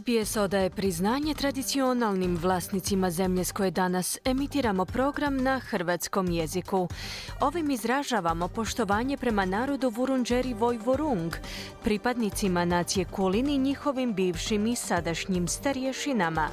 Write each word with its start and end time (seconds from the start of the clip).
SBS 0.00 0.36
odaje 0.36 0.70
priznanje 0.70 1.34
tradicionalnim 1.34 2.36
vlasnicima 2.36 3.10
zemlje 3.10 3.44
s 3.44 3.52
koje 3.52 3.70
danas 3.70 4.18
emitiramo 4.24 4.84
program 4.84 5.36
na 5.36 5.58
hrvatskom 5.58 6.30
jeziku. 6.30 6.88
Ovim 7.40 7.70
izražavamo 7.70 8.48
poštovanje 8.48 9.16
prema 9.16 9.44
narodu 9.44 9.88
Vurunđeri 9.88 10.54
Vojvorung, 10.54 11.32
pripadnicima 11.84 12.64
nacije 12.64 13.04
Kulin 13.04 13.62
njihovim 13.62 14.14
bivšim 14.14 14.66
i 14.66 14.76
sadašnjim 14.76 15.48
starješinama. 15.48 16.48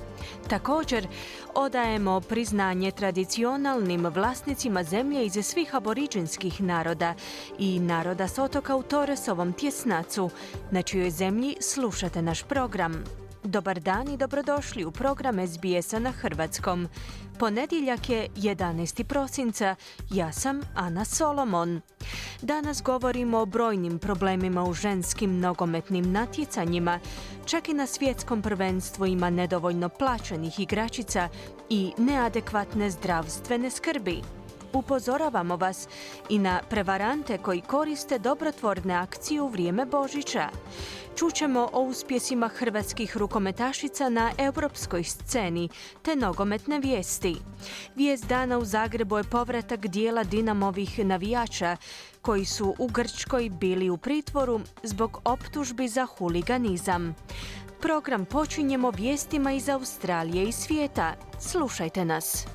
Također, 0.49 1.07
odajemo 1.55 2.21
priznanje 2.21 2.91
tradicionalnim 2.91 4.05
vlasnicima 4.05 4.83
zemlje 4.83 5.25
iz 5.25 5.45
svih 5.45 5.75
aboriđinskih 5.75 6.61
naroda 6.61 7.13
i 7.59 7.79
naroda 7.79 8.27
s 8.27 8.39
otoka 8.39 8.75
u 8.75 8.83
Toresovom 8.83 9.53
tjesnacu, 9.53 10.29
na 10.71 10.81
čijoj 10.81 11.11
zemlji 11.11 11.55
slušate 11.61 12.21
naš 12.21 12.43
program. 12.43 13.03
Dobar 13.47 13.79
dan 13.79 14.09
i 14.09 14.17
dobrodošli 14.17 14.85
u 14.85 14.91
program 14.91 15.47
SBS-a 15.47 15.99
na 15.99 16.11
Hrvatskom. 16.11 16.87
Ponedjeljak 17.39 18.09
je 18.09 18.27
11. 18.35 19.03
prosinca, 19.03 19.75
ja 20.09 20.31
sam 20.31 20.61
Ana 20.75 21.05
Solomon. 21.05 21.81
Danas 22.41 22.81
govorimo 22.81 23.37
o 23.37 23.45
brojnim 23.45 23.99
problemima 23.99 24.63
u 24.63 24.73
ženskim 24.73 25.39
nogometnim 25.39 26.11
natjecanjima, 26.11 26.99
čak 27.45 27.69
i 27.69 27.73
na 27.73 27.87
svjetskom 27.87 28.41
prvenstvu 28.41 29.05
ima 29.05 29.29
nedovoljno 29.29 29.89
plaćenih 29.89 30.59
igračica 30.59 31.29
i 31.69 31.91
neadekvatne 31.97 32.89
zdravstvene 32.89 33.69
skrbi. 33.69 34.21
Upozoravamo 34.73 35.55
vas 35.55 35.87
i 36.29 36.39
na 36.39 36.61
prevarante 36.69 37.37
koji 37.37 37.61
koriste 37.61 38.19
dobrotvorne 38.19 38.93
akcije 38.93 39.41
u 39.41 39.47
vrijeme 39.47 39.85
Božića. 39.85 40.49
Čućemo 41.15 41.69
o 41.73 41.81
uspjesima 41.81 42.47
hrvatskih 42.47 43.17
rukometašica 43.17 44.09
na 44.09 44.31
europskoj 44.37 45.03
sceni 45.03 45.69
te 46.01 46.15
nogometne 46.15 46.79
vijesti. 46.79 47.35
Vijest 47.95 48.27
dana 48.27 48.57
u 48.57 48.65
Zagrebu 48.65 49.17
je 49.17 49.23
povratak 49.23 49.87
dijela 49.87 50.23
Dinamovih 50.23 51.05
navijača 51.05 51.77
koji 52.21 52.45
su 52.45 52.75
u 52.79 52.87
Grčkoj 52.87 53.49
bili 53.49 53.89
u 53.89 53.97
pritvoru 53.97 54.59
zbog 54.83 55.21
optužbi 55.25 55.87
za 55.87 56.05
huliganizam. 56.05 57.15
Program 57.81 58.25
počinjemo 58.25 58.91
vijestima 58.91 59.51
iz 59.51 59.69
Australije 59.69 60.43
i 60.43 60.51
svijeta. 60.51 61.13
Slušajte 61.39 62.05
nas. 62.05 62.47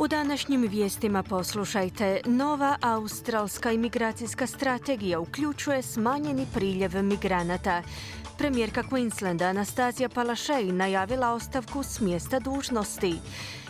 U 0.00 0.08
današnjim 0.08 0.62
vijestima 0.62 1.22
poslušajte, 1.22 2.20
nova 2.26 2.76
australska 2.80 3.72
imigracijska 3.72 4.46
strategija 4.46 5.20
uključuje 5.20 5.82
smanjeni 5.82 6.46
priljev 6.54 7.02
migranata. 7.02 7.82
Premijerka 8.38 8.82
Queenslanda 8.82 9.44
Anastazija 9.44 10.08
Palašej 10.08 10.64
najavila 10.64 11.32
ostavku 11.32 11.82
s 11.82 12.00
mjesta 12.00 12.38
dužnosti 12.38 13.14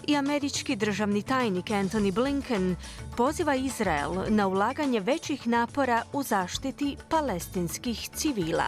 i 0.07 0.17
američki 0.17 0.77
državni 0.77 1.23
tajnik 1.23 1.67
Anthony 1.67 2.13
Blinken 2.13 2.77
poziva 3.17 3.55
Izrael 3.55 4.13
na 4.29 4.49
ulaganje 4.49 5.01
većih 5.01 5.47
napora 5.47 6.03
u 6.13 6.23
zaštiti 6.23 6.97
palestinskih 7.09 8.09
civila. 8.15 8.67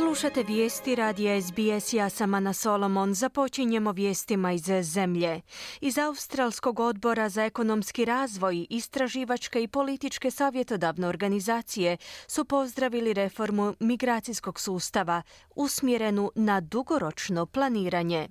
Slušate 0.00 0.42
vijesti 0.42 0.94
radija 0.94 1.42
SBS, 1.42 1.92
ja 1.92 2.08
sam 2.08 2.34
Ana 2.34 2.52
Solomon. 2.52 3.14
Započinjemo 3.14 3.92
vijestima 3.92 4.52
iz 4.52 4.64
zemlje. 4.82 5.40
Iz 5.80 5.98
Australskog 5.98 6.80
odbora 6.80 7.28
za 7.28 7.44
ekonomski 7.44 8.04
razvoj, 8.04 8.66
istraživačke 8.70 9.62
i 9.62 9.68
političke 9.68 10.30
savjetodavne 10.30 11.06
organizacije 11.06 11.96
su 12.26 12.44
pozdravili 12.44 13.12
reformu 13.12 13.74
migracijskog 13.80 14.60
sustava 14.60 15.22
usmjerenu 15.56 16.30
na 16.34 16.60
dugoročno 16.60 17.46
planiranje. 17.46 18.28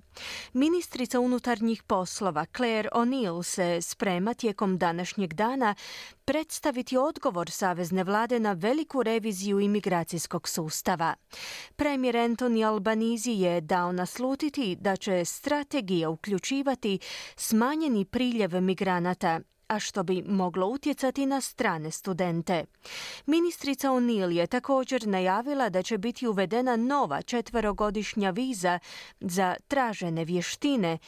Ministrica 0.52 1.20
unutarnjih 1.20 1.82
poslova 1.82 2.46
Claire 2.56 2.88
O'Neill 2.92 3.42
se 3.42 3.82
sprema 3.82 4.34
tijekom 4.34 4.78
današnjeg 4.78 5.34
dana 5.34 5.74
predstaviti 6.30 6.96
odgovor 6.96 7.50
Savezne 7.50 8.04
vlade 8.04 8.40
na 8.40 8.52
veliku 8.52 9.02
reviziju 9.02 9.60
imigracijskog 9.60 10.48
sustava. 10.48 11.14
Premijer 11.76 12.16
Anthony 12.16 12.66
Albanizi 12.66 13.30
je 13.30 13.60
dao 13.60 13.92
naslutiti 13.92 14.76
da 14.76 14.96
će 14.96 15.24
strategija 15.24 16.08
uključivati 16.08 16.98
smanjeni 17.36 18.04
priljev 18.04 18.60
migranata 18.60 19.40
a 19.68 19.78
što 19.78 20.02
bi 20.02 20.22
moglo 20.22 20.66
utjecati 20.66 21.26
na 21.26 21.40
strane 21.40 21.90
studente. 21.90 22.64
Ministrica 23.26 23.88
O'Neill 23.88 24.30
je 24.30 24.46
također 24.46 25.06
najavila 25.06 25.68
da 25.68 25.82
će 25.82 25.98
biti 25.98 26.26
uvedena 26.26 26.76
nova 26.76 27.22
četverogodišnja 27.22 28.30
viza 28.30 28.78
za 29.20 29.56
tražene 29.68 30.24
vještine 30.24 30.98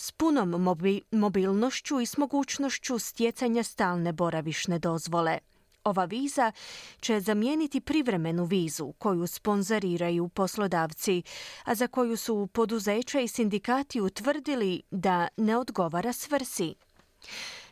s 0.00 0.12
punom 0.12 0.76
mobilnošću 1.10 2.00
i 2.00 2.06
s 2.06 2.16
mogućnošću 2.16 2.98
stjecanja 2.98 3.62
stalne 3.62 4.12
boravišne 4.12 4.78
dozvole. 4.78 5.38
Ova 5.84 6.04
viza 6.04 6.52
će 7.00 7.20
zamijeniti 7.20 7.80
privremenu 7.80 8.44
vizu 8.44 8.92
koju 8.92 9.26
sponzoriraju 9.26 10.28
poslodavci, 10.28 11.22
a 11.64 11.74
za 11.74 11.86
koju 11.86 12.16
su 12.16 12.48
poduzeća 12.52 13.20
i 13.20 13.28
sindikati 13.28 14.00
utvrdili 14.00 14.82
da 14.90 15.28
ne 15.36 15.56
odgovara 15.56 16.12
svrsi. 16.12 16.74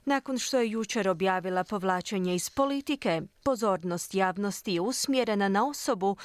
Nakon 0.04 0.38
što 0.38 0.58
je 0.58 0.70
jučer 0.70 1.08
objavila 1.08 1.64
povlačenje 1.64 2.34
iz 2.34 2.50
politike, 2.50 3.22
pozornost 3.42 4.14
javnosti 4.14 4.74
je 4.74 4.80
usmjerena 4.80 5.48
na 5.48 5.68
osobu 5.68 6.16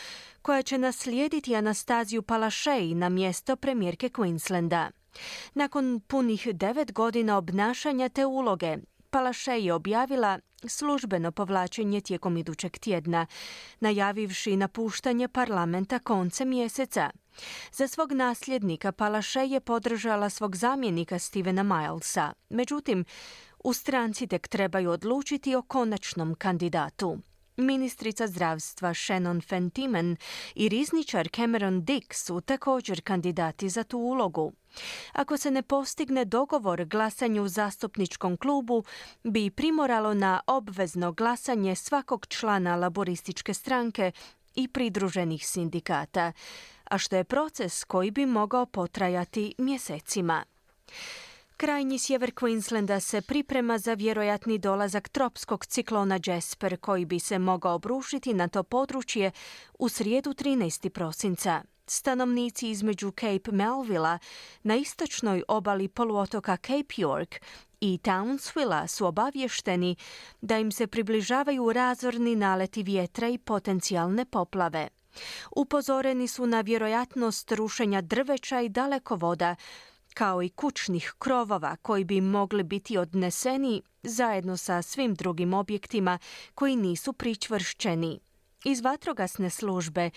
koja 0.42 0.62
će 0.62 0.78
naslijediti 0.78 1.56
Anastaziju 1.56 2.22
Palašej 2.22 2.96
na 2.96 3.10
mjesto 3.10 3.56
premijerke 3.56 4.10
Queenslanda. 4.10 5.01
Nakon 5.54 6.00
punih 6.08 6.48
devet 6.54 6.92
godina 6.92 7.38
obnašanja 7.38 8.10
te 8.10 8.26
uloge, 8.26 8.78
Palašej 9.12 9.66
je 9.66 9.74
objavila 9.74 10.40
službeno 10.68 11.32
povlačenje 11.32 12.02
tijekom 12.02 12.38
idućeg 12.38 12.78
tjedna, 12.78 13.26
najavivši 13.80 14.56
napuštanje 14.58 15.28
parlamenta 15.28 16.00
konce 16.00 16.46
mjeseca. 16.46 17.10
Za 17.72 17.88
svog 17.88 18.12
nasljednika 18.12 18.92
Palaše 18.92 19.40
je 19.40 19.60
podržala 19.60 20.30
svog 20.30 20.56
zamjenika 20.56 21.20
Stevena 21.20 21.64
Milesa. 21.64 22.34
Međutim, 22.50 23.06
u 23.64 23.74
stranci 23.74 24.28
tek 24.28 24.48
trebaju 24.48 24.92
odlučiti 24.92 25.56
o 25.56 25.62
konačnom 25.62 26.36
kandidatu. 26.36 27.18
Ministrica 27.62 28.28
zdravstva 28.28 28.94
Shannon 28.94 29.42
Fentiman 29.42 30.18
i 30.56 30.70
rizničar 30.70 31.30
Cameron 31.36 31.86
Dick 31.86 32.14
su 32.14 32.42
također 32.42 33.02
kandidati 33.02 33.70
za 33.70 33.84
tu 33.84 33.98
ulogu. 33.98 34.54
Ako 35.14 35.38
se 35.38 35.52
ne 35.52 35.62
postigne 35.62 36.26
dogovor 36.26 36.86
glasanju 36.86 37.44
u 37.44 37.48
zastupničkom 37.48 38.38
klubu, 38.38 38.84
bi 39.24 39.50
primoralo 39.50 40.14
na 40.14 40.42
obvezno 40.48 41.12
glasanje 41.12 41.76
svakog 41.76 42.26
člana 42.28 42.76
laborističke 42.76 43.54
stranke 43.54 44.12
i 44.56 44.68
pridruženih 44.68 45.48
sindikata, 45.48 46.32
a 46.84 46.98
što 46.98 47.16
je 47.16 47.24
proces 47.24 47.84
koji 47.84 48.12
bi 48.12 48.26
mogao 48.26 48.66
potrajati 48.66 49.56
mjesecima. 49.58 50.44
Krajnji 51.62 52.00
sjever 52.00 52.32
Queenslanda 52.32 53.00
se 53.00 53.22
priprema 53.22 53.78
za 53.78 53.94
vjerojatni 53.94 54.58
dolazak 54.58 55.10
tropskog 55.10 55.66
ciklona 55.66 56.20
Jasper 56.26 56.78
koji 56.78 57.06
bi 57.06 57.20
se 57.20 57.40
mogao 57.40 57.76
obrušiti 57.76 58.34
na 58.34 58.48
to 58.48 58.64
područje 58.64 59.32
u 59.80 59.90
srijedu 59.90 60.34
13. 60.34 60.90
prosinca. 60.90 61.62
Stanovnici 61.88 62.70
između 62.70 63.12
Cape 63.12 63.52
Melvilla 63.52 64.20
na 64.64 64.76
istočnoj 64.76 65.44
obali 65.48 65.88
poluotoka 65.88 66.58
Cape 66.58 66.96
York 66.98 67.40
i 67.82 68.00
Townsvilla 68.04 68.88
su 68.88 69.06
obavješteni 69.06 69.96
da 70.42 70.58
im 70.58 70.72
se 70.72 70.88
približavaju 70.88 71.74
razorni 71.74 72.36
naleti 72.36 72.84
vjetra 72.84 73.30
i 73.30 73.38
potencijalne 73.38 74.26
poplave. 74.26 74.88
Upozoreni 75.56 76.28
su 76.28 76.46
na 76.46 76.62
vjerojatnost 76.62 77.52
rušenja 77.52 78.02
drveća 78.02 78.62
i 78.62 78.70
dalekovoda, 78.70 79.56
kao 80.14 80.44
i 80.44 80.50
kućnih 80.50 81.14
krovova 81.20 81.76
koji 81.76 82.04
bi 82.04 82.22
mogli 82.22 82.64
biti 82.64 82.98
odneseni 82.98 83.82
zajedno 84.04 84.58
sa 84.58 84.82
svim 84.82 85.14
drugim 85.16 85.54
objektima 85.54 86.20
koji 86.56 86.76
nisu 86.76 87.14
pričvršćeni. 87.14 88.20
Iz 88.64 88.82
vatrogasne 88.82 89.50
službe 89.50 90.10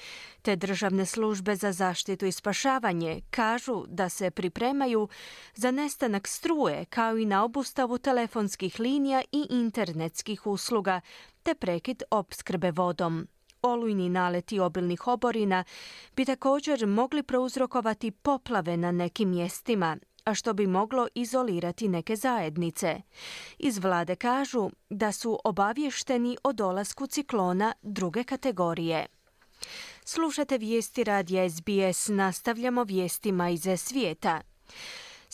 te 0.43 0.56
državne 0.56 1.06
službe 1.06 1.56
za 1.56 1.73
zaštitu 1.73 2.26
i 2.26 2.32
spašavanje 2.32 3.20
kažu 3.31 3.85
da 3.88 4.08
se 4.08 4.31
pripremaju 4.31 5.08
za 5.55 5.70
nestanak 5.70 6.29
struje 6.29 6.85
kao 6.85 7.17
i 7.19 7.25
na 7.25 7.44
obustavu 7.44 7.99
telefonskih 7.99 8.81
linija 8.81 9.23
i 9.32 9.46
internetskih 9.50 10.46
usluga 10.46 11.00
te 11.43 11.55
prekid 11.55 12.02
opskrbe 12.11 12.70
vodom. 12.70 13.29
Olujni 13.65 14.09
naleti 14.09 14.61
obilnih 14.61 15.07
oborina 15.07 15.65
bi 16.17 16.25
također 16.25 16.87
mogli 16.87 17.23
prouzrokovati 17.23 18.11
poplave 18.11 18.77
na 18.77 18.93
nekim 18.93 19.31
mjestima, 19.31 19.97
a 20.25 20.35
što 20.35 20.53
bi 20.53 20.67
moglo 20.67 21.09
izolirati 21.15 21.89
neke 21.89 22.17
zajednice. 22.17 23.01
Iz 23.59 23.79
vlade 23.79 24.17
kažu 24.17 24.71
da 24.91 25.13
su 25.13 25.39
obavješteni 25.45 26.37
o 26.43 26.53
dolasku 26.53 27.07
ciklona 27.07 27.73
druge 27.83 28.25
kategorije. 28.25 29.07
Slušate 30.05 30.59
vijesti 30.59 31.05
radija 31.05 31.51
SBS, 31.51 32.09
nastavljamo 32.09 32.85
vijestima 32.85 33.51
iz 33.51 33.67
svijeta. 33.77 34.41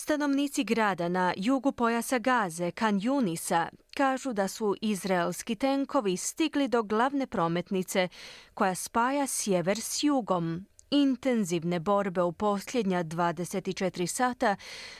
Stanovnici 0.02 0.64
grada 0.64 1.08
na 1.08 1.34
jugu 1.36 1.72
pojasa 1.72 2.18
Gaze, 2.18 2.70
Kan 2.70 3.00
Junisa, 3.02 3.68
kažu 3.96 4.32
da 4.32 4.48
su 4.48 4.76
izraelski 4.80 5.54
tenkovi 5.54 6.16
stigli 6.16 6.68
do 6.68 6.82
glavne 6.82 7.26
prometnice 7.26 8.08
koja 8.54 8.74
spaja 8.74 9.26
sjever 9.26 9.80
s 9.80 10.02
jugom. 10.02 10.66
Intenzivne 10.90 11.80
borbe 11.80 12.22
u 12.22 12.32
posljednja 12.32 13.04
24 13.04 14.06
sata 14.06 14.56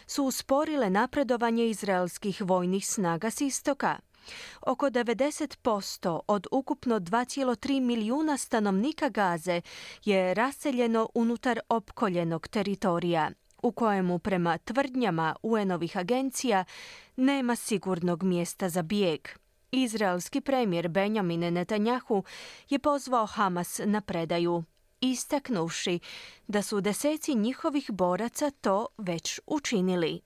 su 0.06 0.24
usporile 0.24 0.90
napredovanje 0.90 1.66
izraelskih 1.66 2.42
vojnih 2.44 2.86
snaga 2.86 3.30
s 3.30 3.40
istoka. 3.40 3.98
Oko 4.60 4.86
90% 4.86 6.20
od 6.26 6.46
ukupno 6.50 7.00
2,3 7.00 7.80
milijuna 7.80 8.36
stanovnika 8.36 9.08
Gaze 9.08 9.60
je 10.04 10.34
raseljeno 10.34 11.08
unutar 11.14 11.60
opkoljenog 11.68 12.48
teritorija 12.48 13.30
u 13.62 13.72
kojemu 13.72 14.18
prema 14.18 14.58
tvrdnjama 14.58 15.36
UN-ovih 15.42 15.96
agencija 15.96 16.64
nema 17.16 17.56
sigurnog 17.56 18.22
mjesta 18.22 18.68
za 18.68 18.82
bijeg. 18.82 19.28
Izraelski 19.72 20.40
premijer 20.40 20.88
Benjamin 20.88 21.40
Netanjahu 21.40 22.24
je 22.68 22.78
pozvao 22.78 23.26
Hamas 23.26 23.80
na 23.84 24.00
predaju, 24.00 24.64
istaknuvši 25.00 25.98
da 26.48 26.62
su 26.62 26.80
deseci 26.80 27.34
njihovih 27.34 27.90
boraca 27.90 28.50
to 28.50 28.86
već 28.98 29.40
učinili. 29.46 30.20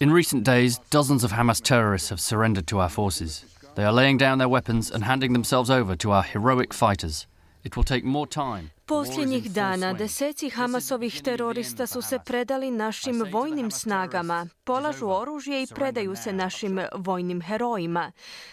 In 0.00 0.16
recent 0.16 0.46
days, 0.46 0.78
dozens 0.92 1.24
of 1.24 1.32
Hamas 1.32 1.60
terrorists 1.60 2.10
have 2.10 2.20
surrendered 2.20 2.66
to 2.66 2.76
our 2.78 2.90
forces. 2.90 3.44
They 3.74 3.84
are 3.84 3.92
laying 3.92 4.18
down 4.18 4.38
their 4.38 4.48
weapons 4.48 4.94
and 4.94 5.04
handing 5.04 5.32
themselves 5.32 5.70
over 5.70 5.96
to 5.96 6.10
our 6.10 6.24
heroic 6.32 6.74
fighters. 6.74 7.26
It 7.64 7.76
will 7.76 7.84
take 7.84 8.04
more 8.04 8.26
time. 8.26 8.70
Posljednjih 8.88 9.50
dana 9.52 9.92
deseci 9.92 10.50
Hamasovih 10.50 11.22
terorista 11.22 11.86
su 11.86 12.02
se 12.02 12.18
predali 12.24 12.70
našim 12.70 13.24
vojnim 13.32 13.70
snagama, 13.70 14.46
polažu 14.64 15.08
oružje 15.08 15.62
i 15.62 15.66
predaju 15.74 16.16
se 16.16 16.32
našim 16.32 16.80
vojnim 16.94 17.42
herojima. 17.42 18.12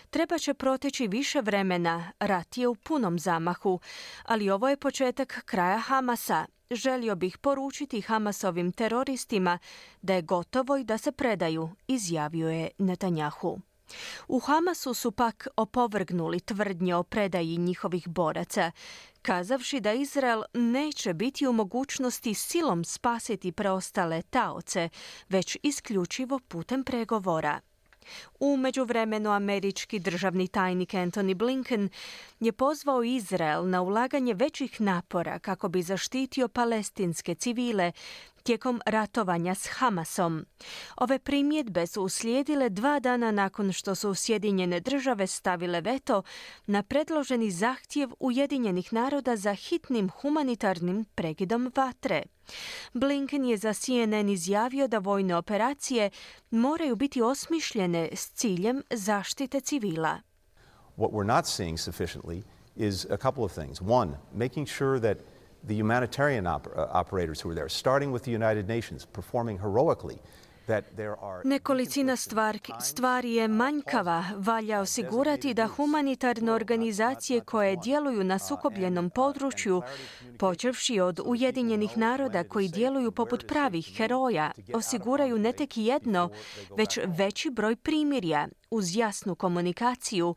Treba 0.09 0.37
će 0.37 0.53
proteći 0.53 1.07
više 1.07 1.41
vremena, 1.41 2.11
rat 2.19 2.57
je 2.57 2.67
u 2.67 2.75
punom 2.75 3.19
zamahu, 3.19 3.79
ali 4.23 4.49
ovo 4.49 4.69
je 4.69 4.77
početak 4.77 5.41
kraja 5.45 5.77
Hamasa. 5.77 6.45
Želio 6.71 7.15
bih 7.15 7.37
poručiti 7.37 8.01
Hamasovim 8.01 8.71
teroristima 8.71 9.59
da 10.01 10.13
je 10.13 10.21
gotovo 10.21 10.77
i 10.77 10.83
da 10.83 10.97
se 10.97 11.11
predaju, 11.11 11.69
izjavio 11.87 12.49
je 12.49 12.69
Netanjahu. 12.77 13.59
U 14.27 14.39
Hamasu 14.39 14.93
su 14.93 15.11
pak 15.11 15.47
opovrgnuli 15.57 16.39
tvrdnje 16.39 16.95
o 16.95 17.03
predaji 17.03 17.57
njihovih 17.57 18.07
boraca, 18.07 18.71
kazavši 19.21 19.79
da 19.79 19.93
Izrael 19.93 20.43
neće 20.53 21.13
biti 21.13 21.47
u 21.47 21.53
mogućnosti 21.53 22.33
silom 22.33 22.83
spasiti 22.83 23.51
preostale 23.51 24.21
taoce, 24.21 24.89
već 25.29 25.57
isključivo 25.63 26.39
putem 26.39 26.83
pregovora. 26.83 27.59
U 28.39 28.57
međuvremenu 28.57 29.29
američki 29.29 29.99
državni 29.99 30.47
tajnik 30.47 30.93
Anthony 30.93 31.33
Blinken 31.33 31.89
je 32.39 32.51
pozvao 32.51 33.03
Izrael 33.03 33.69
na 33.69 33.81
ulaganje 33.81 34.33
većih 34.33 34.81
napora 34.81 35.39
kako 35.39 35.69
bi 35.69 35.81
zaštitio 35.81 36.47
palestinske 36.47 37.35
civile 37.35 37.91
tijekom 38.45 38.81
ratovanja 38.85 39.55
s 39.55 39.67
Hamasom. 39.71 40.45
Ove 40.97 41.19
primjedbe 41.19 41.87
su 41.87 42.03
uslijedile 42.03 42.69
dva 42.69 42.99
dana 42.99 43.31
nakon 43.31 43.71
što 43.71 43.95
su 43.95 44.15
Sjedinjene 44.15 44.79
države 44.79 45.27
stavile 45.27 45.81
veto 45.81 46.23
na 46.67 46.83
predloženi 46.83 47.51
zahtjev 47.51 48.09
Ujedinjenih 48.19 48.93
naroda 48.93 49.35
za 49.35 49.53
hitnim 49.53 50.09
humanitarnim 50.09 51.05
pregidom 51.15 51.71
vatre. 51.75 52.23
Blinken 52.93 53.45
je 53.45 53.57
za 53.57 53.73
CNN 53.73 54.29
izjavio 54.29 54.87
da 54.87 54.97
vojne 54.97 55.35
operacije 55.35 56.09
moraju 56.51 56.95
biti 56.95 57.21
osmišljene 57.21 58.09
s 58.13 58.31
ciljem 58.31 58.83
zaštite 58.89 59.59
civila. 59.59 60.21
What 60.97 61.11
we're 61.11 61.35
not 61.35 61.45
seeing 61.45 61.77
sufficiently 61.79 62.43
is 62.75 63.05
a 63.05 63.17
couple 63.17 63.43
of 63.43 63.53
things. 63.53 63.81
One, 63.81 64.11
making 64.33 64.67
sure 64.67 64.99
that 64.99 65.17
the 65.67 65.75
humanitarian 65.75 66.47
op- 66.47 66.67
uh, 66.67 66.99
operators 67.01 67.41
who 67.41 67.49
are 67.49 67.55
there, 67.55 67.69
starting 67.69 68.11
with 68.11 68.23
the 68.23 68.31
United 68.31 68.67
Nations, 68.67 69.05
performing 69.05 69.59
heroically, 69.59 70.19
Nekolicina 71.43 72.15
stvari 72.79 73.33
je 73.33 73.47
manjkava. 73.47 74.23
Valja 74.37 74.79
osigurati 74.79 75.53
da 75.53 75.67
humanitarne 75.67 76.51
organizacije 76.51 77.41
koje 77.41 77.75
djeluju 77.75 78.23
na 78.23 78.39
sukobljenom 78.39 79.09
području, 79.09 79.81
počevši 80.39 80.99
od 80.99 81.19
Ujedinjenih 81.25 81.97
naroda 81.97 82.43
koji 82.43 82.67
djeluju 82.67 83.11
poput 83.11 83.47
pravih 83.47 83.93
heroja, 83.97 84.51
osiguraju 84.73 85.37
ne 85.37 85.51
tek 85.51 85.77
jedno, 85.77 86.29
već 86.77 86.99
veći 87.05 87.49
broj 87.49 87.75
primirja 87.75 88.47
uz 88.69 88.95
jasnu 88.95 89.35
komunikaciju 89.35 90.35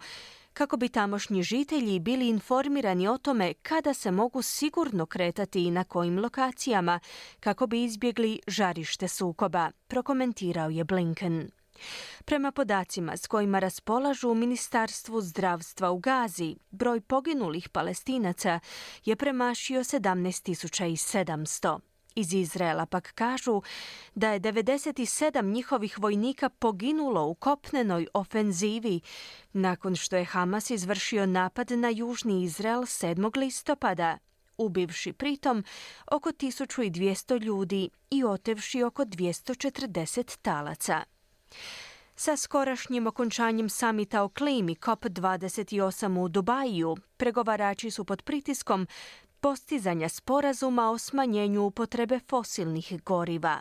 kako 0.59 0.77
bi 0.77 0.89
tamošnji 0.89 1.43
žitelji 1.43 1.99
bili 1.99 2.29
informirani 2.29 3.09
o 3.09 3.19
tome 3.19 3.55
kada 3.55 3.95
se 3.95 4.11
mogu 4.11 4.43
sigurno 4.43 5.07
kretati 5.07 5.65
i 5.65 5.71
na 5.71 5.85
kojim 5.85 6.19
lokacijama, 6.19 7.01
kako 7.41 7.67
bi 7.67 7.85
izbjegli 7.85 8.41
žarište 8.47 9.09
sukoba, 9.09 9.71
prokomentirao 9.89 10.71
je 10.71 10.85
Blinken. 10.85 11.51
Prema 12.25 12.53
podacima 12.53 13.17
s 13.17 13.27
kojima 13.27 13.59
raspolažu 13.59 14.31
u 14.31 14.35
Ministarstvu 14.35 15.21
zdravstva 15.21 15.91
u 15.91 15.99
Gazi, 15.99 16.57
broj 16.71 17.01
poginulih 17.01 17.69
palestinaca 17.69 18.61
je 19.05 19.17
premašio 19.17 19.81
17.700. 19.81 21.88
Iz 22.19 22.33
Izraela 22.33 22.87
pak 22.87 23.13
kažu 23.15 23.63
da 24.15 24.33
je 24.33 24.41
97 24.41 25.53
njihovih 25.53 25.99
vojnika 25.99 26.49
poginulo 26.49 27.27
u 27.27 27.35
kopnenoj 27.35 28.07
ofenzivi 28.15 29.01
nakon 29.53 29.97
što 29.97 30.17
je 30.17 30.25
Hamas 30.25 30.71
izvršio 30.71 31.27
napad 31.27 31.71
na 31.71 31.89
južni 31.89 32.43
Izrael 32.43 32.81
7. 32.81 33.39
listopada, 33.39 34.19
ubivši 34.57 35.13
pritom 35.13 35.65
oko 36.11 36.31
1200 36.31 37.43
ljudi 37.43 37.91
i 38.11 38.25
otevši 38.25 38.83
oko 38.83 39.05
240 39.05 40.39
talaca. 40.43 41.03
Sa 42.17 42.37
skorašnjim 42.37 43.07
okončanjem 43.07 43.69
samita 43.69 44.23
o 44.23 44.29
klimi 44.29 44.75
COP28 44.75 46.19
u 46.19 46.29
Dubaju, 46.29 46.97
pregovarači 47.17 47.91
su 47.91 48.05
pod 48.05 48.23
pritiskom 48.23 48.87
postizanja 49.41 50.09
sporazuma 50.09 50.91
o 50.91 50.99
smanjenju 50.99 51.63
upotrebe 51.63 52.21
fosilnih 52.29 53.03
goriva. 53.05 53.61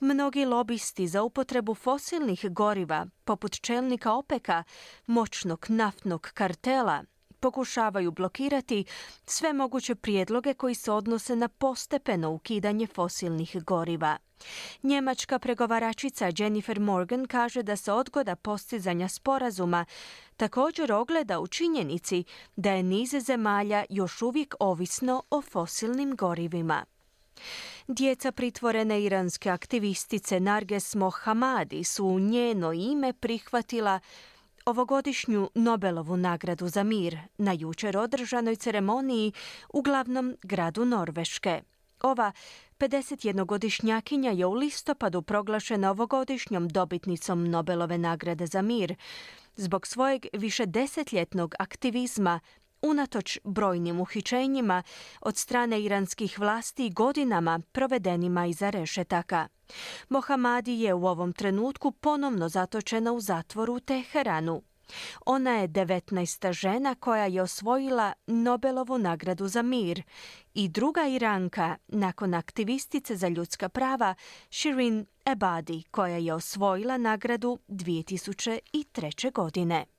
Mnogi 0.00 0.44
lobisti 0.44 1.06
za 1.08 1.22
upotrebu 1.22 1.74
fosilnih 1.74 2.44
goriva, 2.50 3.06
poput 3.24 3.60
čelnika 3.60 4.12
OPEC-a, 4.12 4.62
moćnog 5.06 5.66
naftnog 5.68 6.30
kartela, 6.34 7.04
pokušavaju 7.44 8.10
blokirati 8.10 8.84
sve 9.26 9.52
moguće 9.52 9.94
prijedloge 9.94 10.54
koji 10.54 10.74
se 10.74 10.92
odnose 10.92 11.36
na 11.36 11.48
postepeno 11.48 12.30
ukidanje 12.30 12.86
fosilnih 12.86 13.56
goriva. 13.64 14.16
Njemačka 14.82 15.38
pregovaračica 15.38 16.32
Jennifer 16.38 16.80
Morgan 16.80 17.26
kaže 17.26 17.62
da 17.62 17.76
se 17.76 17.92
odgoda 17.92 18.36
postizanja 18.36 19.08
sporazuma 19.08 19.84
također 20.36 20.92
ogleda 20.92 21.40
u 21.40 21.46
činjenici 21.46 22.24
da 22.56 22.70
je 22.70 22.82
niz 22.82 23.10
zemalja 23.20 23.84
još 23.88 24.22
uvijek 24.22 24.54
ovisno 24.60 25.22
o 25.30 25.42
fosilnim 25.42 26.16
gorivima. 26.16 26.84
Djeca 27.88 28.32
pritvorene 28.32 29.02
iranske 29.02 29.50
aktivistice 29.50 30.40
Narges 30.40 30.94
Mohammadi 30.94 31.84
su 31.84 32.06
u 32.06 32.20
njeno 32.20 32.72
ime 32.72 33.12
prihvatila 33.12 34.00
ovogodišnju 34.66 35.50
Nobelovu 35.54 36.16
nagradu 36.16 36.68
za 36.68 36.82
mir 36.82 37.18
na 37.38 37.52
jučer 37.52 37.96
održanoj 37.96 38.56
ceremoniji 38.56 39.32
u 39.72 39.82
glavnom 39.82 40.36
gradu 40.42 40.84
Norveške. 40.84 41.62
Ova 42.02 42.32
51-godišnjakinja 42.78 44.30
je 44.30 44.46
u 44.46 44.52
listopadu 44.52 45.22
proglašena 45.22 45.90
ovogodišnjom 45.90 46.68
dobitnicom 46.68 47.50
Nobelove 47.50 47.98
nagrade 47.98 48.46
za 48.46 48.62
mir 48.62 48.94
zbog 49.56 49.86
svojeg 49.86 50.26
višedesetljetnog 50.32 51.54
aktivizma 51.58 52.40
unatoč 52.84 53.38
brojnim 53.44 54.00
uhićenjima 54.00 54.82
od 55.20 55.36
strane 55.36 55.82
iranskih 55.82 56.38
vlasti 56.38 56.90
godinama 56.90 57.60
provedenima 57.72 58.46
iza 58.46 58.70
rešetaka. 58.70 59.48
Mohamadi 60.08 60.80
je 60.80 60.94
u 60.94 61.06
ovom 61.06 61.32
trenutku 61.32 61.90
ponovno 61.92 62.48
zatočena 62.48 63.12
u 63.12 63.20
zatvoru 63.20 63.74
u 63.74 63.80
Teheranu. 63.80 64.62
Ona 65.26 65.50
je 65.50 65.68
19. 65.68 66.52
žena 66.52 66.94
koja 66.94 67.26
je 67.26 67.42
osvojila 67.42 68.12
Nobelovu 68.26 68.98
nagradu 68.98 69.48
za 69.48 69.62
mir 69.62 70.02
i 70.54 70.68
druga 70.68 71.06
Iranka 71.06 71.76
nakon 71.88 72.34
aktivistice 72.34 73.16
za 73.16 73.28
ljudska 73.28 73.68
prava 73.68 74.14
Shirin 74.50 75.06
Ebadi 75.26 75.82
koja 75.90 76.16
je 76.16 76.34
osvojila 76.34 76.96
nagradu 76.98 77.58
2003. 77.68 79.32
godine. 79.32 79.93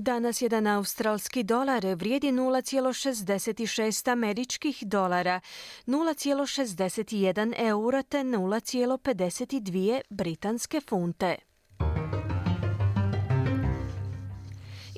Danas 0.00 0.42
jedan 0.42 0.66
australski 0.66 1.42
dolar 1.42 1.86
vrijedi 1.86 2.32
0,66 2.32 4.12
američkih 4.12 4.82
dolara, 4.82 5.40
0,61 5.86 7.54
eura 7.56 8.02
te 8.02 8.18
0,52 8.18 10.00
britanske 10.10 10.80
funte. 10.80 11.36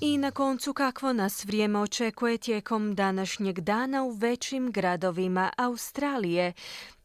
I 0.01 0.19
na 0.19 0.31
koncu 0.31 0.73
kakvo 0.73 1.13
nas 1.13 1.45
vrijeme 1.45 1.79
očekuje 1.79 2.39
tijekom 2.39 2.95
današnjeg 2.95 3.61
dana 3.61 4.03
u 4.03 4.11
većim 4.11 4.71
gradovima 4.71 5.51
Australije. 5.57 6.53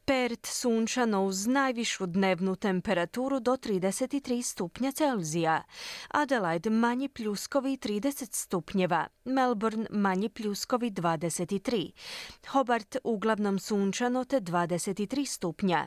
Pert 0.08 0.46
sunčano 0.46 1.24
uz 1.24 1.46
najvišu 1.46 2.06
dnevnu 2.06 2.56
temperaturu 2.56 3.40
do 3.40 3.52
33 3.52 4.42
stupnja 4.42 4.92
Celzija. 4.92 5.62
Adelaide 6.08 6.70
manji 6.70 7.08
pljuskovi 7.08 7.76
30 7.76 8.28
stupnjeva. 8.32 9.06
Melbourne 9.24 9.86
manji 9.90 10.28
pljuskovi 10.28 10.90
23. 10.90 11.90
Hobart 12.48 12.96
uglavnom 13.04 13.58
sunčano 13.58 14.24
te 14.24 14.40
23 14.40 15.26
stupnja. 15.26 15.86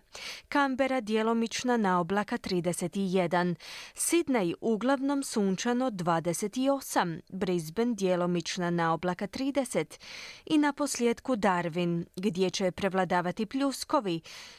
Canberra 0.49 1.01
djelomična 1.01 1.77
na 1.77 1.99
oblaka 1.99 2.37
31. 2.37 3.55
Sydney 3.95 4.53
uglavnom 4.61 5.23
sunčano 5.23 5.91
28. 5.91 7.21
Brisbane 7.29 7.93
djelomična 7.95 8.69
na 8.69 8.93
oblaka 8.93 9.27
30. 9.27 9.99
I 10.45 10.57
na 10.57 10.73
posljedku 10.73 11.35
Darwin 11.35 12.05
gdje 12.15 12.49
će 12.49 12.71
prevladavati 12.71 13.45
pljuskovi 13.45 14.10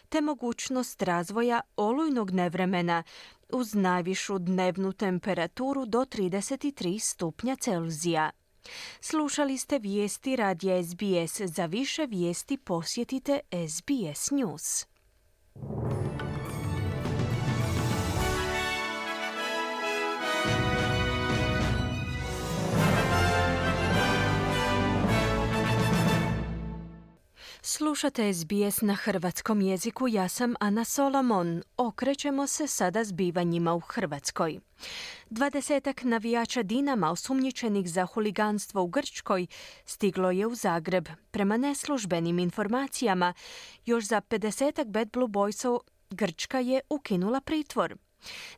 te 0.09 0.21
mogućnost 0.21 1.03
razvoja 1.03 1.61
olujnog 1.77 2.31
nevremena 2.31 3.03
uz 3.53 3.75
najvišu 3.75 4.39
dnevnu 4.39 4.93
temperaturu 4.93 5.87
do 5.87 5.99
33 5.99 6.99
stupnja 6.99 7.57
Celzija. 7.57 8.31
Slušali 9.01 9.59
ste 9.59 9.79
vijesti 9.79 10.37
radija 10.37 10.83
SBS. 10.83 11.41
Za 11.41 11.67
više 11.67 12.07
vijesti 12.07 12.57
posjetite 12.57 13.41
SBS 13.69 14.31
News. 14.31 14.87
Slušate 27.65 28.35
SBS 28.35 28.81
na 28.81 28.95
hrvatskom 28.95 29.61
jeziku, 29.61 30.09
ja 30.09 30.29
sam 30.29 30.55
Ana 30.61 30.85
Solomon. 30.85 31.63
Okrećemo 31.77 32.47
se 32.47 32.67
sada 32.67 33.05
zbivanjima 33.05 33.75
u 33.75 33.81
Hrvatskoj. 33.81 34.61
Dvadesetak 35.31 36.03
navijača 36.05 36.63
Dinama 36.63 37.11
osumnjičenih 37.11 37.91
za 37.91 38.07
huliganstvo 38.07 38.83
u 38.83 38.87
Grčkoj 38.87 39.47
stiglo 39.85 40.31
je 40.31 40.47
u 40.47 40.55
Zagreb. 40.55 41.09
Prema 41.31 41.57
neslužbenim 41.57 42.39
informacijama, 42.39 43.35
još 43.87 44.05
za 44.05 44.21
50 44.21 44.85
Bad 44.85 45.11
Blue 45.13 45.29
Boysov 45.29 45.79
Grčka 46.11 46.59
je 46.59 46.81
ukinula 46.91 47.41
pritvor. 47.41 47.97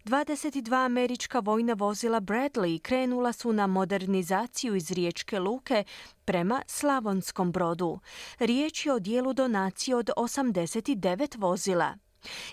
22 0.04 0.84
američka 0.84 1.38
vojna 1.38 1.72
vozila 1.72 2.20
Bradley 2.20 2.80
krenula 2.80 3.32
su 3.32 3.52
na 3.52 3.66
modernizaciju 3.66 4.74
iz 4.74 4.90
Riječke 4.90 5.38
luke 5.38 5.84
prema 6.24 6.62
Slavonskom 6.66 7.52
brodu. 7.52 7.98
Riječ 8.38 8.86
je 8.86 8.92
o 8.92 8.98
dijelu 8.98 9.32
donacije 9.32 9.96
od 9.96 10.10
89 10.16 11.38
vozila. 11.38 11.94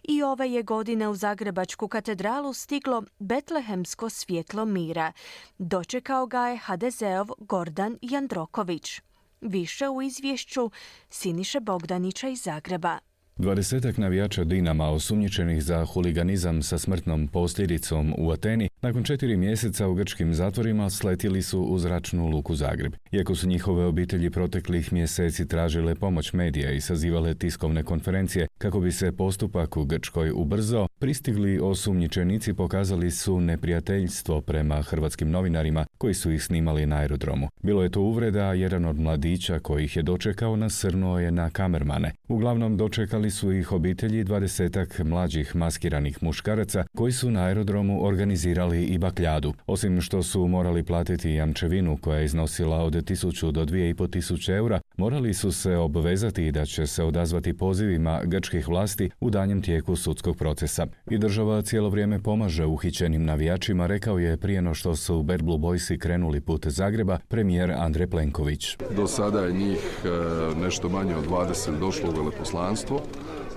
I 0.04 0.24
ove 0.24 0.52
je 0.52 0.64
godine 0.64 1.08
u 1.08 1.16
Zagrebačku 1.16 1.88
katedralu 1.88 2.54
stiglo 2.54 3.04
Betlehemsko 3.20 4.10
svjetlo 4.10 4.66
mira. 4.66 5.12
Dočekao 5.58 6.26
ga 6.26 6.48
je 6.48 6.60
HDZ-ov 6.66 7.28
Gordan 7.38 7.98
Jandroković. 8.02 9.02
Više 9.42 9.90
u 9.90 10.02
izvješću 10.02 10.72
Siniše 11.10 11.60
Bogdanića 11.60 12.28
iz 12.28 12.42
Zagreba. 12.42 13.00
Dvadesetak 13.42 13.98
navijača 13.98 14.44
Dinama 14.44 14.90
osumnjičenih 14.90 15.64
za 15.64 15.86
huliganizam 15.86 16.64
sa 16.64 16.78
smrtnom 16.78 17.28
posljedicom 17.28 18.14
u 18.18 18.32
Ateni 18.32 18.70
nakon 18.82 19.04
četiri 19.04 19.38
mjeseca 19.38 19.88
u 19.88 19.94
grčkim 19.94 20.34
zatvorima 20.34 20.90
sletili 20.90 21.42
su 21.42 21.62
u 21.62 21.80
zračnu 21.80 22.28
luku 22.28 22.56
Zagreb. 22.56 22.94
Iako 23.12 23.36
su 23.36 23.48
njihove 23.48 23.86
obitelji 23.86 24.30
proteklih 24.30 24.94
mjeseci 24.94 25.48
tražile 25.48 25.96
pomoć 25.96 26.34
medija 26.34 26.72
i 26.72 26.82
sazivale 26.82 27.34
tiskovne 27.34 27.84
konferencije 27.84 28.48
kako 28.58 28.80
bi 28.80 28.92
se 28.92 29.12
postupak 29.12 29.78
u 29.78 29.86
Grčkoj 29.86 30.32
ubrzao, 30.36 30.88
pristigli 31.00 31.60
osumnjičenici 31.60 32.54
pokazali 32.54 33.12
su 33.12 33.42
neprijateljstvo 33.42 34.42
prema 34.42 34.82
hrvatskim 34.82 35.30
novinarima 35.30 35.86
koji 35.98 36.14
su 36.14 36.32
ih 36.32 36.44
snimali 36.44 36.86
na 36.86 36.96
aerodromu. 36.96 37.48
Bilo 37.64 37.84
je 37.84 37.90
to 37.90 38.02
uvreda, 38.02 38.54
jedan 38.54 38.86
od 38.86 39.00
mladića 39.00 39.60
koji 39.60 39.84
ih 39.84 39.96
je 39.96 40.04
dočekao 40.04 40.56
nasrnuo 40.56 41.20
je 41.20 41.32
na 41.32 41.50
kamermane. 41.50 42.12
Uglavnom 42.28 42.78
dočekali 42.78 43.31
su 43.32 43.52
ih 43.52 43.72
obitelji 43.72 44.24
dvadesetak 44.24 45.00
mlađih 45.00 45.56
maskiranih 45.56 46.24
muškaraca 46.24 46.86
koji 46.96 47.12
su 47.12 47.32
na 47.32 47.44
aerodromu 47.44 48.06
organizirali 48.06 48.84
i 48.86 48.98
bakljadu. 48.98 49.54
Osim 49.68 50.02
što 50.02 50.24
su 50.24 50.48
morali 50.48 50.84
platiti 50.84 51.32
jamčevinu 51.32 51.98
koja 52.02 52.20
je 52.20 52.26
iznosila 52.26 52.78
od 52.78 52.94
1000 52.94 53.52
do 53.52 53.66
2500 53.66 54.56
eura, 54.56 54.80
morali 54.98 55.34
su 55.34 55.52
se 55.52 55.76
obvezati 55.76 56.52
da 56.52 56.66
će 56.66 56.88
se 56.88 57.04
odazvati 57.04 57.58
pozivima 57.58 58.22
grčkih 58.24 58.68
vlasti 58.68 59.10
u 59.20 59.30
danjem 59.30 59.62
tijeku 59.62 59.96
sudskog 59.96 60.38
procesa. 60.38 60.88
I 61.10 61.18
država 61.18 61.62
cijelo 61.62 61.90
vrijeme 61.90 62.20
pomaže 62.20 62.66
uhićenim 62.66 63.26
navijačima, 63.26 63.88
rekao 63.88 64.20
je 64.20 64.38
prijeno 64.38 64.74
što 64.74 64.96
su 64.96 65.24
Bad 65.24 65.44
Blue 65.44 65.58
Boysi 65.58 65.98
krenuli 65.98 66.42
put 66.42 66.68
Zagreba 66.68 67.20
premijer 67.28 67.72
Andrej 67.72 68.08
Plenković. 68.08 68.78
Do 68.96 69.08
sada 69.08 69.42
je 69.42 69.54
njih 69.54 69.80
e, 70.06 70.10
nešto 70.56 70.90
manje 70.90 71.16
od 71.16 71.28
20 71.28 71.80
došlo 71.80 72.10
u 72.10 72.14
veleposlanstvo. 72.14 73.02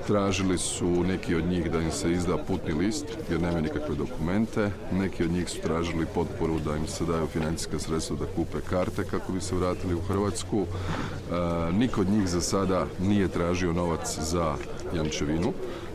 Tražili 0.07 0.59
su 0.59 0.87
neki 0.87 1.35
od 1.35 1.45
njih 1.45 1.71
da 1.71 1.81
im 1.81 1.91
se 1.91 2.13
izda 2.13 2.37
putni 2.37 2.73
list 2.73 3.05
jer 3.31 3.41
nemaju 3.41 3.63
nikakve 3.63 3.95
dokumente. 3.95 4.71
Neki 4.93 5.25
od 5.25 5.31
njih 5.31 5.49
su 5.49 5.61
tražili 5.61 6.07
potporu 6.15 6.59
da 6.59 6.77
im 6.77 6.87
se 6.87 7.05
daju 7.05 7.27
financijska 7.27 7.79
sredstva 7.79 8.17
da 8.17 8.27
kupe 8.37 8.61
karte 8.71 9.05
kako 9.05 9.33
bi 9.33 9.41
se 9.41 9.55
vratili 9.55 9.95
u 9.95 10.01
Hrvatsku. 10.01 10.67
E, 10.67 11.73
niko 11.73 12.01
od 12.01 12.09
njih 12.11 12.29
za 12.29 12.41
sada 12.41 12.87
nije 13.01 13.29
tražio 13.29 13.73
novac 13.73 14.19
za 14.21 14.55
jamčevinu. 14.97 15.53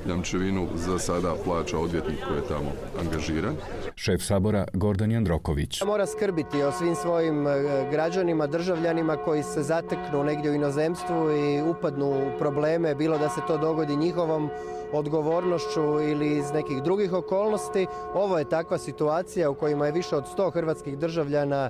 Jamčevinu 0.08 0.68
za 0.75 1.00
sada 1.00 1.34
plaća 1.46 1.79
odvjetnik 1.79 2.20
koji 2.27 2.38
je 2.38 2.48
tamo 2.48 2.72
angažiran. 3.00 3.56
Šef 3.96 4.22
sabora 4.22 4.65
Gordan 4.74 5.12
Jandroković. 5.12 5.82
Mora 5.86 6.06
skrbiti 6.06 6.63
o 6.63 6.72
svim 6.72 6.96
svojim 6.96 7.48
e, 7.48 7.51
građanima, 7.91 8.48
državljanima 8.48 9.18
koji 9.18 9.44
se 9.44 9.63
zateknu 9.63 10.24
negdje 10.24 10.51
u 10.51 10.53
inozemstvu 10.53 11.32
i 11.32 11.62
upadnu 11.62 12.10
u 12.10 12.39
probleme, 12.39 12.96
bilo 12.96 13.18
da 13.18 13.29
se 13.29 13.41
to 13.48 13.58
dogodi 13.58 13.96
njihovom 13.96 14.50
odgovornošću 14.94 15.82
ili 16.01 16.38
iz 16.38 16.51
nekih 16.53 16.84
drugih 16.84 17.13
okolnosti. 17.13 17.88
Ovo 18.13 18.38
je 18.38 18.50
takva 18.50 18.77
situacija 18.77 19.50
u 19.50 19.56
kojima 19.56 19.86
je 19.86 19.91
više 19.91 20.15
od 20.15 20.24
100 20.38 20.53
hrvatskih 20.53 20.98
državljana 20.98 21.70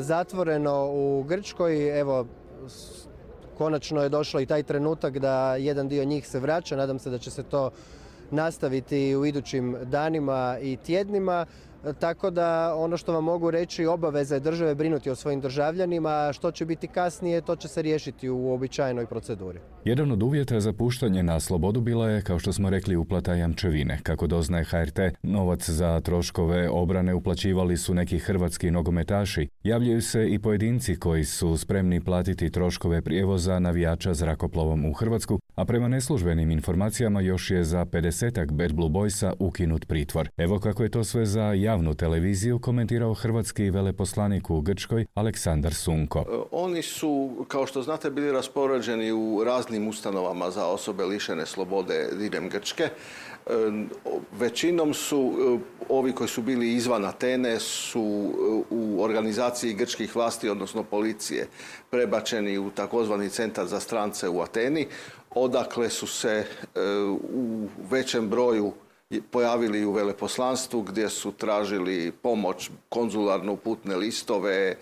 zatvoreno 0.00 0.86
u 0.86 1.24
Grčkoj. 1.28 2.00
Evo, 2.00 2.26
konačno 3.58 4.02
je 4.02 4.08
došlo 4.08 4.40
i 4.40 4.46
taj 4.46 4.62
trenutak 4.62 5.18
da 5.18 5.56
jedan 5.56 5.88
dio 5.88 6.04
njih 6.04 6.28
se 6.28 6.40
vraća. 6.40 6.76
Nadam 6.76 6.98
se 6.98 7.10
da 7.10 7.18
će 7.18 7.30
se 7.30 7.42
to 7.42 7.70
nastaviti 8.30 9.16
u 9.16 9.26
idućim 9.26 9.76
danima 9.84 10.58
i 10.62 10.76
tjednima. 10.76 11.46
Tako 11.92 12.30
da 12.30 12.74
ono 12.76 12.96
što 12.96 13.12
vam 13.12 13.24
mogu 13.24 13.50
reći 13.50 13.86
obaveza 13.86 14.34
je 14.34 14.40
države 14.40 14.74
brinuti 14.74 15.10
o 15.10 15.14
svojim 15.14 15.40
državljanima, 15.40 16.10
a 16.10 16.32
što 16.32 16.50
će 16.50 16.64
biti 16.64 16.86
kasnije 16.86 17.40
to 17.40 17.56
će 17.56 17.68
se 17.68 17.82
riješiti 17.82 18.28
u 18.28 18.52
običajnoj 18.52 19.06
proceduri. 19.06 19.58
Jedan 19.84 20.12
od 20.12 20.22
uvjeta 20.22 20.60
za 20.60 20.72
puštanje 20.72 21.22
na 21.22 21.40
slobodu 21.40 21.80
bila 21.80 22.10
je, 22.10 22.22
kao 22.22 22.38
što 22.38 22.52
smo 22.52 22.70
rekli, 22.70 22.96
uplata 22.96 23.34
jamčevine. 23.34 24.00
Kako 24.02 24.26
doznaje 24.26 24.64
HRT, 24.64 24.98
novac 25.22 25.70
za 25.70 26.00
troškove 26.00 26.68
obrane 26.70 27.14
uplaćivali 27.14 27.76
su 27.76 27.94
neki 27.94 28.18
hrvatski 28.18 28.70
nogometaši. 28.70 29.48
Javljaju 29.64 30.02
se 30.02 30.28
i 30.28 30.38
pojedinci 30.38 30.96
koji 30.96 31.24
su 31.24 31.56
spremni 31.56 32.04
platiti 32.04 32.50
troškove 32.50 33.02
prijevoza 33.02 33.58
navijača 33.58 34.14
zrakoplovom 34.14 34.84
u 34.84 34.92
Hrvatsku, 34.92 35.38
a 35.54 35.64
prema 35.64 35.88
neslužbenim 35.88 36.50
informacijama 36.50 37.20
još 37.20 37.50
je 37.50 37.64
za 37.64 37.84
50 37.84 38.50
Bad 38.52 38.72
Blue 38.72 38.88
Boysa 38.88 39.32
ukinut 39.38 39.88
pritvor. 39.88 40.28
Evo 40.36 40.58
kako 40.58 40.82
je 40.82 40.88
to 40.88 41.04
sve 41.04 41.26
za 41.26 41.42
javnu 41.42 41.94
televiziju 41.94 42.58
komentirao 42.58 43.14
hrvatski 43.14 43.70
veleposlanik 43.70 44.50
u 44.50 44.60
Grčkoj 44.60 45.06
Aleksandar 45.14 45.74
Sunko. 45.74 46.18
E, 46.18 46.24
oni 46.50 46.82
su, 46.82 47.30
kao 47.48 47.66
što 47.66 47.82
znate, 47.82 48.10
bili 48.10 48.32
raspoređeni 48.32 49.12
u 49.12 49.44
raznim 49.44 49.88
ustanovama 49.88 50.50
za 50.50 50.66
osobe 50.66 51.04
lišene 51.04 51.46
slobode 51.46 52.08
diljem 52.18 52.48
Grčke. 52.48 52.88
E, 53.46 53.50
većinom 54.38 54.94
su 54.94 55.32
e, 55.32 55.58
ovi 55.88 56.12
koji 56.12 56.28
su 56.28 56.42
bili 56.42 56.72
izvan 56.72 57.04
Atene 57.04 57.60
su 57.60 58.32
u 58.70 59.02
organizaciji 59.02 59.74
grčkih 59.74 60.16
vlasti, 60.16 60.48
odnosno 60.48 60.82
policije, 60.82 61.48
prebačeni 61.90 62.58
u 62.58 62.70
takozvani 62.70 63.30
centar 63.30 63.66
za 63.66 63.80
strance 63.80 64.28
u 64.28 64.40
Ateni 64.40 64.86
odakle 65.34 65.90
su 65.90 66.06
se 66.06 66.46
e, 66.74 66.80
u 67.34 67.68
većem 67.90 68.28
broju 68.28 68.72
pojavili 69.30 69.84
u 69.84 69.92
veleposlanstvu 69.92 70.82
gdje 70.82 71.08
su 71.08 71.32
tražili 71.32 72.12
pomoć, 72.22 72.70
konzularno 72.88 73.56
putne 73.56 73.96
listove, 73.96 74.54
e, 74.54 74.76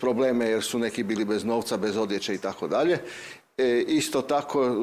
probleme 0.00 0.46
jer 0.46 0.62
su 0.62 0.78
neki 0.78 1.02
bili 1.02 1.24
bez 1.24 1.44
novca, 1.44 1.76
bez 1.76 1.96
odjeće 1.96 2.34
i 2.34 2.38
tako 2.38 2.68
dalje. 2.68 2.98
E, 3.62 3.84
isto 3.88 4.22
tako, 4.22 4.76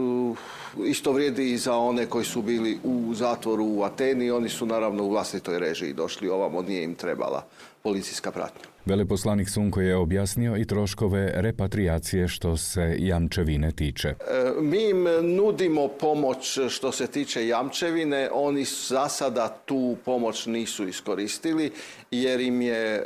isto 0.86 1.12
vrijedi 1.12 1.51
i 1.51 1.57
za 1.57 1.77
one 1.77 2.05
koji 2.05 2.25
su 2.25 2.41
bili 2.41 2.79
u 2.83 3.13
zatvoru 3.13 3.65
u 3.65 3.83
Ateni. 3.83 4.31
Oni 4.31 4.50
su 4.50 4.65
naravno 4.65 5.03
u 5.03 5.09
vlastitoj 5.09 5.59
režiji 5.59 5.93
došli 5.93 6.29
ovamo, 6.29 6.62
nije 6.62 6.83
im 6.83 6.95
trebala 6.95 7.45
policijska 7.83 8.31
pratnja. 8.31 8.69
Veleposlanik 8.86 9.50
Sunko 9.50 9.81
je 9.81 9.95
objasnio 9.95 10.57
i 10.57 10.65
troškove 10.65 11.31
repatriacije 11.36 12.27
što 12.27 12.57
se 12.57 12.95
jamčevine 13.00 13.71
tiče. 13.71 14.07
E, 14.07 14.15
mi 14.62 14.89
im 14.89 15.05
nudimo 15.21 15.88
pomoć 15.88 16.59
što 16.69 16.91
se 16.91 17.07
tiče 17.07 17.48
jamčevine. 17.48 18.29
Oni 18.33 18.65
za 18.65 19.09
sada 19.09 19.57
tu 19.65 19.95
pomoć 20.05 20.45
nisu 20.45 20.88
iskoristili 20.88 21.71
jer 22.12 22.41
im 22.41 22.62
je 22.62 22.95
e, 22.95 23.03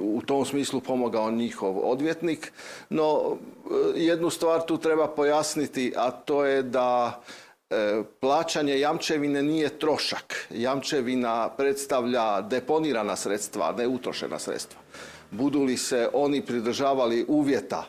u 0.00 0.22
tom 0.26 0.44
smislu 0.44 0.80
pomogao 0.80 1.30
njihov 1.30 1.90
odvjetnik. 1.90 2.52
No, 2.90 3.36
e, 3.96 4.00
jednu 4.00 4.30
stvar 4.30 4.66
tu 4.66 4.78
treba 4.78 5.08
pojasniti, 5.08 5.92
a 5.96 6.10
to 6.10 6.44
je 6.44 6.62
da 6.62 7.20
plaćanje 8.20 8.80
jamčevine 8.80 9.42
nije 9.42 9.78
trošak. 9.78 10.46
Jamčevina 10.50 11.48
predstavlja 11.56 12.40
deponirana 12.40 13.16
sredstva, 13.16 13.72
ne 13.72 13.88
utrošena 13.88 14.38
sredstva 14.38 14.80
budu 15.32 15.62
li 15.62 15.76
se 15.76 16.08
oni 16.12 16.42
pridržavali 16.46 17.24
uvjeta 17.28 17.84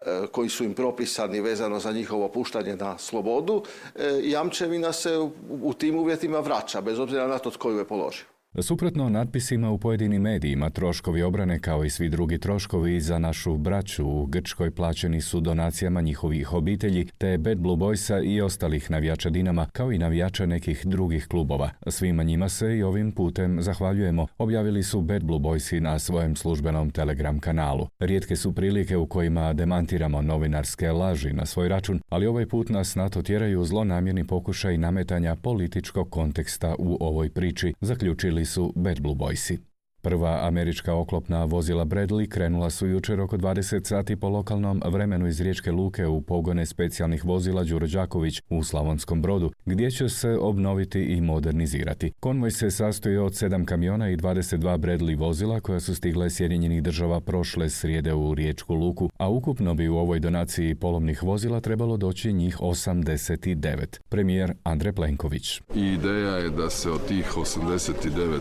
e, 0.00 0.26
koji 0.32 0.48
su 0.48 0.64
im 0.64 0.74
propisani 0.74 1.40
vezano 1.40 1.78
za 1.78 1.92
njihovo 1.92 2.28
puštanje 2.28 2.76
na 2.76 2.98
slobodu, 2.98 3.62
e, 3.94 4.20
jamčevina 4.22 4.92
se 4.92 5.18
u 5.62 5.74
tim 5.78 5.98
uvjetima 5.98 6.40
vraća, 6.40 6.80
bez 6.80 6.98
obzira 6.98 7.26
na 7.26 7.38
to 7.38 7.50
tko 7.50 7.70
ju 7.70 7.78
je 7.78 7.84
položio. 7.84 8.35
Suprotno 8.62 9.08
natpisima 9.08 9.70
u 9.70 9.78
pojedinim 9.78 10.22
medijima, 10.22 10.70
troškovi 10.70 11.22
obrane 11.22 11.58
kao 11.58 11.84
i 11.84 11.90
svi 11.90 12.08
drugi 12.08 12.38
troškovi 12.38 13.00
za 13.00 13.18
našu 13.18 13.56
braću 13.56 14.06
u 14.06 14.26
Grčkoj 14.26 14.70
plaćeni 14.70 15.20
su 15.20 15.40
donacijama 15.40 16.00
njihovih 16.00 16.52
obitelji, 16.52 17.06
te 17.18 17.38
Bad 17.38 17.58
Blue 17.58 17.76
Boysa 17.76 18.24
i 18.24 18.40
ostalih 18.40 18.90
navijača 18.90 19.30
Dinama, 19.30 19.66
kao 19.72 19.92
i 19.92 19.98
navijača 19.98 20.46
nekih 20.46 20.86
drugih 20.86 21.26
klubova. 21.26 21.70
Svima 21.86 22.22
njima 22.22 22.48
se 22.48 22.76
i 22.76 22.82
ovim 22.82 23.12
putem 23.12 23.62
zahvaljujemo, 23.62 24.26
objavili 24.38 24.82
su 24.82 25.00
Bad 25.00 25.24
Blue 25.24 25.40
Boysi 25.40 25.80
na 25.80 25.98
svojem 25.98 26.36
službenom 26.36 26.90
Telegram 26.90 27.38
kanalu. 27.38 27.86
Rijetke 27.98 28.36
su 28.36 28.54
prilike 28.54 28.96
u 28.96 29.06
kojima 29.06 29.52
demantiramo 29.52 30.22
novinarske 30.22 30.92
laži 30.92 31.32
na 31.32 31.46
svoj 31.46 31.68
račun, 31.68 32.00
ali 32.08 32.26
ovaj 32.26 32.46
put 32.46 32.68
nas 32.68 32.94
na 32.94 33.08
to 33.08 33.22
tjeraju 33.22 33.64
zlonamjerni 33.64 34.26
pokušaj 34.26 34.78
nametanja 34.78 35.36
političkog 35.36 36.10
konteksta 36.10 36.74
u 36.78 36.96
ovoj 37.00 37.30
priči, 37.30 37.74
zaključili 37.80 38.45
su 38.46 38.72
Bad 38.74 39.00
Blue 39.00 39.14
Boysi. 39.14 39.60
Prva 40.06 40.38
američka 40.42 40.94
oklopna 40.94 41.44
vozila 41.44 41.84
Bradley 41.84 42.28
krenula 42.28 42.70
su 42.70 42.86
jučer 42.86 43.20
oko 43.20 43.36
20 43.36 43.86
sati 43.86 44.16
po 44.16 44.28
lokalnom 44.28 44.82
vremenu 44.84 45.26
iz 45.26 45.40
Riječke 45.40 45.72
luke 45.72 46.06
u 46.06 46.20
pogone 46.20 46.66
specijalnih 46.66 47.24
vozila 47.24 47.64
Đuro 47.64 47.86
Đaković 47.86 48.42
u 48.50 48.64
Slavonskom 48.64 49.22
brodu, 49.22 49.52
gdje 49.64 49.90
će 49.90 50.08
se 50.08 50.30
obnoviti 50.40 51.02
i 51.02 51.20
modernizirati. 51.20 52.12
Konvoj 52.20 52.50
se 52.50 52.70
sastoji 52.70 53.16
od 53.16 53.32
7 53.32 53.64
kamiona 53.64 54.10
i 54.10 54.16
22 54.16 54.78
Bradley 54.78 55.18
vozila 55.18 55.60
koja 55.60 55.80
su 55.80 55.94
stigle 55.94 56.30
Sjedinjenih 56.30 56.82
država 56.82 57.20
prošle 57.20 57.70
srijede 57.70 58.14
u 58.14 58.34
Riječku 58.34 58.74
luku, 58.74 59.10
a 59.16 59.28
ukupno 59.28 59.74
bi 59.74 59.88
u 59.88 59.96
ovoj 59.96 60.20
donaciji 60.20 60.74
polovnih 60.74 61.22
vozila 61.22 61.60
trebalo 61.60 61.96
doći 61.96 62.32
njih 62.32 62.58
89. 62.60 64.00
Premijer 64.08 64.54
Andre 64.62 64.92
Plenković. 64.92 65.60
Ideja 65.74 66.36
je 66.36 66.50
da 66.50 66.70
se 66.70 66.90
od 66.90 67.06
tih 67.08 67.32
89 67.36 68.38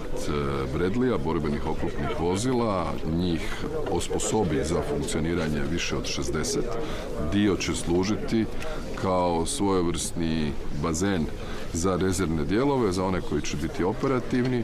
Bradleya 0.74 1.18
borbeni 1.24 1.55
borbenih 1.56 1.68
oklopnih 1.68 2.20
vozila, 2.20 2.94
njih 3.18 3.66
osposobi 3.92 4.64
za 4.64 4.82
funkcioniranje 4.90 5.62
više 5.72 5.96
od 5.96 6.04
60. 6.04 6.60
Dio 7.34 7.56
će 7.56 7.76
služiti 7.76 8.46
kao 9.02 9.46
svojevrsni 9.46 10.52
bazen 10.84 11.26
za 11.76 11.96
rezervne 11.96 12.46
dijelove, 12.46 12.92
za 12.92 13.06
one 13.06 13.22
koji 13.22 13.42
će 13.42 13.58
biti 13.58 13.84
operativni. 13.84 14.60
E, 14.60 14.64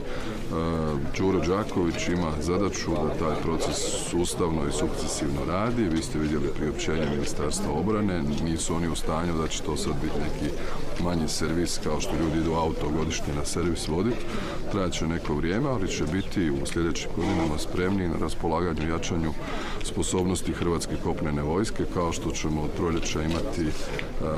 Đuro 1.17 1.39
Đaković 1.39 2.07
ima 2.07 2.31
zadaću 2.41 2.91
da 2.91 3.25
taj 3.25 3.35
proces 3.43 3.77
sustavno 4.09 4.61
i 4.67 4.71
sukcesivno 4.71 5.45
radi. 5.47 5.83
Vi 5.83 6.01
ste 6.01 6.19
vidjeli 6.19 6.53
priopćenje 6.57 7.07
Ministarstva 7.11 7.71
obrane, 7.73 8.23
nisu 8.43 8.75
oni 8.75 8.87
u 8.87 8.95
stanju 8.95 9.33
da 9.41 9.47
će 9.47 9.61
to 9.61 9.77
sad 9.77 9.93
biti 10.01 10.19
neki 10.19 10.53
manji 11.03 11.27
servis 11.27 11.79
kao 11.83 12.01
što 12.01 12.11
ljudi 12.11 12.39
idu 12.39 12.53
auto 12.53 12.89
godišnje 12.97 13.33
na 13.35 13.45
servis 13.45 13.87
voditi. 13.87 14.25
Trajat 14.71 14.91
će 14.91 15.07
neko 15.07 15.33
vrijeme, 15.33 15.69
ali 15.69 15.87
će 15.87 16.03
biti 16.03 16.49
u 16.49 16.65
sljedećim 16.65 17.09
godinama 17.15 17.57
spremni 17.57 18.07
na 18.07 18.15
raspolaganju 18.21 18.87
i 18.87 18.89
jačanju 18.89 19.33
sposobnosti 19.83 20.53
Hrvatske 20.53 20.95
kopnene 21.03 21.41
vojske, 21.41 21.85
kao 21.93 22.11
što 22.11 22.31
ćemo 22.31 22.61
od 22.61 22.69
proljeća 22.77 23.21
imati 23.21 23.65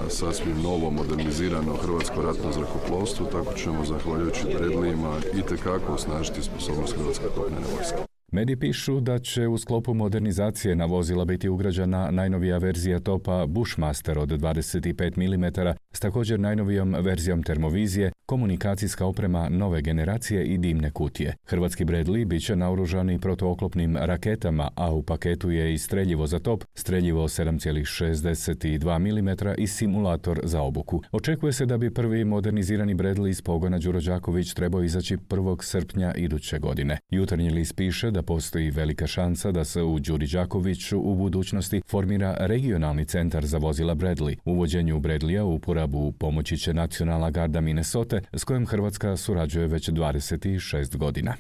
sasvim 0.10 0.62
novo 0.62 0.90
modernizirano 0.92 1.76
Hrvatsko 1.76 2.22
ratno 2.22 2.52
zrakoplovstvo, 2.64 3.26
tako 3.26 3.54
ćemo 3.54 3.86
zahvaljujući 3.86 4.42
predlijima 4.58 5.18
i 5.34 5.42
tekako 5.42 5.94
osnažiti 5.94 6.44
sposobnost 6.44 6.96
Hrvatske 6.98 7.26
kopnene 7.36 7.68
vojske. 7.76 8.13
Mediji 8.34 8.56
pišu 8.56 9.00
da 9.00 9.20
će 9.20 9.48
u 9.48 9.58
sklopu 9.58 9.94
modernizacije 9.94 10.76
na 10.76 10.86
vozila 10.86 11.26
biti 11.26 11.50
ugrađena 11.50 12.12
najnovija 12.12 12.58
verzija 12.58 13.00
topa 13.00 13.46
Bushmaster 13.46 14.20
od 14.20 14.30
25 14.30 15.18
mm 15.18 15.46
s 15.92 16.00
također 16.00 16.40
najnovijom 16.40 16.96
verzijom 17.00 17.44
termovizije, 17.44 18.12
komunikacijska 18.26 19.06
oprema 19.06 19.50
nove 19.50 19.82
generacije 19.82 20.46
i 20.46 20.58
dimne 20.58 20.92
kutije. 20.92 21.36
Hrvatski 21.46 21.86
Bradley 21.86 22.26
bit 22.26 22.46
će 22.46 22.56
naoružani 22.56 23.20
protooklopnim 23.20 23.98
raketama, 23.98 24.70
a 24.76 24.94
u 24.94 25.04
paketu 25.04 25.52
je 25.52 25.74
i 25.74 25.78
streljivo 25.78 26.28
za 26.28 26.40
top, 26.40 26.64
streljivo 26.74 27.28
7,62 27.28 29.00
mm 29.00 29.54
i 29.58 29.68
simulator 29.68 30.40
za 30.44 30.62
obuku. 30.62 31.02
Očekuje 31.12 31.54
se 31.54 31.66
da 31.66 31.78
bi 31.78 31.94
prvi 31.94 32.26
modernizirani 32.26 32.96
Bradley 32.96 33.30
iz 33.30 33.42
pogona 33.42 33.80
Đuro 33.80 34.02
Đaković 34.02 34.54
trebao 34.54 34.84
izaći 34.84 35.18
1. 35.18 35.64
srpnja 35.64 36.14
iduće 36.16 36.60
godine. 36.60 36.98
Jutarnji 37.10 37.50
list 37.50 37.76
piše 37.76 38.12
da 38.12 38.23
postoji 38.24 38.70
velika 38.70 39.08
šansa 39.08 39.52
da 39.52 39.64
se 39.64 39.82
u 39.82 40.00
Đuri 40.00 40.28
Đakoviću 40.28 41.00
u 41.00 41.16
budućnosti 41.16 41.82
formira 41.88 42.36
regionalni 42.40 43.06
centar 43.06 43.46
za 43.46 43.58
vozila 43.58 43.96
Bradley. 43.96 44.38
Uvođenju 44.46 45.00
Bradleya 45.00 45.44
u 45.44 45.56
uporabu 45.56 46.12
pomoći 46.12 46.58
će 46.58 46.74
nacionalna 46.74 47.30
garda 47.32 47.62
Minnesota 47.62 48.20
s 48.34 48.44
kojom 48.44 48.66
Hrvatska 48.66 49.18
surađuje 49.18 49.68
već 49.68 49.90
26 49.90 50.98
godina. 50.98 51.36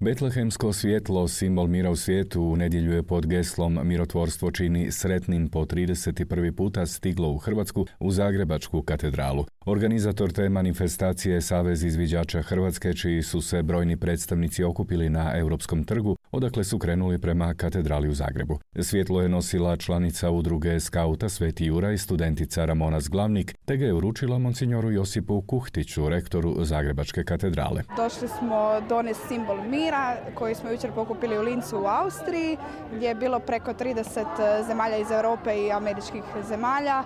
Betlehemsko 0.00 0.72
svjetlo, 0.72 1.28
simbol 1.28 1.66
mira 1.66 1.90
u 1.90 1.96
svijetu, 1.96 2.42
u 2.42 2.56
nedjelju 2.56 2.92
je 2.92 3.02
pod 3.02 3.26
geslom 3.26 3.80
Mirotvorstvo 3.84 4.50
čini 4.50 4.92
sretnim 4.92 5.48
po 5.48 5.64
31. 5.64 6.52
puta 6.52 6.86
stiglo 6.86 7.30
u 7.30 7.38
Hrvatsku 7.38 7.86
u 8.00 8.10
Zagrebačku 8.10 8.82
katedralu. 8.82 9.44
Organizator 9.66 10.32
te 10.32 10.48
manifestacije 10.48 11.40
Savez 11.40 11.84
izviđača 11.84 12.42
Hrvatske, 12.42 12.94
čiji 12.94 13.22
su 13.22 13.40
se 13.40 13.62
brojni 13.62 13.96
predstavnici 13.96 14.64
okupili 14.64 15.08
na 15.08 15.38
Europskom 15.38 15.84
trgu, 15.84 16.16
odakle 16.30 16.64
su 16.64 16.78
krenuli 16.78 17.18
prema 17.18 17.54
katedrali 17.54 18.08
u 18.08 18.14
Zagrebu. 18.14 18.58
Svjetlo 18.80 19.22
je 19.22 19.28
nosila 19.28 19.76
članica 19.76 20.30
udruge 20.30 20.80
skauta 20.80 21.28
Sveti 21.28 21.64
Jura 21.64 21.92
i 21.92 21.98
studentica 21.98 22.64
Ramona 22.64 23.00
Zglavnik, 23.00 23.54
te 23.64 23.76
ga 23.76 23.86
je 23.86 23.94
uručila 23.94 24.38
monsignoru 24.38 24.90
Josipu 24.90 25.42
Kuhtiću, 25.42 26.08
rektoru 26.08 26.64
Zagrebačke 26.64 27.24
katedrale. 27.24 27.82
Došli 27.96 28.28
smo 28.28 28.80
donesti 28.88 29.28
simbol 29.28 29.56
mira 29.70 29.85
koji 30.34 30.54
smo 30.54 30.70
jučer 30.70 30.92
pokupili 30.92 31.38
u 31.38 31.42
Lincu 31.42 31.78
u 31.78 31.86
Austriji, 31.86 32.56
gdje 32.94 33.08
je 33.08 33.14
bilo 33.14 33.38
preko 33.38 33.72
30 33.72 34.66
zemalja 34.66 34.96
iz 34.96 35.10
Europe 35.10 35.56
i 35.56 35.72
američkih 35.72 36.22
zemalja. 36.48 37.04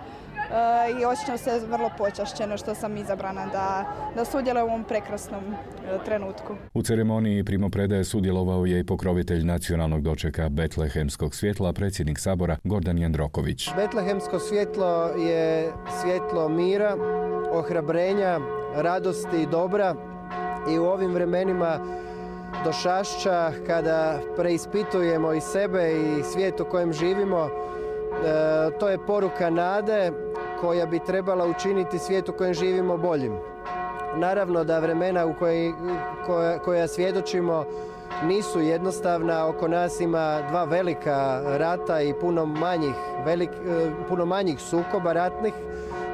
E, 0.51 1.01
i 1.01 1.05
osjećam 1.05 1.38
se 1.38 1.61
vrlo 1.71 1.90
počašćeno 1.99 2.57
što 2.57 2.75
sam 2.75 2.97
izabrana 2.97 3.47
da, 3.47 3.85
da 4.14 4.25
sudjelujem 4.25 4.66
u 4.66 4.71
ovom 4.71 4.85
prekrasnom 4.85 5.45
e, 5.45 6.05
trenutku. 6.05 6.57
U 6.75 6.83
ceremoniji 6.83 7.45
primopredaje 7.45 8.05
sudjelovao 8.05 8.66
je 8.66 8.81
i 8.81 8.87
pokrovitelj 8.87 9.45
nacionalnog 9.45 10.03
dočeka 10.03 10.49
Betlehemskog 10.49 11.35
svjetla, 11.35 11.73
predsjednik 11.73 12.19
sabora 12.19 12.57
Gordan 12.64 12.99
Jandroković. 12.99 13.71
Betlehemsko 13.77 14.38
svjetlo 14.38 15.07
je 15.07 15.73
svjetlo 16.01 16.49
mira, 16.49 16.97
ohrabrenja, 17.53 18.38
radosti 18.75 19.43
i 19.43 19.47
dobra 19.47 19.95
i 20.75 20.79
u 20.79 20.85
ovim 20.85 21.14
vremenima 21.14 21.79
došašća 22.65 23.53
kada 23.67 24.19
preispitujemo 24.37 25.33
i 25.33 25.41
sebe 25.41 25.93
i 25.93 26.23
svijet 26.23 26.61
u 26.61 26.65
kojem 26.65 26.93
živimo, 26.93 27.47
e, 27.47 27.51
to 28.79 28.89
je 28.89 29.07
poruka 29.07 29.51
nade 29.51 30.13
koja 30.61 30.87
bi 30.87 30.99
trebala 30.99 31.47
učiniti 31.47 31.99
svijet 31.99 32.29
u 32.29 32.33
kojem 32.33 32.55
živimo 32.55 32.97
boljim. 32.97 33.33
Naravno 34.17 34.65
da 34.65 34.79
vremena 34.79 35.27
u 35.27 35.35
koji, 35.39 35.73
koja, 36.27 36.59
koja 36.59 36.89
svjedočimo 36.89 37.65
nisu 38.25 38.61
jednostavna, 38.61 39.49
oko 39.49 39.69
nas 39.69 40.01
ima 40.01 40.43
dva 40.49 40.65
velika 40.65 41.43
rata 41.45 42.01
i 42.01 42.15
puno 42.21 42.47
manjih, 42.47 42.95
velik, 43.25 43.51
e, 43.51 43.91
puno 44.09 44.27
manjih 44.27 44.61
sukoba 44.61 45.13
ratnih, 45.13 45.55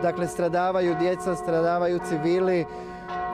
dakle 0.02 0.28
stradavaju 0.28 0.94
djeca, 1.00 1.36
stradavaju 1.36 2.00
civili, 2.08 2.66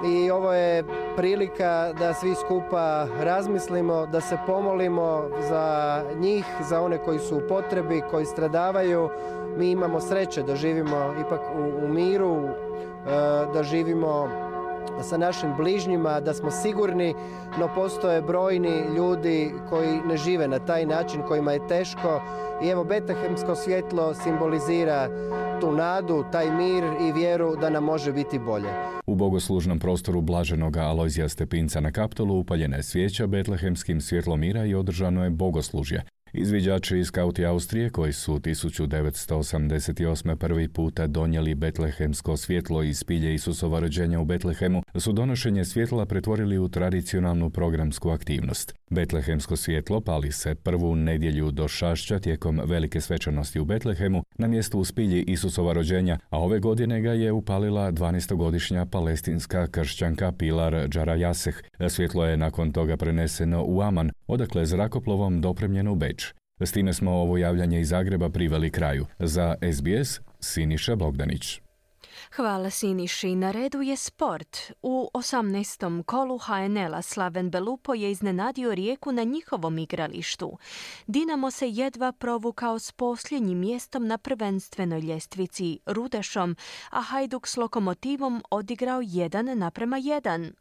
i 0.04 0.30
ovo 0.30 0.52
je 0.52 0.84
prilika 1.16 1.92
da 1.98 2.14
svi 2.14 2.34
skupa 2.34 3.06
razmislimo, 3.20 4.06
da 4.06 4.20
se 4.20 4.36
pomolimo 4.46 5.28
za 5.48 6.02
njih, 6.18 6.44
za 6.68 6.80
one 6.80 6.98
koji 6.98 7.18
su 7.18 7.36
u 7.36 7.48
potrebi, 7.48 8.02
koji 8.10 8.26
stradavaju. 8.26 9.08
Mi 9.56 9.70
imamo 9.70 10.00
sreće 10.00 10.42
da 10.42 10.56
živimo 10.56 11.14
ipak 11.26 11.40
u, 11.56 11.84
u 11.84 11.88
miru, 11.88 12.36
e, 12.36 12.50
da 13.54 13.62
živimo 13.62 14.28
sa 15.02 15.16
našim 15.16 15.50
bližnjima, 15.56 16.20
da 16.20 16.34
smo 16.34 16.50
sigurni, 16.50 17.14
no 17.60 17.68
postoje 17.74 18.22
brojni 18.22 18.82
ljudi 18.96 19.52
koji 19.70 20.00
ne 20.08 20.16
žive 20.16 20.48
na 20.48 20.58
taj 20.58 20.86
način, 20.86 21.22
kojima 21.28 21.52
je 21.52 21.68
teško. 21.68 22.22
I 22.62 22.68
evo, 22.68 22.84
Betehemsko 22.84 23.54
svjetlo 23.54 24.14
simbolizira 24.14 25.08
tu 25.60 25.72
nadu, 25.72 26.24
taj 26.32 26.50
mir 26.50 26.84
i 26.84 27.12
vjeru 27.12 27.56
da 27.56 27.70
nam 27.70 27.84
može 27.84 28.12
biti 28.12 28.38
bolje. 28.38 28.68
U 29.06 29.14
bogoslužnom 29.14 29.78
prostoru 29.78 30.20
blaženoga 30.20 30.80
Alojzija 30.80 31.28
Stepinca 31.28 31.80
na 31.80 31.92
Kaptolu 31.92 32.38
upaljena 32.38 32.76
je 32.76 32.82
svijeća 32.82 33.26
betlehemskim 33.26 34.00
svjetlom 34.00 34.40
mira 34.40 34.64
i 34.64 34.74
održano 34.74 35.24
je 35.24 35.30
bogoslužje. 35.30 36.04
Izviđači 36.34 36.98
iz 36.98 37.06
skauti 37.06 37.46
Austrije 37.46 37.90
koji 37.90 38.12
su 38.12 38.38
1988. 38.38 40.36
prvi 40.36 40.68
puta 40.68 41.06
donijeli 41.06 41.54
betlehemsko 41.54 42.36
svjetlo 42.36 42.82
iz 42.82 42.98
spilje 42.98 43.34
Isusova 43.34 43.80
rođenja 43.80 44.20
u 44.20 44.24
Betlehemu 44.24 44.82
su 44.98 45.12
donošenje 45.12 45.64
svjetla 45.64 46.06
pretvorili 46.06 46.58
u 46.58 46.68
tradicionalnu 46.68 47.50
programsku 47.50 48.10
aktivnost. 48.10 48.74
Betlehemsko 48.90 49.56
svjetlo 49.56 50.00
pali 50.00 50.32
se 50.32 50.54
prvu 50.54 50.96
nedjelju 50.96 51.50
do 51.50 51.68
šašća 51.68 52.18
tijekom 52.18 52.60
velike 52.64 53.00
svečanosti 53.00 53.60
u 53.60 53.64
Betlehemu 53.64 54.24
na 54.38 54.46
mjestu 54.46 54.78
u 54.78 54.84
spilji 54.84 55.22
Isusova 55.22 55.72
rođenja, 55.72 56.18
a 56.30 56.38
ove 56.38 56.58
godine 56.58 57.00
ga 57.00 57.12
je 57.12 57.32
upalila 57.32 57.92
12-godišnja 57.92 58.84
palestinska 58.84 59.66
kršćanka 59.66 60.32
Pilar 60.32 60.88
Džarajaseh. 60.88 61.56
Svjetlo 61.88 62.26
je 62.26 62.36
nakon 62.36 62.72
toga 62.72 62.96
preneseno 62.96 63.64
u 63.64 63.82
Aman, 63.82 64.10
odakle 64.26 64.66
zrakoplovom 64.66 65.40
dopremljeno 65.40 65.92
u 65.92 65.94
Beč. 65.94 66.21
S 66.66 66.72
time 66.72 66.92
smo 66.92 67.10
ovo 67.10 67.38
javljanje 67.38 67.80
iz 67.80 67.88
Zagreba 67.88 68.28
priveli 68.28 68.70
kraju. 68.70 69.06
Za 69.18 69.54
SBS, 69.72 70.20
Siniša 70.40 70.96
Bogdanić. 70.96 71.60
Hvala 72.30 72.70
Siniši. 72.70 73.34
Na 73.34 73.50
redu 73.50 73.82
je 73.82 73.96
sport. 73.96 74.56
U 74.82 75.10
18. 75.14 76.02
kolu 76.02 76.38
HNL-a 76.38 77.02
Slaven 77.02 77.50
Belupo 77.50 77.94
je 77.94 78.10
iznenadio 78.10 78.74
rijeku 78.74 79.12
na 79.12 79.22
njihovom 79.22 79.78
igralištu. 79.78 80.58
Dinamo 81.06 81.50
se 81.50 81.68
jedva 81.68 82.12
provukao 82.12 82.78
s 82.78 82.92
posljednjim 82.92 83.58
mjestom 83.58 84.06
na 84.06 84.18
prvenstvenoj 84.18 85.00
ljestvici 85.00 85.78
Rudešom, 85.86 86.56
a 86.90 87.00
Hajduk 87.02 87.46
s 87.46 87.56
lokomotivom 87.56 88.42
odigrao 88.50 89.00
1 89.00 89.54
naprema 89.54 89.96
1. 89.96 90.52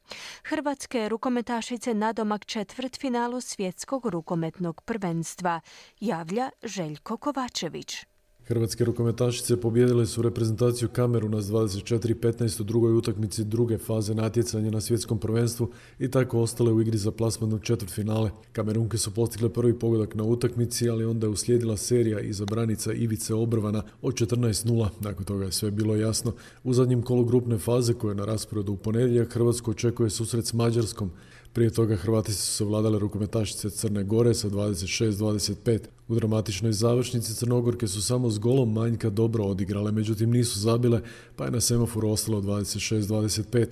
Hrvatske 0.44 1.10
rukometašice 1.10 1.94
nadomak 1.94 2.46
četvrt 2.46 3.00
finalu 3.00 3.42
svjetskog 3.42 4.06
rukometnog 4.06 4.82
prvenstva, 4.82 5.62
javlja 6.00 6.50
Željko 6.64 7.18
Kovačević. 7.18 8.11
Hrvatske 8.52 8.86
rukometašice 8.86 9.62
pobijedile 9.62 10.06
su 10.06 10.22
reprezentaciju 10.22 10.90
Kameruna 10.90 11.42
s 11.42 11.48
24-15 11.48 12.62
u 12.62 12.64
drugoj 12.64 12.94
utakmici 12.94 13.44
druge 13.44 13.78
faze 13.78 14.16
natjecanja 14.16 14.72
na 14.72 14.82
svjetskom 14.82 15.20
prvenstvu 15.20 15.70
i 16.00 16.12
tako 16.12 16.40
ostale 16.40 16.72
u 16.72 16.82
igri 16.82 16.98
za 16.98 17.12
plasman 17.12 17.54
u 17.54 17.60
četvrt 17.60 17.92
finale. 17.92 18.32
Kamerunke 18.54 18.98
su 18.98 19.12
postigle 19.12 19.50
prvi 19.50 19.80
pogodak 19.80 20.16
na 20.16 20.24
utakmici, 20.24 20.90
ali 20.90 21.06
onda 21.06 21.28
je 21.28 21.32
uslijedila 21.32 21.78
serija 21.78 22.20
iza 22.20 22.46
branica 22.46 22.94
Ivice 22.94 23.34
Obrvana 23.34 23.84
od 24.02 24.14
14-0. 24.14 24.88
Nakon 25.00 25.26
toga 25.26 25.46
je 25.46 25.52
sve 25.52 25.72
bilo 25.72 25.96
jasno. 25.96 26.34
U 26.64 26.74
zadnjem 26.74 27.02
kolu 27.02 27.26
grupne 27.26 27.58
faze 27.58 27.94
koje 27.94 28.12
je 28.12 28.16
na 28.16 28.26
rasporedu 28.26 28.72
u 28.72 28.78
ponedjeljak 28.78 29.34
Hrvatsko 29.34 29.72
očekuje 29.72 30.10
susret 30.10 30.46
s 30.46 30.54
Mađarskom. 30.54 31.12
Prije 31.54 31.70
toga 31.70 31.96
Hrvati 31.96 32.34
su 32.34 32.52
se 32.52 32.64
vladale 32.64 33.00
rukometašice 33.00 33.70
Crne 33.70 34.04
Gore 34.04 34.34
sa 34.34 34.50
26-25. 34.50 35.80
U 36.08 36.16
dramatičnoj 36.16 36.72
završnici 36.72 37.36
Crnogorke 37.36 37.88
su 37.88 38.02
samo 38.02 38.30
s 38.30 38.40
golom 38.40 38.74
manjka 38.74 39.10
dobro 39.10 39.44
odigrale, 39.44 39.92
međutim 39.92 40.32
nisu 40.32 40.60
zabile, 40.60 41.02
pa 41.36 41.46
je 41.46 41.52
na 41.52 41.62
semaforu 41.62 42.10
ostalo 42.10 42.42
26-25. 42.42 43.68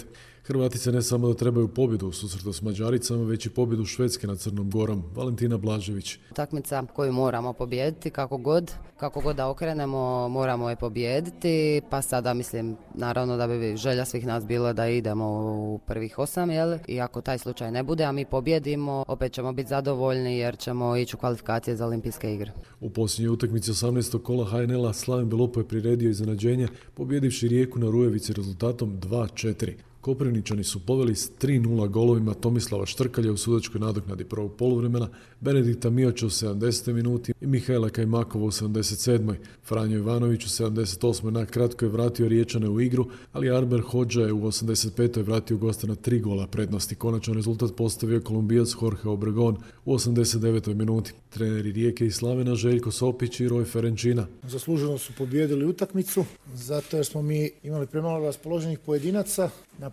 Hrvatice 0.50 0.92
ne 0.92 1.02
samo 1.02 1.28
da 1.28 1.34
trebaju 1.34 1.68
pobjedu 1.68 2.08
u 2.08 2.12
susretu 2.12 2.54
s 2.54 2.62
Mađaricama, 2.62 3.24
već 3.24 3.46
i 3.46 3.50
pobjedu 3.50 3.86
Švedske 3.86 4.28
nad 4.28 4.40
Crnom 4.40 4.70
Gorom. 4.70 5.04
Valentina 5.16 5.58
Blažević. 5.58 6.18
Utakmica 6.32 6.84
koju 6.94 7.14
moramo 7.14 7.54
pobijediti 7.54 8.10
kako 8.10 8.38
god, 8.38 8.72
kako 8.98 9.22
god 9.22 9.36
da 9.36 9.50
okrenemo, 9.50 10.30
moramo 10.30 10.70
je 10.70 10.76
pobijediti, 10.76 11.82
pa 11.90 12.02
sada 12.02 12.34
mislim 12.34 12.78
naravno 12.94 13.38
da 13.38 13.48
bi 13.48 13.78
želja 13.78 14.06
svih 14.06 14.26
nas 14.26 14.46
bila 14.46 14.74
da 14.74 14.88
idemo 14.88 15.26
u 15.74 15.80
prvih 15.88 16.20
osam, 16.20 16.52
jel? 16.52 16.78
I 16.88 17.02
ako 17.02 17.22
taj 17.22 17.38
slučaj 17.38 17.72
ne 17.72 17.84
bude, 17.84 18.04
a 18.04 18.12
mi 18.12 18.26
pobjedimo, 18.26 19.04
opet 19.08 19.32
ćemo 19.32 19.54
biti 19.54 19.70
zadovoljni 19.70 20.38
jer 20.38 20.58
ćemo 20.58 20.98
ići 20.98 21.16
u 21.16 21.20
kvalifikacije 21.20 21.76
za 21.76 21.86
olimpijske 21.86 22.34
igre. 22.34 22.52
U 22.80 22.90
posljednjoj 22.90 23.34
utakmici 23.34 23.72
18. 23.72 24.24
kola 24.24 24.46
HNL-a 24.46 24.94
Slaven 24.94 25.30
Belopo 25.30 25.60
je 25.60 25.68
priredio 25.68 26.10
iznenađenje, 26.10 26.68
pobjedivši 26.94 27.48
Rijeku 27.48 27.80
na 27.80 27.90
Rujevici 27.90 28.34
rezultatom 28.34 29.00
2-4. 29.02 29.74
Koprivničani 30.02 30.64
su 30.64 30.80
poveli 30.80 31.16
s 31.16 31.32
3-0 31.42 31.88
golovima 31.88 32.34
Tomislava 32.34 32.86
Štrkalja 32.86 33.32
u 33.32 33.38
sudačkoj 33.38 33.82
nadoknadi 33.82 34.24
prvog 34.24 34.56
poluvremena, 34.56 35.10
Benedikta 35.40 35.90
Mioća 35.90 36.26
u 36.26 36.30
70. 36.30 36.94
minuti 36.94 37.34
i 37.42 37.48
Mihajla 37.48 37.90
Kajmakova 37.90 38.46
u 38.46 38.52
77. 38.52 39.36
Franjo 39.64 39.98
Ivanović 39.98 40.46
u 40.46 40.50
78. 40.50 41.30
na 41.30 41.46
kratko 41.46 41.86
je 41.86 41.90
vratio 41.90 42.28
Riječane 42.28 42.70
u 42.70 42.82
igru, 42.82 43.06
ali 43.34 43.52
Arber 43.52 43.82
Hođa 43.82 44.22
je 44.22 44.34
u 44.34 44.42
85. 44.42 45.24
vratio 45.24 45.58
gosta 45.58 45.88
na 45.88 45.96
tri 45.96 46.20
gola 46.20 46.48
prednosti. 46.48 46.96
Konačan 46.96 47.34
rezultat 47.34 47.76
postavio 47.76 48.22
kolumbijac 48.22 48.70
Jorge 48.82 49.10
Obregon 49.10 49.58
u 49.86 49.94
89. 49.94 50.74
minuti. 50.74 51.14
Treneri 51.30 51.72
Rijeke 51.72 52.06
i 52.06 52.12
Slavena 52.12 52.56
Željko 52.56 52.92
Sopić 52.92 53.40
i 53.40 53.48
Roj 53.48 53.66
Ferenčina. 53.66 54.28
Zasluženo 54.44 54.98
su 54.98 55.14
pobjedili 55.18 55.66
utakmicu, 55.66 56.26
zato 56.54 56.98
jer 56.98 57.06
smo 57.06 57.22
mi 57.22 57.52
imali 57.64 57.88
premalo 57.88 58.26
raspoloženih 58.26 58.80
pojedinaca, 58.80 59.50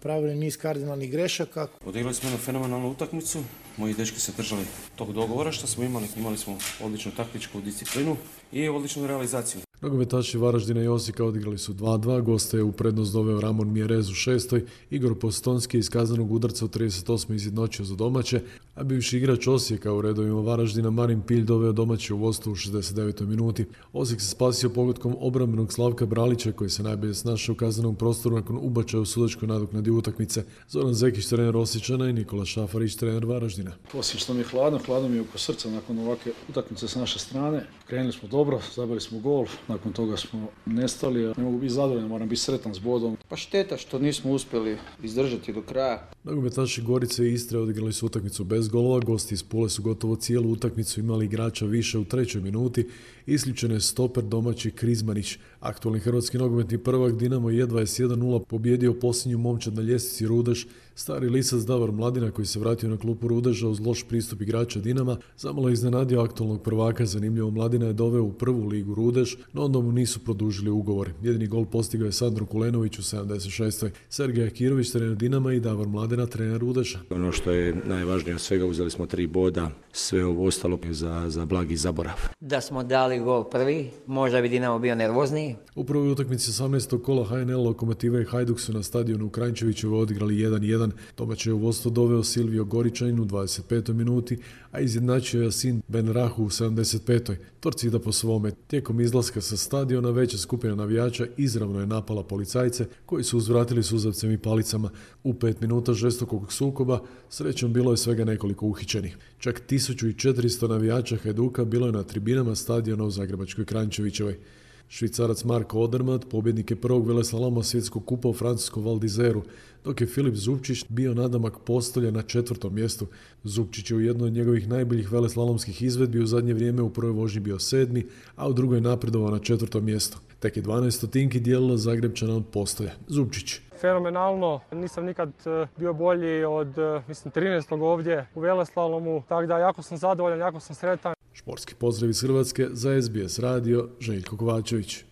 napravili 0.07 0.35
niz 0.35 0.57
kardinalnih 0.57 1.11
grešaka. 1.11 1.67
Odigrali 1.87 2.15
smo 2.15 2.29
jednu 2.29 2.45
fenomenalnu 2.45 2.91
utakmicu, 2.91 3.39
moji 3.77 3.95
dečki 3.95 4.21
se 4.21 4.33
držali 4.37 4.63
tog 4.97 5.13
dogovora 5.13 5.53
što 5.53 5.67
smo 5.67 5.85
imali. 5.85 6.07
Imali 6.17 6.39
smo 6.39 6.59
odličnu 6.81 7.13
taktičku 7.17 7.61
disciplinu 7.61 8.17
i 8.53 8.69
odličnu 8.69 9.07
realizaciju. 9.07 9.66
Nogometaši 9.81 10.39
Varaždina 10.39 10.83
i 10.83 10.89
Osijeka 10.89 11.25
odigrali 11.25 11.59
su 11.59 11.75
2-2, 11.75 12.23
goste 12.23 12.57
je 12.57 12.63
u 12.63 12.73
prednost 12.73 13.13
doveo 13.13 13.41
Ramon 13.41 13.73
Mjerez 13.73 14.11
u 14.11 14.15
šestoj, 14.15 14.65
Igor 14.91 15.19
Postonski 15.19 15.79
iz 15.79 15.91
kazanog 15.91 16.33
udarca 16.33 16.65
u 16.65 16.69
38. 16.69 17.35
izjednočio 17.35 17.85
za 17.85 17.95
domaće, 17.95 18.41
a 18.75 18.85
bivši 18.85 19.17
igrač 19.17 19.47
Osijeka 19.47 19.93
u 19.93 20.01
redovima 20.01 20.41
Varaždina 20.41 20.91
Marin 20.91 21.21
Pilj 21.21 21.45
doveo 21.45 21.73
domaće 21.73 22.15
u 22.15 22.19
vodstvu 22.19 22.53
u 22.53 22.55
69. 22.55 23.27
minuti. 23.27 23.65
Osijek 23.93 24.21
se 24.21 24.29
spasio 24.29 24.71
pogodkom 24.71 25.17
obrambenog 25.21 25.73
Slavka 25.73 26.07
Bralića 26.07 26.53
koji 26.53 26.71
se 26.71 26.83
najbolje 26.83 27.15
snašao 27.15 27.53
u 27.53 27.57
kazanom 27.57 27.95
prostoru 27.95 28.37
nakon 28.37 28.59
ubačaja 28.63 29.01
u 29.01 29.07
sudačkoj 29.07 29.49
nadoknadi 29.49 29.91
utakmice. 29.91 30.45
Zoran 30.69 30.95
Zekić, 30.95 31.27
trener 31.27 31.57
Osjećana 31.57 32.09
i 32.09 32.13
Nikola 32.13 32.45
Šafarić, 32.45 32.97
trener 32.97 33.25
Varaždina. 33.25 33.73
Osjećam 33.95 34.37
mi 34.37 34.41
je 34.43 34.47
hladno, 34.47 34.79
hladno 34.87 35.09
mi 35.09 35.17
je 35.17 35.23
oko 35.23 35.39
srca 35.39 35.71
nakon 35.71 35.99
ovakve 35.99 36.33
utakmice 36.49 36.89
s 36.89 36.95
naše 36.95 37.19
strane. 37.19 37.67
Krenuli 37.87 38.13
smo 38.13 38.29
dobro, 38.29 38.61
zabili 38.75 39.01
smo 39.01 39.19
gol, 39.19 39.47
nakon 39.69 39.93
toga 39.93 40.17
smo 40.17 40.49
nestali, 40.67 41.33
ne 41.37 41.45
mogu 41.45 41.59
biti 41.59 41.73
zadovoljan, 41.73 42.09
moram 42.09 42.29
biti 42.29 42.43
sretan 42.43 42.75
s 42.75 42.79
bodom. 42.79 43.17
Pa 43.29 43.37
šteta 43.37 43.77
što 43.77 43.99
nismo 43.99 44.33
uspjeli 44.33 44.77
izdržati 45.03 45.53
do 45.53 45.63
kraja. 45.63 46.11
Nogometaši 46.25 46.83
Gorice 46.83 47.25
i 47.25 47.33
Istre 47.33 47.59
odigrali 47.59 47.93
su 47.93 48.07
utakmicu 48.07 48.45
bez 48.45 48.69
golova, 48.69 49.01
gosti 49.01 49.35
iz 49.35 49.43
Pule 49.43 49.71
su 49.71 49.83
gotovo 49.83 50.17
cijelu 50.17 50.51
utakmicu 50.53 51.01
imali 51.01 51.25
igrača 51.25 51.67
više 51.67 51.99
u 51.99 52.05
trećoj 52.05 52.41
minuti, 52.41 52.89
isključen 53.27 53.73
je 53.73 53.81
stoper 53.81 54.25
domaći 54.25 54.71
Krizmanić. 54.71 55.39
Aktualni 55.61 56.01
hrvatski 56.01 56.39
nogometni 56.39 56.79
prvak 56.79 57.17
Dinamo 57.17 57.51
je 57.51 57.67
s 57.87 58.01
1-0 58.01 58.45
pobjedio 58.45 58.95
posljednju 58.95 59.39
momčad 59.39 59.75
na 59.75 59.83
ljestvici 59.83 60.27
Rudeš, 60.27 60.67
Stari 60.99 61.29
lisac 61.29 61.63
Davor 61.63 61.93
Mladina 61.93 62.31
koji 62.31 62.47
se 62.47 62.59
vratio 62.59 62.89
na 62.89 62.97
klupu 62.97 63.29
Rudeža 63.29 63.69
uz 63.69 63.81
loš 63.81 64.05
pristup 64.09 64.43
igrača 64.43 64.81
Dinama, 64.81 65.17
zamalo 65.39 65.71
iznenadio 65.71 66.21
aktualnog 66.21 66.63
prvaka, 66.63 67.07
zanimljivo 67.07 67.51
Mladina 67.51 67.87
je 67.87 67.93
doveo 67.93 68.23
u 68.23 68.33
prvu 68.33 68.67
ligu 68.67 68.95
Rudež, 68.95 69.35
no 69.53 69.65
onda 69.65 69.81
mu 69.81 69.93
nisu 69.93 70.21
produžili 70.21 70.71
ugovor. 70.71 71.11
Jedini 71.23 71.47
gol 71.47 71.65
postigao 71.65 72.07
je 72.07 72.13
Sandro 72.13 72.47
Kulenović 72.47 72.99
u 72.99 73.03
76. 73.03 73.91
Sergej 74.09 74.47
Akirović, 74.47 74.91
trener 74.91 75.17
Dinama 75.17 75.53
i 75.53 75.61
Davor 75.61 75.89
Mladina, 75.89 76.27
trener 76.27 76.61
Rudeža. 76.61 76.99
Ono 77.11 77.33
što 77.33 77.51
je 77.51 77.83
najvažnije 77.85 78.35
od 78.35 78.41
svega, 78.41 78.67
uzeli 78.67 78.91
smo 78.91 79.07
tri 79.07 79.27
boda, 79.27 79.71
sve 79.97 80.25
ovo 80.25 80.47
ostalo 80.47 80.79
za, 80.91 81.25
za 81.29 81.45
blagi 81.45 81.77
zaborav. 81.77 82.15
Da 82.41 82.61
smo 82.61 82.83
dali 82.83 83.19
gol 83.19 83.45
prvi, 83.45 83.91
možda 84.07 84.41
bi 84.41 84.49
Dinamo 84.49 84.79
bio 84.79 84.95
nervozniji. 84.95 85.57
U 85.75 85.85
prvoj 85.85 86.11
utakmici 86.11 86.51
18. 86.51 87.03
kola 87.03 87.25
HNL 87.25 87.65
Lokomotiva 87.65 88.21
i 88.21 88.25
Hajduk 88.25 88.61
su 88.61 88.73
na 88.73 88.83
stadionu 88.83 89.27
u 89.27 89.31
Kranjčeviću 89.31 89.99
odigrali 89.99 90.35
1-1 90.35 90.91
Domaće 91.17 91.51
je 91.51 91.55
u 91.55 91.59
vodstvo 91.59 91.91
doveo 91.91 92.25
Silvio 92.25 92.65
Goričanin 92.65 93.21
u 93.21 93.25
25. 93.25 93.93
minuti, 93.93 94.39
a 94.77 94.81
izjednačio 94.81 95.43
je 95.43 95.53
Sin 95.53 95.83
Ben 95.89 96.09
Rahu 96.09 96.45
u 96.45 96.49
75. 96.49 97.37
Torcida 97.61 97.99
po 97.99 98.13
svome. 98.13 98.53
Tijekom 98.67 99.01
izlaska 99.01 99.41
sa 99.41 99.57
stadiona 99.57 100.11
veća 100.11 100.39
skupina 100.39 100.75
navijača 100.75 101.27
izravno 101.37 101.81
je 101.81 101.87
napala 101.87 102.23
policajce 102.23 102.87
koji 103.07 103.25
su 103.25 103.39
uzvratili 103.39 103.83
suzavcem 103.83 104.31
i 104.31 104.39
palicama. 104.39 104.91
U 105.25 105.35
pet 105.35 105.61
minuta 105.61 105.93
žestokog 105.93 106.53
sukoba 106.53 107.01
srećom 107.29 107.73
bilo 107.73 107.91
je 107.91 107.97
svega 107.97 108.25
nekoliko 108.25 108.67
uhićenih. 108.67 109.17
Čak 109.39 109.63
1400 109.69 110.69
navijača 110.69 111.17
Hajduka 111.17 111.65
bilo 111.65 111.87
je 111.87 111.93
na 111.93 112.03
tribinama 112.03 112.55
stadiona 112.55 113.05
u 113.05 113.11
Zagrebačkoj 113.11 113.65
Krančevićevoj. 113.65 114.39
Švicarac 114.89 115.45
Marko 115.45 115.81
Odermatt 115.81 116.31
pobjednik 116.31 116.71
je 116.71 116.81
prvog 116.81 117.07
veleslaloma 117.07 117.63
svjetskog 117.63 118.05
kupa 118.05 118.29
u 118.29 118.35
francuskom 118.35 118.85
Valdizeru, 118.85 119.43
dok 119.85 120.01
je 120.01 120.07
Filip 120.07 120.35
Zupčić 120.35 120.85
bio 120.89 121.15
nadamak 121.15 121.59
postolja 121.59 122.11
na 122.11 122.23
četvrtom 122.23 122.75
mjestu. 122.75 123.07
Zupčić 123.45 123.91
je 123.91 123.97
u 123.97 124.01
jednoj 124.01 124.27
od 124.27 124.33
njegovih 124.33 124.69
najboljih 124.69 125.13
veleslalomskih 125.13 125.83
izvedbi 125.83 126.21
u 126.21 126.27
zadnje 126.27 126.55
vrijeme 126.55 126.83
u 126.83 126.91
prvoj 126.91 127.13
vožnji 127.13 127.41
bio 127.41 127.59
sedmi, 127.59 128.07
a 128.37 128.49
u 128.49 128.53
drugoj 128.53 128.81
napredovao 128.81 129.31
na 129.31 129.39
četvrtom 129.39 129.85
mjestu. 129.85 130.19
Tek 130.41 130.57
je 130.57 130.63
12 130.63 130.91
stotinki 130.91 131.41
dijelilo 131.41 131.77
Zagrebčana 131.77 132.37
od 132.37 132.45
postolja. 132.53 132.91
Zupčić. 133.07 133.61
Fenomenalno, 133.81 134.61
nisam 134.73 135.05
nikad 135.05 135.29
e, 135.29 135.67
bio 135.77 135.93
bolji 135.93 136.45
od 136.45 136.79
e, 136.79 137.03
mislim 137.09 137.33
13. 137.33 137.83
ovdje 137.83 138.27
u 138.35 138.41
veleslalomu, 138.41 139.23
tako 139.29 139.47
da 139.47 139.59
jako 139.59 139.83
sam 139.83 139.99
zadovoljan, 139.99 140.39
jako 140.39 140.61
sam 140.61 140.75
sretan. 140.77 141.16
Športski 141.37 141.75
pozdrav 141.75 142.11
iz 142.11 142.23
Hrvatske 142.23 142.67
za 142.71 143.03
SBS 143.03 143.39
radio 143.39 143.89
Željko 144.01 144.37
Kovačević. 144.37 145.05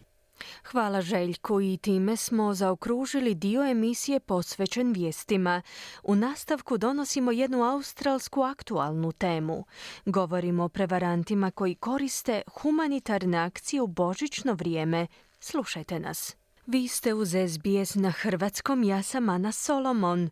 Hvala 0.65 1.01
Željku 1.03 1.61
i 1.61 1.77
time 1.77 2.17
smo 2.17 2.55
zaokružili 2.55 3.35
dio 3.35 3.63
emisije 3.63 4.21
posvećen 4.21 4.93
vijestima. 4.93 5.63
U 6.03 6.15
nastavku 6.15 6.79
donosimo 6.79 7.33
jednu 7.33 7.63
australsku 7.63 8.43
aktualnu 8.43 9.13
temu. 9.13 9.65
Govorimo 10.07 10.65
o 10.65 10.69
prevarantima 10.69 11.51
koji 11.51 11.75
koriste 11.75 12.43
humanitarne 12.61 13.39
akcije 13.39 13.83
u 13.83 13.87
božićno 13.87 14.55
vrijeme. 14.55 15.07
Slušajte 15.41 16.01
nas. 16.01 16.37
Vi 16.67 16.89
ste 16.89 17.15
uz 17.15 17.29
SBS 17.29 17.95
na 17.95 18.11
hrvatskom, 18.11 18.83
ja 18.83 19.03
sam 19.03 19.29
Ana 19.29 19.53
Solomon. 19.53 20.31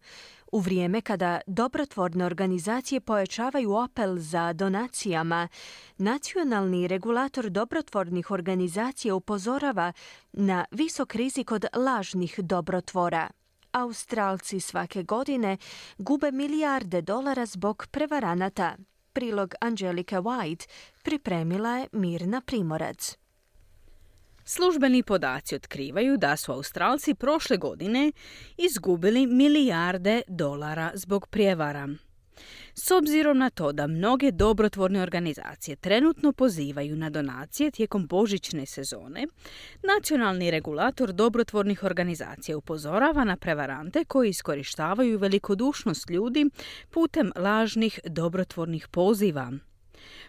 U 0.53 0.59
vrijeme 0.61 1.01
kada 1.01 1.41
dobrotvorne 1.47 2.25
organizacije 2.25 3.01
pojačavaju 3.01 3.77
apel 3.77 4.19
za 4.19 4.53
donacijama, 4.53 5.49
nacionalni 5.99 6.89
regulator 6.89 7.51
dobrotvornih 7.51 8.31
organizacija 8.31 9.15
upozorava 9.15 9.93
na 10.33 10.65
visok 10.71 11.15
rizik 11.15 11.53
od 11.53 11.65
lažnih 11.77 12.41
dobrotvora. 12.41 13.31
Australci 13.73 14.61
svake 14.61 15.03
godine 15.03 15.57
gube 15.99 16.33
milijarde 16.33 17.03
dolara 17.03 17.47
zbog 17.47 17.87
prevaranata. 17.91 18.77
Prilog 19.13 19.55
Angelika 19.61 20.21
White 20.21 20.69
pripremila 21.03 21.77
je 21.77 21.89
Mirna 21.93 22.41
Primorac. 22.41 23.22
Službeni 24.45 25.03
podaci 25.03 25.55
otkrivaju 25.55 26.17
da 26.17 26.37
su 26.37 26.53
Australci 26.53 27.15
prošle 27.15 27.57
godine 27.57 28.13
izgubili 28.57 29.27
milijarde 29.27 30.23
dolara 30.29 30.91
zbog 30.95 31.27
prijevara. 31.27 31.89
S 32.75 32.91
obzirom 32.91 33.39
na 33.39 33.51
to 33.51 33.73
da 33.73 33.87
mnoge 33.87 34.31
dobrotvorne 34.31 35.03
organizacije 35.03 35.77
trenutno 35.77 36.33
pozivaju 36.33 36.97
na 36.97 37.11
donacije 37.11 37.71
tijekom 37.71 38.07
božićne 38.07 38.67
sezone, 38.67 39.27
nacionalni 39.83 40.51
regulator 40.51 41.13
dobrotvornih 41.13 41.85
organizacija 41.85 42.57
upozorava 42.57 43.25
na 43.25 43.37
prevarante 43.37 44.05
koji 44.05 44.29
iskorištavaju 44.29 45.19
velikodušnost 45.19 46.11
ljudi 46.11 46.51
putem 46.91 47.33
lažnih 47.37 48.01
dobrotvornih 48.05 48.89
poziva. 48.89 49.53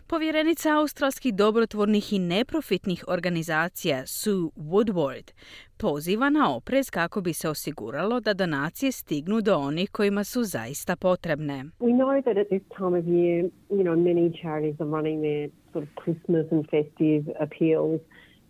Povjerenica 0.08 0.78
australskih 0.80 1.34
dobrotvornih 1.34 2.14
i 2.14 2.20
neprofitnih 2.20 3.04
organizacija 3.08 4.06
Sue 4.06 4.50
Woodward 4.56 5.32
poziva 5.78 6.30
na 6.30 6.56
oprez 6.56 6.90
kako 6.90 7.22
bi 7.22 7.34
se 7.34 7.50
osiguralo 7.50 8.20
da 8.20 8.34
donacije 8.34 8.92
stignu 8.92 9.42
do 9.42 9.56
onih 9.56 9.90
kojima 9.92 10.24
su 10.24 10.44
zaista 10.44 10.96
potrebne. 10.96 11.64
We 11.80 11.94
know 12.00 12.22
that 12.22 12.38
at 12.38 12.48
this 12.48 12.64
time 12.78 12.98
of 13.00 13.06
year, 13.06 13.40
you 13.70 13.84
know, 13.84 13.96
many 13.96 14.42
charities 14.42 14.76
are 14.82 14.90
running 14.98 15.22
their 15.22 15.50
sort 15.74 15.84
of 15.88 16.04
Christmas 16.04 16.46
and 16.52 16.66
festive 16.70 17.24
appeals 17.46 18.02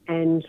and 0.08 0.44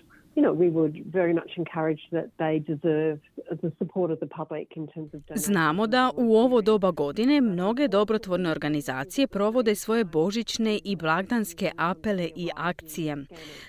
Znamo 5.35 5.87
da 5.87 6.11
u 6.17 6.37
ovo 6.37 6.63
doba 6.63 6.91
godine 6.91 7.41
mnoge 7.41 7.89
dobrotvorne 7.89 8.51
organizacije 8.51 9.27
provode 9.27 9.75
svoje 9.75 10.05
božićne 10.05 10.79
i 10.85 10.97
blagdanske 10.97 11.71
apele 11.77 12.31
i 12.37 12.49
akcije. 12.57 13.17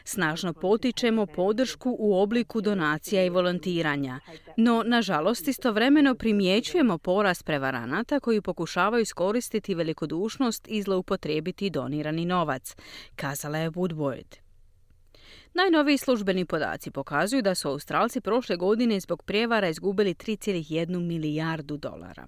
Snažno 0.04 0.54
potičemo 0.54 1.26
podršku 1.26 1.96
u 2.00 2.16
obliku 2.16 2.62
donacija 2.62 3.26
i 3.26 3.30
volontiranja. 3.30 4.20
No, 4.58 4.84
nažalost, 4.86 5.48
istovremeno 5.48 6.16
primjećujemo 6.16 6.98
porast 6.98 7.46
prevaranata 7.46 8.20
koji 8.20 8.42
pokušavaju 8.42 9.02
iskoristiti 9.02 9.76
velikodušnost 9.76 10.68
i 10.68 10.82
zloupotrijebiti 10.82 11.70
donirani 11.70 12.26
novac, 12.26 12.76
kazala 13.16 13.58
je 13.58 13.72
Woodward. 13.72 14.45
Najnoviji 15.58 15.98
službeni 15.98 16.46
podaci 16.46 16.92
pokazuju 16.92 17.42
da 17.42 17.56
su 17.56 17.70
Australci 17.70 18.22
prošle 18.22 18.56
godine 18.56 19.00
zbog 19.00 19.24
prijevara 19.24 19.68
izgubili 19.70 20.14
3,1 20.14 21.08
milijardu 21.08 21.78
dolara. 21.78 22.26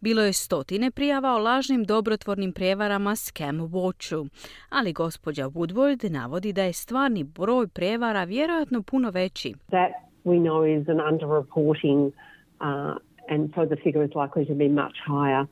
Bilo 0.00 0.22
je 0.22 0.32
stotine 0.32 0.90
prijava 0.90 1.34
o 1.34 1.38
lažnim 1.38 1.84
dobrotvornim 1.84 2.52
prijevarama 2.52 3.16
Scam 3.16 3.58
Watchu, 3.58 4.28
ali 4.70 4.92
gospođa 4.92 5.44
Woodward 5.44 6.10
navodi 6.10 6.52
da 6.52 6.62
je 6.62 6.72
stvarni 6.72 7.24
broj 7.24 7.68
prijevara 7.68 8.24
vjerojatno 8.24 8.82
puno 8.82 9.10
veći. 9.10 9.54
That 9.68 9.92
we 10.24 10.38
know 10.40 10.80
is 10.80 10.88
an 10.88 11.00
underreporting 11.10 12.06
uh, 12.06 12.96
and 13.28 13.50
so 13.54 13.66
the 13.66 13.76
figure 13.84 14.04
is 14.04 14.12
likely 14.14 14.46
to 14.46 14.54
be 14.54 14.68
much 14.68 14.96
higher 15.06 15.46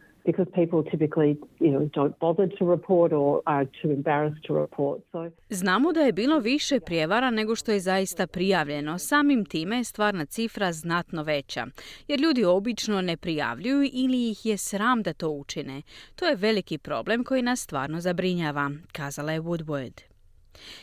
Znamo 5.48 5.92
da 5.92 6.00
je 6.00 6.12
bilo 6.12 6.38
više 6.38 6.80
prijevara 6.80 7.30
nego 7.30 7.54
što 7.54 7.72
je 7.72 7.80
zaista 7.80 8.26
prijavljeno. 8.26 8.98
Samim 8.98 9.44
time 9.44 9.76
je 9.76 9.84
stvarna 9.84 10.24
cifra 10.24 10.72
znatno 10.72 11.22
veća, 11.22 11.66
jer 12.08 12.20
ljudi 12.20 12.44
obično 12.44 13.00
ne 13.00 13.16
prijavljuju 13.16 13.90
ili 13.92 14.30
ih 14.30 14.46
je 14.46 14.56
sram 14.56 15.02
da 15.02 15.12
to 15.12 15.30
učine. 15.30 15.82
To 16.16 16.26
je 16.26 16.36
veliki 16.36 16.78
problem 16.78 17.24
koji 17.24 17.42
nas 17.42 17.60
stvarno 17.60 18.00
zabrinjava, 18.00 18.70
kazala 18.92 19.32
je 19.32 19.40
Woodward. 19.40 20.15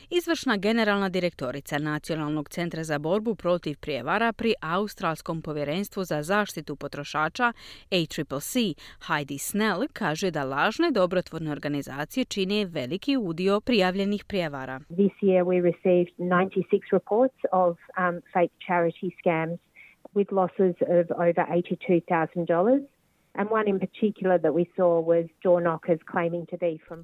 Izvršna 0.09 0.57
generalna 0.57 1.09
direktorica 1.09 1.77
Nacionalnog 1.77 2.49
centra 2.49 2.83
za 2.83 2.99
borbu 2.99 3.35
protiv 3.35 3.77
prijevara 3.79 4.33
pri 4.33 4.53
Australskom 4.61 5.41
povjerenstvu 5.41 6.03
za 6.03 6.23
zaštitu 6.23 6.75
potrošača 6.75 7.53
ACCC 7.91 8.53
Heidi 9.07 9.37
Snell 9.37 9.87
kaže 9.93 10.31
da 10.31 10.43
lažne 10.43 10.91
dobrotvorne 10.91 11.51
organizacije 11.51 12.25
čine 12.25 12.65
veliki 12.65 13.17
udio 13.17 13.61
prijavljenih 13.61 14.25
prijevara. 14.25 14.79
This 14.79 15.15
year 15.21 15.43
we 15.43 15.61
received 15.61 16.11
96 16.17 16.91
reports 16.91 17.39
of 17.51 17.77
um, 17.97 18.21
fake 18.33 18.53
charity 18.67 19.09
scams 19.19 19.57
with 20.15 20.31
losses 20.31 20.75
of 20.81 21.05
over 21.17 21.33
$82,000. 21.33 22.92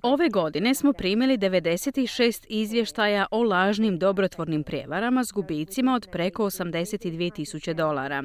Ove 0.01 0.29
godine 0.29 0.75
smo 0.75 0.93
primili 0.93 1.37
96 1.37 2.45
izvještaja 2.49 3.25
o 3.31 3.43
lažnim 3.43 3.99
dobrotvornim 3.99 4.63
prijevarama 4.63 5.23
s 5.23 5.31
gubicima 5.31 5.95
od 5.95 6.07
preko 6.11 6.43
82 6.43 7.33
tisuće 7.33 7.73
dolara. 7.73 8.23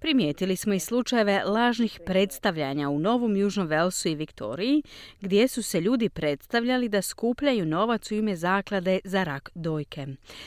Primijetili 0.00 0.56
smo 0.56 0.74
i 0.74 0.78
slučajeve 0.78 1.44
lažnih 1.44 2.00
predstavljanja 2.06 2.88
u 2.88 2.98
Novom 2.98 3.36
Južnom 3.36 3.66
Velsu 3.66 4.08
i 4.08 4.14
Viktoriji, 4.14 4.82
gdje 5.20 5.48
su 5.48 5.62
se 5.62 5.80
ljudi 5.80 6.08
predstavljali 6.08 6.88
da 6.88 7.02
skupljaju 7.02 7.66
novac 7.66 8.10
u 8.10 8.14
ime 8.14 8.36
zaklade 8.36 9.00
za 9.04 9.24
rak 9.24 9.50
dojke. 9.54 10.06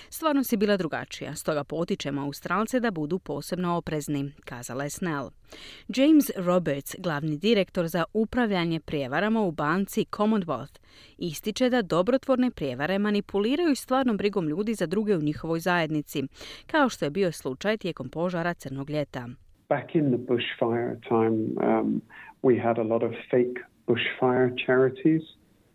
Stvarno 0.10 0.44
si 0.44 0.58
bila 0.58 0.78
drugačija, 0.78 1.36
stoga 1.36 1.64
potičemo 1.64 2.22
Australce 2.22 2.80
da 2.80 2.92
budu 2.92 3.20
posebno 3.20 3.78
oprezni, 3.78 4.32
kazala 4.46 4.84
je 4.84 4.90
Snell. 4.90 5.39
James 5.88 6.32
Roberts, 6.36 6.96
glavni 7.00 7.38
direktor 7.38 7.88
za 7.88 8.04
upravljanje 8.14 8.80
prijevarama 8.80 9.42
u 9.42 9.52
banci 9.52 10.06
Commonwealth, 10.06 10.80
ističe 11.18 11.70
da 11.70 11.82
dobrotvorne 11.82 12.52
prijevare 12.52 13.00
manipuliraju 13.00 13.76
stvarnom 13.76 14.18
brigom 14.18 14.48
ljudi 14.48 14.74
za 14.74 14.86
druge 14.86 15.18
u 15.18 15.22
njihovoj 15.22 15.60
zajednici, 15.60 16.24
kao 16.68 16.90
što 16.90 17.06
je 17.06 17.12
bio 17.12 17.32
slučaj 17.32 17.78
tijekom 17.78 18.10
požara 18.10 18.54
Crnog 18.54 18.90
ljeta. 18.90 19.30
Back 19.70 19.96
in 19.96 20.06
the 20.12 20.18
bushfire 20.18 20.96
time, 21.08 21.38
um, 21.70 22.02
we 22.44 22.64
had 22.64 22.78
a 22.78 22.84
lot 22.84 23.04
of 23.04 23.12
fake 23.32 23.62
bushfire 23.88 24.50
charities 24.66 25.22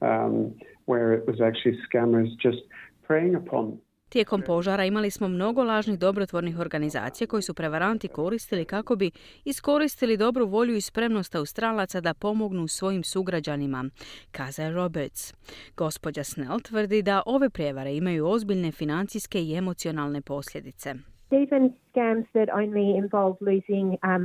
um, 0.00 0.54
where 0.87 1.18
it 1.18 1.24
was 1.26 1.40
actually 1.40 1.78
scammers 1.87 2.28
just 2.44 2.62
preying 3.08 3.37
upon 3.37 3.78
Tijekom 4.14 4.42
požara 4.46 4.85
imali 4.85 5.11
smo 5.11 5.29
mnogo 5.29 5.64
lažnih 5.64 5.98
dobrotvornih 5.98 6.59
organizacija 6.59 7.27
koji 7.27 7.42
su 7.42 7.55
prevaranti 7.55 8.09
koristili 8.09 8.64
kako 8.64 8.96
bi 8.96 9.11
iskoristili 9.44 10.16
dobru 10.16 10.46
volju 10.46 10.74
i 10.74 10.81
spremnost 10.81 11.35
Australaca 11.35 12.00
da 12.00 12.14
pomognu 12.14 12.68
svojim 12.68 13.05
sugrađanima, 13.05 13.85
kaza 14.33 14.70
Roberts. 14.70 15.35
Gospođa 15.77 16.24
Snell 16.24 16.61
tvrdi 16.61 17.03
da 17.03 17.22
ove 17.27 17.50
prijevare 17.50 17.94
imaju 17.96 18.27
ozbiljne 18.27 18.72
financijske 18.72 19.42
i 19.42 19.55
emocionalne 19.57 20.20
posljedice. 20.20 20.88
Even 21.31 21.72
scams 21.90 22.27
that 22.37 22.48
only 22.48 22.96
involve 23.03 23.37
losing 23.40 23.87
um, 24.11 24.22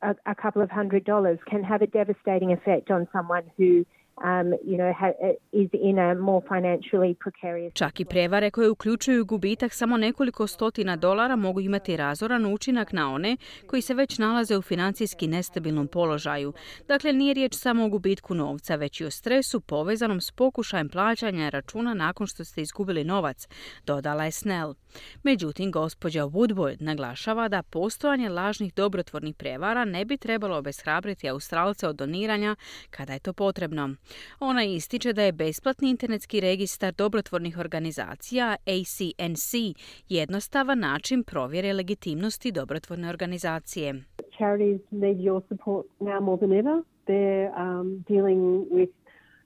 a, 0.00 0.10
a 0.32 0.34
couple 0.42 0.62
of 0.62 0.70
hundred 0.70 1.02
dollars 1.04 1.38
can 1.50 1.62
have 1.64 1.84
a 1.84 1.90
devastating 1.98 2.50
effect 2.58 2.90
on 2.90 3.06
someone 3.12 3.46
who 3.56 3.84
um, 4.16 4.52
you 4.64 4.76
know, 4.76 4.92
ha, 4.92 5.08
is 5.52 5.70
in 5.72 5.98
a 5.98 6.14
more 6.14 6.46
financially 6.48 7.14
precarious... 7.14 7.72
Čak 7.74 8.00
i 8.00 8.04
prevare 8.04 8.50
koje 8.50 8.70
uključuju 8.70 9.24
gubitak 9.24 9.72
samo 9.72 9.96
nekoliko 9.96 10.46
stotina 10.46 10.96
dolara 10.96 11.36
mogu 11.36 11.60
imati 11.60 11.96
razoran 11.96 12.54
učinak 12.54 12.92
na 12.92 13.14
one 13.14 13.36
koji 13.66 13.82
se 13.82 13.94
već 13.94 14.18
nalaze 14.18 14.56
u 14.56 14.62
financijski 14.62 15.26
nestabilnom 15.26 15.88
položaju. 15.88 16.52
Dakle, 16.88 17.12
nije 17.12 17.34
riječ 17.34 17.54
samo 17.54 17.84
o 17.84 17.88
gubitku 17.88 18.34
novca, 18.34 18.76
već 18.76 19.00
i 19.00 19.04
o 19.04 19.10
stresu 19.10 19.60
povezanom 19.60 20.20
s 20.20 20.30
pokušajem 20.30 20.88
plaćanja 20.88 21.48
računa 21.48 21.94
nakon 21.94 22.26
što 22.26 22.44
ste 22.44 22.62
izgubili 22.62 23.04
novac, 23.04 23.48
dodala 23.86 24.24
je 24.24 24.30
Snell. 24.30 24.74
Međutim, 25.22 25.70
gospođa 25.70 26.24
Woodward 26.24 26.82
naglašava 26.82 27.48
da 27.48 27.62
postojanje 27.62 28.28
lažnih 28.28 28.74
dobrotvornih 28.74 29.34
prevara 29.34 29.84
ne 29.84 30.04
bi 30.04 30.16
trebalo 30.16 30.56
obeshrabriti 30.56 31.28
Australce 31.28 31.88
od 31.88 31.96
doniranja 31.96 32.56
kada 32.90 33.12
je 33.12 33.18
to 33.18 33.32
potrebno. 33.32 33.94
Ona 34.40 34.64
ističe 34.64 35.12
da 35.12 35.22
je 35.22 35.32
besplatni 35.32 35.90
internetski 35.90 36.40
registar 36.40 36.92
dobrotvornih 36.92 37.58
organizacija 37.58 38.56
ACNC 38.66 39.76
jednostavan 40.08 40.78
način 40.78 41.24
provjere 41.24 41.72
legitimnosti 41.72 42.52
dobrotvorne 42.52 43.08
organizacije. 43.08 43.94
Charities 44.38 44.80
need 44.90 45.20
your 45.20 45.42
support 45.48 45.86
now 46.00 46.20
more 46.20 46.38
than 46.40 46.52
ever. 46.52 46.82
They're 47.06 47.52
um, 47.56 48.04
dealing 48.08 48.66
with 48.70 49.03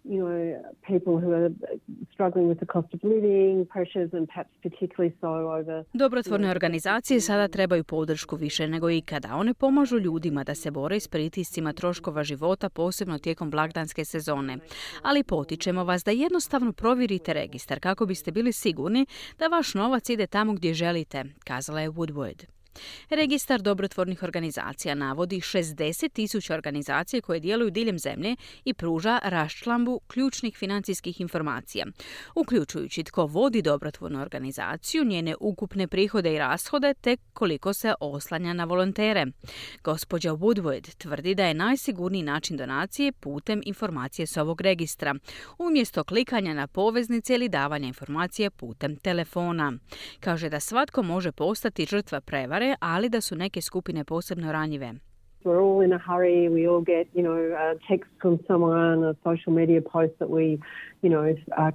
you 0.08 0.20
know, 0.24 0.62
people 0.86 1.14
who 1.22 1.30
are 1.32 1.50
struggling 2.12 2.48
with 2.48 2.58
the 2.58 2.66
cost 2.66 2.94
of 2.94 3.00
living 3.04 3.66
pressures 3.66 4.10
and 4.14 4.26
perhaps 4.28 4.50
particularly 4.62 5.12
so 5.20 5.28
over... 5.28 5.84
Dobrotvorne 5.92 6.50
organizacije 6.50 7.20
sada 7.20 7.48
trebaju 7.48 7.84
podršku 7.84 8.36
više 8.36 8.68
nego 8.68 8.90
ikada. 8.90 9.36
One 9.36 9.54
pomažu 9.54 9.98
ljudima 9.98 10.44
da 10.44 10.54
se 10.54 10.70
bore 10.70 11.00
s 11.00 11.08
pritiscima 11.08 11.72
troškova 11.72 12.24
života, 12.24 12.68
posebno 12.68 13.18
tijekom 13.18 13.50
blagdanske 13.50 14.04
sezone. 14.04 14.58
Ali 15.02 15.24
potičemo 15.24 15.84
vas 15.84 16.04
da 16.04 16.10
jednostavno 16.10 16.72
provjerite 16.72 17.32
registar 17.32 17.80
kako 17.80 18.06
biste 18.06 18.30
bili 18.30 18.52
sigurni 18.52 19.06
da 19.38 19.46
vaš 19.46 19.74
novac 19.74 20.08
ide 20.08 20.26
tamo 20.26 20.52
gdje 20.52 20.74
želite, 20.74 21.24
kazala 21.44 21.80
je 21.80 21.90
Woodward. 21.90 22.57
Registar 23.10 23.62
dobrotvornih 23.62 24.22
organizacija 24.22 24.94
navodi 24.94 25.40
60 25.40 26.12
tisuća 26.12 26.54
organizacije 26.54 27.20
koje 27.20 27.40
djeluju 27.40 27.70
diljem 27.70 27.98
zemlje 27.98 28.36
i 28.64 28.74
pruža 28.74 29.20
raščlambu 29.24 30.00
ključnih 30.06 30.56
financijskih 30.56 31.20
informacija, 31.20 31.86
uključujući 32.34 33.04
tko 33.04 33.26
vodi 33.26 33.62
dobrotvornu 33.62 34.20
organizaciju, 34.20 35.04
njene 35.04 35.34
ukupne 35.40 35.88
prihode 35.88 36.34
i 36.34 36.38
rashode 36.38 36.94
te 36.94 37.16
koliko 37.32 37.74
se 37.74 37.94
oslanja 38.00 38.52
na 38.52 38.64
volontere. 38.64 39.26
Gospođa 39.84 40.32
Woodward 40.32 40.94
tvrdi 40.98 41.34
da 41.34 41.44
je 41.44 41.54
najsigurniji 41.54 42.22
način 42.22 42.56
donacije 42.56 43.12
putem 43.12 43.62
informacije 43.64 44.26
s 44.26 44.36
ovog 44.36 44.60
registra, 44.60 45.14
umjesto 45.58 46.04
klikanja 46.04 46.54
na 46.54 46.66
poveznice 46.66 47.34
ili 47.34 47.48
davanja 47.48 47.88
informacije 47.88 48.50
putem 48.50 48.96
telefona. 48.96 49.72
Kaže 50.20 50.48
da 50.48 50.60
svatko 50.60 51.02
može 51.02 51.32
postati 51.32 51.86
žrtva 51.86 52.20
prevare 52.20 52.67
ali 52.80 53.08
da 53.08 53.20
su 53.20 53.36
neke 53.36 53.60
skupine 53.60 54.04
posebno 54.04 54.52
ranjive. 54.52 54.94
We're 55.44 55.60
all 55.60 55.84
in 55.84 55.92
a 55.92 55.98
hurry. 55.98 56.48
We 56.48 56.70
all 56.70 56.84
get, 56.84 57.06
you 57.14 57.22
know, 57.22 57.36
a 57.56 57.74
text 57.88 58.10
from 58.22 58.38
someone, 58.46 59.08
a 59.10 59.14
social 59.22 59.52
media 59.54 59.80
post 59.92 60.12
that 60.18 60.28
we, 60.28 60.58
you 61.02 61.10
know, 61.10 61.36
are 61.56 61.72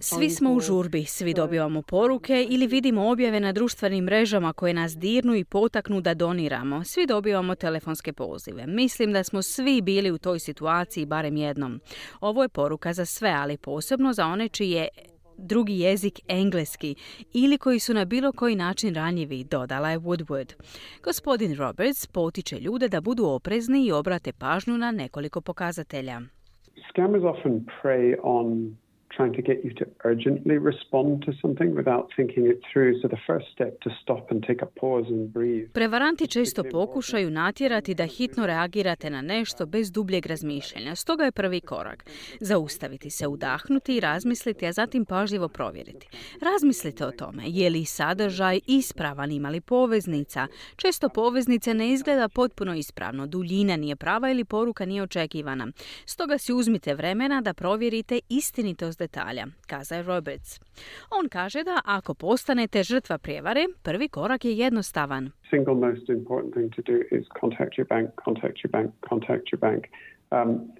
Svi 0.00 0.30
smo 0.30 0.52
u 0.52 0.60
žurbi, 0.60 1.04
svi 1.04 1.34
dobivamo 1.34 1.82
poruke 1.82 2.46
ili 2.50 2.66
vidimo 2.66 3.10
objave 3.10 3.40
na 3.40 3.52
društvenim 3.52 4.04
mrežama 4.04 4.52
koje 4.52 4.74
nas 4.74 4.96
dirnu 4.96 5.34
i 5.34 5.44
potaknu 5.44 6.00
da 6.00 6.14
doniramo. 6.14 6.84
Svi 6.84 7.06
dobivamo 7.06 7.54
telefonske 7.54 8.12
pozive. 8.12 8.66
Mislim 8.66 9.12
da 9.12 9.24
smo 9.24 9.42
svi 9.42 9.80
bili 9.82 10.10
u 10.10 10.18
toj 10.18 10.38
situaciji 10.38 11.06
barem 11.06 11.36
jednom. 11.36 11.80
Ovo 12.20 12.42
je 12.42 12.48
poruka 12.48 12.92
za 12.92 13.04
sve, 13.04 13.34
ali 13.36 13.56
posebno 13.56 14.12
za 14.12 14.26
one 14.26 14.48
čiji 14.48 14.70
je 14.70 14.88
drugi 15.38 15.78
jezik 15.78 16.20
engleski 16.28 16.94
ili 17.32 17.58
koji 17.58 17.78
su 17.78 17.94
na 17.94 18.04
bilo 18.04 18.32
koji 18.32 18.56
način 18.56 18.94
ranjivi, 18.94 19.44
dodala 19.44 19.90
je 19.90 19.98
Woodward. 19.98 20.52
Gospodin 21.04 21.56
Roberts 21.56 22.06
potiče 22.06 22.60
ljude 22.60 22.88
da 22.88 23.00
budu 23.00 23.24
oprezni 23.24 23.86
i 23.86 23.92
obrate 23.92 24.32
pažnju 24.32 24.78
na 24.78 24.90
nekoliko 24.90 25.40
pokazatelja. 25.40 26.20
Scammers 26.90 27.24
often 27.24 27.66
prey 27.82 28.16
on 28.22 28.76
trying 29.16 29.34
to 29.38 29.42
get 29.42 29.58
you 29.64 29.72
to 29.80 29.84
urgently 30.04 30.56
respond 30.70 31.24
to 31.26 31.32
something 31.42 31.70
without 31.80 32.04
thinking 32.16 32.44
it 32.52 32.58
through. 32.72 32.92
So 33.00 33.08
the 33.08 33.22
first 33.26 33.46
step 33.54 33.80
to 33.80 33.90
stop 34.02 34.30
and 34.30 34.38
take 34.48 34.62
a 34.62 34.70
pause 34.80 35.08
and 35.14 35.32
breathe. 35.32 35.68
Prevaranti 35.72 36.26
često 36.26 36.64
pokušaju 36.70 37.30
natjerati 37.30 37.94
da 37.94 38.06
hitno 38.06 38.46
reagirate 38.46 39.10
na 39.10 39.22
nešto 39.22 39.66
bez 39.66 39.92
dubljeg 39.92 40.26
razmišljanja. 40.26 40.94
Stoga 40.94 41.24
je 41.24 41.32
prvi 41.32 41.60
korak 41.60 42.04
zaustaviti 42.40 43.10
se, 43.10 43.26
udahnuti 43.26 43.96
i 43.96 44.00
razmisliti, 44.00 44.66
a 44.66 44.72
zatim 44.72 45.04
pažljivo 45.04 45.48
provjeriti. 45.48 46.08
Razmislite 46.42 47.06
o 47.06 47.10
tome, 47.10 47.42
je 47.46 47.70
li 47.70 47.84
sadržaj 47.84 48.60
ispravan, 48.66 49.32
ima 49.32 49.48
li 49.48 49.60
poveznica. 49.60 50.46
Često 50.76 51.08
poveznice 51.08 51.74
ne 51.74 51.90
izgleda 51.90 52.28
potpuno 52.28 52.74
ispravno, 52.74 53.26
duljina 53.26 53.76
nije 53.76 53.96
prava 53.96 54.30
ili 54.30 54.44
poruka 54.44 54.86
nije 54.86 55.02
očekivana. 55.02 55.68
Stoga 56.06 56.38
si 56.38 56.52
uzmite 56.52 56.94
vremena 56.94 57.40
da 57.40 57.54
provjerite 57.54 58.20
istinitost 58.28 58.97
detalja, 58.98 59.46
kaza 59.66 60.02
Roberts. 60.02 60.60
On 61.10 61.28
kaže 61.28 61.64
da 61.64 61.80
ako 61.84 62.14
postanete 62.14 62.82
žrtva 62.82 63.18
prijevare, 63.18 63.66
prvi 63.82 64.08
korak 64.08 64.44
je 64.44 64.58
jednostavan. 64.58 65.30
Single 65.50 65.74
most 65.74 66.08
important 66.08 66.54
thing 66.54 66.74
to 66.76 66.82
do 66.82 66.98
is 67.16 67.26
contact 67.40 67.78
your 67.78 67.88
bank, 67.88 68.10
contact 68.24 68.58
your 68.64 68.70
bank, 68.70 68.90
contact 69.08 69.52
your 69.52 69.60
bank. 69.60 69.84
Um, 70.30 70.72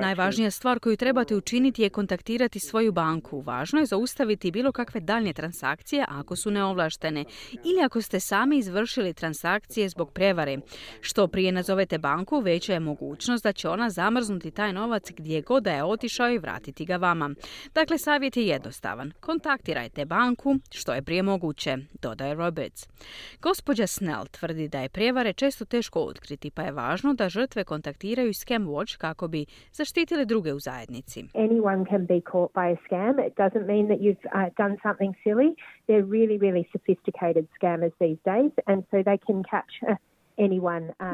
Najvažnija 0.00 0.50
stvar 0.50 0.78
koju 0.78 0.96
trebate 0.96 1.36
učiniti 1.36 1.82
je 1.82 1.90
kontaktirati 1.90 2.60
svoju 2.60 2.92
banku. 2.92 3.40
Važno 3.40 3.78
je 3.80 3.86
zaustaviti 3.86 4.50
bilo 4.50 4.72
kakve 4.72 5.00
daljnje 5.00 5.32
transakcije 5.32 6.04
ako 6.08 6.36
su 6.36 6.50
neovlaštene 6.50 7.24
ili 7.52 7.82
ako 7.84 8.02
ste 8.02 8.20
sami 8.20 8.58
izvršili 8.58 9.14
transakcije 9.14 9.88
zbog 9.88 10.12
prevare. 10.12 10.58
Što 11.00 11.28
prije 11.28 11.52
nazovete 11.52 11.98
banku, 11.98 12.40
veća 12.40 12.72
je 12.72 12.80
mogućnost 12.80 13.44
da 13.44 13.52
će 13.52 13.68
ona 13.68 13.90
zamrznuti 13.90 14.50
taj 14.50 14.72
novac 14.72 15.10
gdje 15.16 15.42
god 15.42 15.62
da 15.62 15.72
je 15.72 15.84
otišao 15.84 16.30
i 16.30 16.38
vratiti 16.38 16.84
ga 16.84 16.96
vama. 16.96 17.30
Dakle, 17.74 17.98
savjet 17.98 18.36
je 18.36 18.46
jednostavan. 18.46 19.12
Kontaktirajte 19.20 20.04
banku 20.04 20.56
što 20.70 20.94
je 20.94 21.02
prije 21.02 21.22
moguće, 21.22 21.76
dodaje 22.02 22.34
Roberts. 22.34 22.88
Gospođa 23.42 23.86
Snell 23.86 24.24
tvrdi 24.30 24.69
da 24.70 24.80
je 24.80 24.88
prijevare 24.88 25.32
često 25.32 25.64
teško 25.64 26.00
otkriti, 26.00 26.50
pa 26.50 26.62
je 26.62 26.72
važno 26.72 27.14
da 27.14 27.28
žrtve 27.28 27.64
kontaktiraju 27.64 28.32
Scam 28.32 28.64
Watch 28.66 28.98
kako 28.98 29.28
bi 29.28 29.46
zaštitile 29.72 30.24
druge 30.24 30.52
u 30.52 30.60
zajednici. 30.60 31.24
Anyone 31.34 31.84
can 31.90 32.06
be 32.06 32.20
caught 32.32 32.52
by 32.54 32.66
a 32.74 32.78
scam. 32.86 33.14
It 33.28 33.34
doesn't 33.42 33.66
mean 33.66 33.86
that 33.90 34.00
you've 34.04 34.24
uh, 34.24 34.48
done 34.62 34.76
something 34.86 35.12
silly. 35.24 35.50
They're 35.86 36.08
really, 36.18 36.38
really 36.46 36.64
sophisticated 36.74 37.44
scammers 37.56 37.94
these 38.04 38.20
days, 38.32 38.52
and 38.70 38.78
so 38.90 38.96
they 39.08 39.18
can 39.26 39.38
catch 39.54 39.74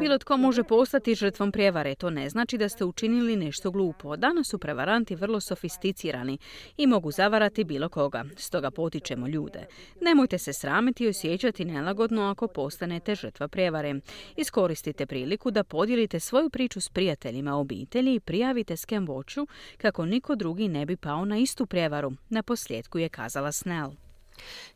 Bilo 0.01 0.19
tko 0.19 0.37
može 0.37 0.65
postati 0.65 1.15
žrtvom 1.15 1.53
prijevare, 1.53 1.95
to 1.95 2.11
ne 2.11 2.29
znači 2.29 2.59
da 2.59 2.69
ste 2.69 2.85
učinili 2.85 3.37
nešto 3.37 3.71
glupo. 3.71 4.17
Danas 4.17 4.49
su 4.49 4.59
prevaranti 4.59 5.15
vrlo 5.15 5.41
sofisticirani 5.41 6.39
i 6.77 6.87
mogu 6.87 7.11
zavarati 7.11 7.65
bilo 7.65 7.89
koga, 7.89 8.25
stoga 8.37 8.71
potičemo 8.71 9.29
ljude. 9.29 9.67
Nemojte 10.01 10.39
se 10.39 10.53
sramiti 10.53 11.05
i 11.05 11.09
osjećati 11.09 11.65
nelagodno 11.65 12.23
ako 12.23 12.49
postanete 12.49 13.15
žrtva 13.15 13.49
prijevare. 13.49 13.95
Iskoristite 14.37 15.07
priliku 15.07 15.51
da 15.51 15.65
podijelite 15.65 16.21
svoju 16.21 16.51
priču 16.51 16.81
s 16.81 16.89
prijateljima 16.89 17.57
obitelji 17.57 18.15
i 18.15 18.21
prijavite 18.21 18.77
Scam 18.77 19.07
Watchu 19.07 19.47
kako 19.79 20.07
niko 20.07 20.35
drugi 20.35 20.69
ne 20.69 20.87
bi 20.87 20.97
pao 20.97 21.25
na 21.25 21.39
istu 21.39 21.67
prijevaru. 21.67 22.13
Na 22.29 22.43
posljedku 22.43 22.99
je 22.99 23.09
kazala 23.09 23.53
Snell. 23.53 24.06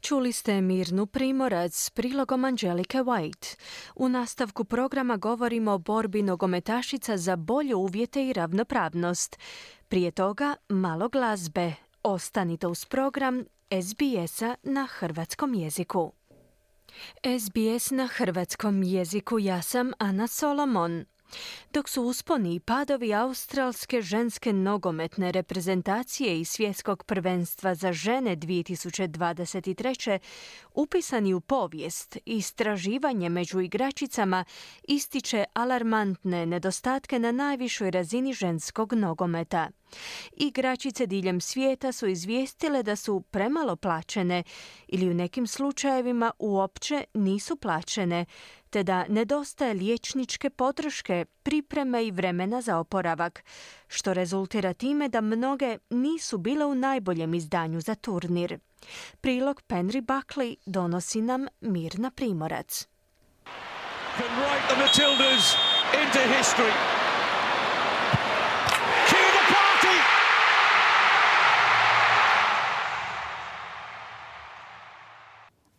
Čuli 0.00 0.32
ste 0.32 0.60
Mirnu 0.60 1.06
Primorac 1.06 1.74
s 1.74 1.90
prilogom 1.90 2.44
Angelike 2.44 2.98
White. 2.98 3.58
U 3.94 4.08
nastavku 4.08 4.64
programa 4.64 5.16
govorimo 5.16 5.72
o 5.72 5.78
borbi 5.78 6.22
nogometašica 6.22 7.16
za 7.16 7.36
bolje 7.36 7.74
uvjete 7.74 8.26
i 8.26 8.32
ravnopravnost. 8.32 9.38
Prije 9.88 10.10
toga 10.10 10.56
malo 10.68 11.08
glazbe. 11.08 11.74
Ostanite 12.02 12.66
uz 12.66 12.84
program 12.84 13.44
SBS-a 13.82 14.54
na 14.62 14.86
hrvatskom 14.86 15.54
jeziku. 15.54 16.12
SBS 17.40 17.90
na 17.90 18.06
hrvatskom 18.06 18.82
jeziku 18.82 19.38
ja 19.38 19.62
sam 19.62 19.92
Ana 19.98 20.26
Solomon. 20.26 21.04
Dok 21.72 21.88
su 21.88 22.02
usponi 22.02 22.54
i 22.54 22.60
padovi 22.60 23.14
australske 23.14 24.02
ženske 24.02 24.52
nogometne 24.52 25.32
reprezentacije 25.32 26.40
i 26.40 26.44
svjetskog 26.44 27.04
prvenstva 27.04 27.74
za 27.74 27.92
žene 27.92 28.36
2023. 28.36 30.18
upisani 30.74 31.34
u 31.34 31.40
povijest, 31.40 32.18
istraživanje 32.24 33.28
među 33.28 33.60
igračicama 33.60 34.44
ističe 34.88 35.44
alarmantne 35.54 36.46
nedostatke 36.46 37.18
na 37.18 37.32
najvišoj 37.32 37.90
razini 37.90 38.32
ženskog 38.32 38.92
nogometa. 38.92 39.70
Igračice 40.32 41.06
diljem 41.06 41.40
svijeta 41.40 41.92
su 41.92 42.06
izvijestile 42.06 42.82
da 42.82 42.96
su 42.96 43.20
premalo 43.20 43.76
plaćene 43.76 44.42
ili 44.88 45.10
u 45.10 45.14
nekim 45.14 45.46
slučajevima 45.46 46.32
uopće 46.38 47.04
nisu 47.14 47.56
plaćene, 47.56 48.24
te 48.70 48.82
da 48.82 49.04
nedostaje 49.08 49.74
liječničke 49.74 50.50
podrške, 50.50 51.24
pripreme 51.42 52.04
i 52.04 52.10
vremena 52.10 52.60
za 52.62 52.78
oporavak, 52.78 53.44
što 53.88 54.14
rezultira 54.14 54.72
time 54.72 55.08
da 55.08 55.20
mnoge 55.20 55.78
nisu 55.90 56.38
bile 56.38 56.64
u 56.64 56.74
najboljem 56.74 57.34
izdanju 57.34 57.80
za 57.80 57.94
turnir. 57.94 58.58
Prilog 59.20 59.62
Penry 59.68 60.02
Buckley 60.02 60.56
donosi 60.66 61.20
nam 61.22 61.46
Mirna 61.60 62.10
Primorac. 62.10 62.86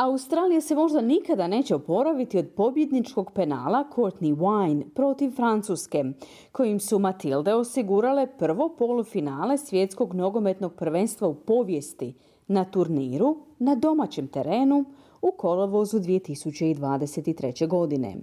Australija 0.04 0.62
se 0.62 0.76
možda 0.76 1.02
nikada 1.02 1.48
neće 1.48 1.76
oporaviti 1.76 2.38
od 2.38 2.48
pobjedničkog 2.56 3.32
penala 3.32 3.84
Courtney 3.96 4.36
Wine 4.36 4.90
protiv 4.90 5.32
Francuske, 5.32 6.04
kojim 6.52 6.80
su 6.80 7.00
Matilde 7.00 7.54
osigurale 7.54 8.28
prvo 8.38 8.76
polufinale 8.78 9.58
svjetskog 9.58 10.14
nogometnog 10.14 10.74
prvenstva 10.74 11.28
u 11.28 11.36
povijesti 11.36 12.14
na 12.48 12.66
turniru 12.66 13.38
na 13.60 13.76
domaćem 13.76 14.28
terenu 14.28 14.86
u 15.22 15.32
kolovozu 15.32 16.00
2023. 16.00 17.68
godine. 17.68 18.16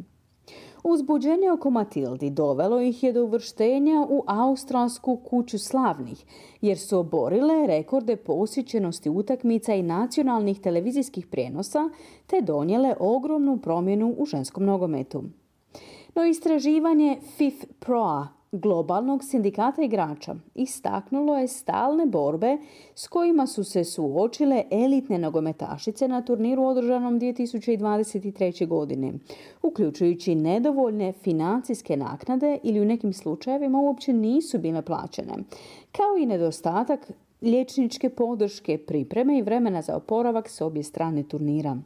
Uzbuđenje 0.91 1.51
oko 1.53 1.71
Matildi 1.71 2.31
dovelo 2.31 2.81
ih 2.81 3.03
je 3.03 3.13
do 3.13 3.25
uvrštenja 3.25 4.07
u 4.09 4.25
Australsku 4.27 5.17
kuću 5.17 5.59
slavnih, 5.59 6.25
jer 6.61 6.79
su 6.79 6.99
oborile 6.99 7.67
rekorde 7.67 8.17
posjećenosti 8.17 9.11
utakmica 9.11 9.75
i 9.75 9.83
nacionalnih 9.83 10.61
televizijskih 10.61 11.27
prijenosa, 11.27 11.91
te 12.27 12.41
donijele 12.41 12.95
ogromnu 13.01 13.57
promjenu 13.57 14.15
u 14.19 14.27
ženskom 14.27 14.65
nogometu. 14.65 15.23
No 16.15 16.25
istraživanje 16.25 17.19
FIF 17.37 17.65
Proa 17.79 18.38
globalnog 18.53 19.25
sindikata 19.25 19.83
igrača 19.83 20.35
istaknulo 20.55 21.39
je 21.39 21.49
stalne 21.49 22.07
borbe 22.07 22.59
s 22.95 23.09
kojima 23.09 23.47
su 23.47 23.65
se 23.65 23.85
suočile 23.85 24.65
elitne 24.71 25.19
nogometašice 25.19 26.09
na 26.09 26.23
turniru 26.23 26.65
održanom 26.65 27.21
2023. 27.21 28.67
godine, 28.67 29.13
uključujući 29.63 30.35
nedovoljne 30.35 31.13
financijske 31.13 31.97
naknade 31.97 32.59
ili 32.63 32.81
u 32.81 32.85
nekim 32.85 33.13
slučajevima 33.13 33.81
uopće 33.81 34.13
nisu 34.13 34.59
bile 34.59 34.83
plaćene, 34.83 35.35
kao 35.93 36.17
i 36.19 36.27
nedostatak 36.27 37.01
liječničke 37.43 38.09
podrške, 38.09 38.79
pripreme 38.79 39.39
i 39.39 39.43
vremena 39.43 39.83
za 39.83 39.97
oporavak 39.97 40.49
s 40.49 40.61
obje 40.61 40.83
strane 40.83 41.23
turnira. 41.23 41.77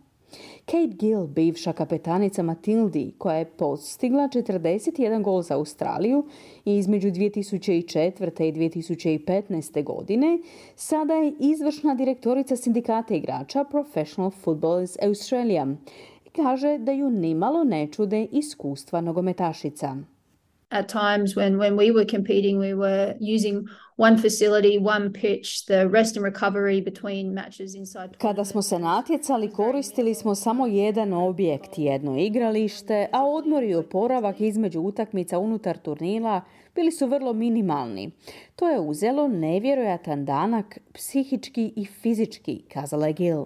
Kate 0.64 0.96
Gill, 0.98 1.26
bivša 1.26 1.72
kapetanica 1.72 2.42
Matildi, 2.42 3.12
koja 3.18 3.36
je 3.36 3.44
postigla 3.44 4.28
41 4.28 5.22
gol 5.22 5.42
za 5.42 5.54
Australiju 5.54 6.24
i 6.64 6.76
između 6.76 7.08
2004. 7.08 8.44
i 8.44 8.52
2015. 8.52 9.84
godine, 9.84 10.38
sada 10.76 11.14
je 11.14 11.32
izvršna 11.40 11.94
direktorica 11.94 12.56
sindikata 12.56 13.14
igrača 13.14 13.64
Professional 13.64 14.30
Footballers 14.30 14.96
Australia. 15.02 15.66
Kaže 16.36 16.78
da 16.78 16.92
ju 16.92 17.10
nimalo 17.10 17.64
ne 17.64 17.86
čude 17.86 18.26
iskustva 18.32 19.00
nogometašica. 19.00 19.96
At 20.72 20.88
times 20.88 21.36
when, 21.36 21.58
when 21.58 21.76
we 21.76 21.90
were 21.90 22.06
competing, 22.06 22.58
we 22.58 22.74
were 22.74 23.14
using 23.20 23.68
one 23.96 24.16
facility, 24.16 24.78
one 24.78 25.12
pitch, 25.12 25.66
the 25.66 25.86
rest 25.88 26.16
and 26.16 26.24
recovery 26.24 26.80
between 26.80 27.34
matches 27.34 27.74
inside. 27.74 28.16
Kada 28.18 28.44
smo 28.44 28.62
se 28.62 28.78
natjecali, 28.78 29.50
koristili 29.50 30.14
smo 30.14 30.34
samo 30.34 30.66
jedan 30.66 31.12
objekt, 31.12 31.78
jedno 31.78 32.18
igralište, 32.18 33.08
a 33.12 33.24
odmor 33.24 33.62
i 33.62 33.74
oporavak 33.74 34.40
između 34.40 34.80
utakmica 34.80 35.38
unutar 35.38 35.78
turnila 35.78 36.40
bili 36.74 36.92
su 36.92 37.06
vrlo 37.06 37.32
minimalni. 37.32 38.10
To 38.56 38.68
je 38.68 38.80
uzelo 38.80 39.28
nevjerojatan 39.28 40.24
danak 40.24 40.78
psihički 40.94 41.72
i 41.76 41.84
fizički, 41.84 42.62
kazala 42.72 43.10
Gil. 43.10 43.44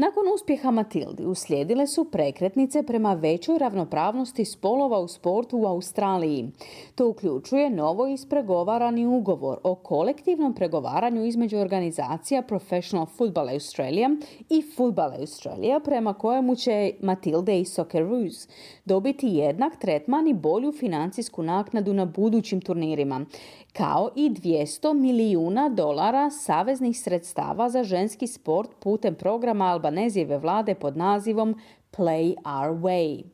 Nakon 0.00 0.24
uspjeha 0.34 0.70
Matildi 0.70 1.26
uslijedile 1.26 1.86
su 1.86 2.04
prekretnice 2.04 2.82
prema 2.82 3.14
većoj 3.14 3.58
ravnopravnosti 3.58 4.44
spolova 4.44 4.98
u 4.98 5.08
sportu 5.08 5.58
u 5.58 5.66
Australiji. 5.66 6.50
To 6.94 7.08
uključuje 7.08 7.70
novo 7.70 8.06
ispregovarani 8.06 9.06
ugovor 9.06 9.58
o 9.62 9.74
kolektivnom 9.74 10.54
pregovaranju 10.54 11.24
između 11.24 11.58
organizacija 11.58 12.42
Professional 12.42 13.06
Football 13.06 13.48
Australia 13.48 14.10
i 14.50 14.62
Football 14.76 15.12
Australia 15.20 15.80
prema 15.80 16.14
kojemu 16.14 16.56
će 16.56 16.92
Matilde 17.00 17.60
i 17.60 17.64
Socceroos 17.64 18.48
dobiti 18.84 19.26
jednak 19.26 19.78
tretman 19.78 20.28
i 20.28 20.34
bolju 20.34 20.72
financijsku 20.72 21.42
naknadu 21.42 21.94
na 21.94 22.04
budućim 22.04 22.60
turnirima 22.60 23.26
kao 23.72 24.10
i 24.16 24.30
200 24.30 24.94
milijuna 24.94 25.68
dolara 25.68 26.30
saveznih 26.30 27.00
sredstava 27.00 27.70
za 27.70 27.84
ženski 27.84 28.26
sport 28.26 28.70
putem 28.80 29.14
programa 29.14 29.64
Albanezijeve 29.64 30.38
vlade 30.38 30.74
pod 30.74 30.96
nazivom 30.96 31.54
Play 31.96 32.34
Our 32.36 32.80
Way. 32.80 33.24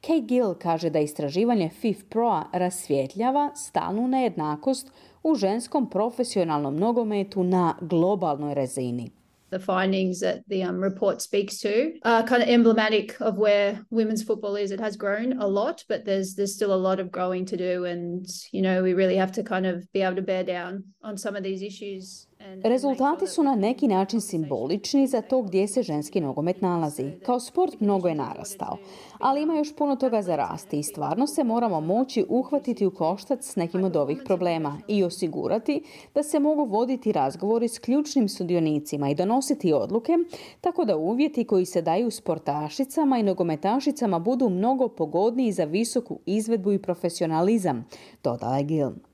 Kay 0.00 0.26
Gill 0.26 0.54
kaže 0.54 0.90
da 0.90 0.98
istraživanje 0.98 1.68
FIF 1.68 2.04
Pro 2.08 2.42
rasvjetljava 2.52 3.50
stalnu 3.54 4.08
nejednakost 4.08 4.92
u 5.22 5.34
ženskom 5.34 5.90
profesionalnom 5.90 6.76
nogometu 6.76 7.44
na 7.44 7.74
globalnoj 7.80 8.54
razini. 8.54 9.17
The 9.50 9.58
findings 9.58 10.20
that 10.20 10.42
the 10.48 10.62
um, 10.62 10.76
report 10.76 11.20
speaks 11.20 11.58
to 11.58 11.94
are 12.04 12.22
kind 12.22 12.42
of 12.42 12.48
emblematic 12.48 13.20
of 13.20 13.36
where 13.36 13.84
women's 13.90 14.22
football 14.22 14.56
is. 14.56 14.70
It 14.70 14.80
has 14.80 14.96
grown 14.96 15.40
a 15.40 15.46
lot, 15.46 15.84
but 15.88 16.04
there's 16.04 16.34
there's 16.34 16.54
still 16.54 16.72
a 16.72 16.76
lot 16.76 17.00
of 17.00 17.10
growing 17.10 17.44
to 17.46 17.56
do, 17.56 17.84
and 17.84 18.26
you 18.52 18.62
know 18.62 18.82
we 18.82 18.94
really 18.94 19.16
have 19.16 19.32
to 19.32 19.42
kind 19.42 19.66
of 19.66 19.90
be 19.92 20.02
able 20.02 20.16
to 20.16 20.22
bear 20.22 20.44
down 20.44 20.84
on 21.02 21.16
some 21.16 21.34
of 21.34 21.42
these 21.42 21.62
issues. 21.62 22.27
Rezultati 22.64 23.26
su 23.26 23.42
na 23.42 23.54
neki 23.54 23.88
način 23.88 24.20
simbolični 24.20 25.06
za 25.06 25.22
to 25.22 25.42
gdje 25.42 25.68
se 25.68 25.82
ženski 25.82 26.20
nogomet 26.20 26.62
nalazi. 26.62 27.10
Kao 27.26 27.40
sport 27.40 27.80
mnogo 27.80 28.08
je 28.08 28.14
narastao, 28.14 28.76
ali 29.18 29.42
ima 29.42 29.54
još 29.54 29.76
puno 29.76 29.96
toga 29.96 30.22
za 30.22 30.36
rasti 30.36 30.78
i 30.78 30.82
stvarno 30.82 31.26
se 31.26 31.44
moramo 31.44 31.80
moći 31.80 32.24
uhvatiti 32.28 32.86
u 32.86 32.90
koštac 32.90 33.46
s 33.46 33.56
nekim 33.56 33.84
od 33.84 33.96
ovih 33.96 34.18
problema 34.24 34.78
i 34.88 35.04
osigurati 35.04 35.82
da 36.14 36.22
se 36.22 36.38
mogu 36.38 36.64
voditi 36.64 37.12
razgovori 37.12 37.68
s 37.68 37.78
ključnim 37.78 38.28
sudionicima 38.28 39.10
i 39.10 39.14
donositi 39.14 39.72
odluke 39.72 40.12
tako 40.60 40.84
da 40.84 40.96
uvjeti 40.96 41.44
koji 41.44 41.66
se 41.66 41.82
daju 41.82 42.10
sportašicama 42.10 43.18
i 43.18 43.22
nogometašicama 43.22 44.18
budu 44.18 44.48
mnogo 44.48 44.88
pogodniji 44.88 45.52
za 45.52 45.64
visoku 45.64 46.18
izvedbu 46.26 46.72
i 46.72 46.82
profesionalizam, 46.82 47.86
dodala 48.24 48.56
je 48.56 48.64
Gil. 48.64 49.07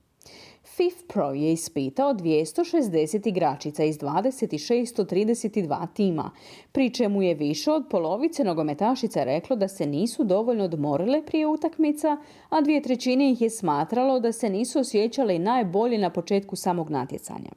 FIF 0.77 0.95
Pro 1.09 1.33
je 1.33 1.53
ispitao 1.53 2.15
260 2.15 3.29
igračica 3.29 3.85
iz 3.85 3.99
2632 3.99 5.87
tima, 5.95 6.31
pri 6.73 6.91
čemu 6.91 7.23
je 7.23 7.35
više 7.35 7.73
od 7.73 7.85
polovice 7.91 8.45
nogometašica 8.45 9.25
reklo 9.25 9.57
da 9.57 9.69
se 9.69 9.87
nisu 9.87 10.25
dovoljno 10.25 10.65
odmorile 10.65 11.23
prije 11.27 11.47
utakmica, 11.47 12.17
a 12.49 12.61
dvije 12.61 12.83
trećine 12.83 13.31
ih 13.31 13.43
je 13.43 13.51
smatralo 13.51 14.21
da 14.21 14.33
se 14.33 14.51
nisu 14.51 14.81
osjećale 14.81 15.39
najbolje 15.39 15.99
na 15.99 16.11
početku 16.11 16.57
samog 16.57 16.91
natjecanja. 16.91 17.51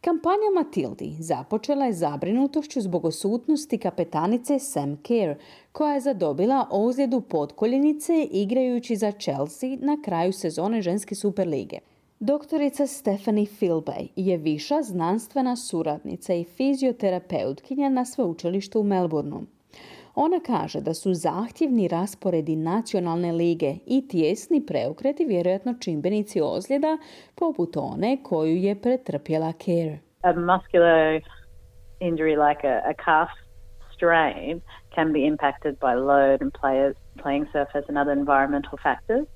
Kampanja 0.00 0.50
Matildi 0.54 1.16
započela 1.18 1.86
je 1.86 1.92
zabrinutošću 1.92 2.80
zbog 2.80 3.04
osutnosti 3.04 3.78
kapetanice 3.78 4.58
Sam 4.58 4.96
Kerr, 5.02 5.34
koja 5.72 5.94
je 5.94 6.00
zadobila 6.00 6.68
ozljedu 6.70 7.20
podkoljenice 7.20 8.22
igrajući 8.30 8.96
za 8.96 9.12
Chelsea 9.12 9.76
na 9.80 10.02
kraju 10.04 10.32
sezone 10.32 10.82
ženske 10.82 11.14
Superlige. 11.14 11.89
Doktorica 12.22 12.86
Stephanie 12.86 13.46
Philbay 13.46 14.08
je 14.16 14.36
viša 14.36 14.82
znanstvena 14.82 15.56
suradnica 15.56 16.34
i 16.34 16.44
fizioterapeutkinja 16.44 17.88
na 17.88 18.04
sveučilištu 18.04 18.80
u 18.80 18.82
Melbourneu. 18.82 19.40
Ona 20.14 20.40
kaže 20.46 20.80
da 20.80 20.94
su 20.94 21.14
zahtjevni 21.14 21.88
rasporedi 21.88 22.56
nacionalne 22.56 23.32
lige 23.32 23.74
i 23.86 24.08
tjesni 24.08 24.66
preokreti 24.66 25.24
vjerojatno 25.24 25.74
čimbenici 25.80 26.40
ozljeda 26.40 26.98
poput 27.34 27.76
one 27.76 28.22
koju 28.22 28.56
je 28.56 28.80
pretrpjela 28.80 29.52
Care. 29.52 29.98
A 30.22 30.32
muscular 30.32 31.20
injury 32.00 32.48
like 32.48 32.68
a, 32.68 32.76
a 32.90 32.94
calf 33.04 33.30
strain 33.94 34.60
can 34.94 35.12
be 35.12 35.18
impacted 35.18 35.74
by 35.74 35.94
load 35.94 36.42
and 36.42 36.52
players, 36.60 36.96
playing 37.22 37.46
surface 37.52 37.84
and 37.88 37.98
other 37.98 38.12
environmental 38.18 38.78
factors, 38.82 39.26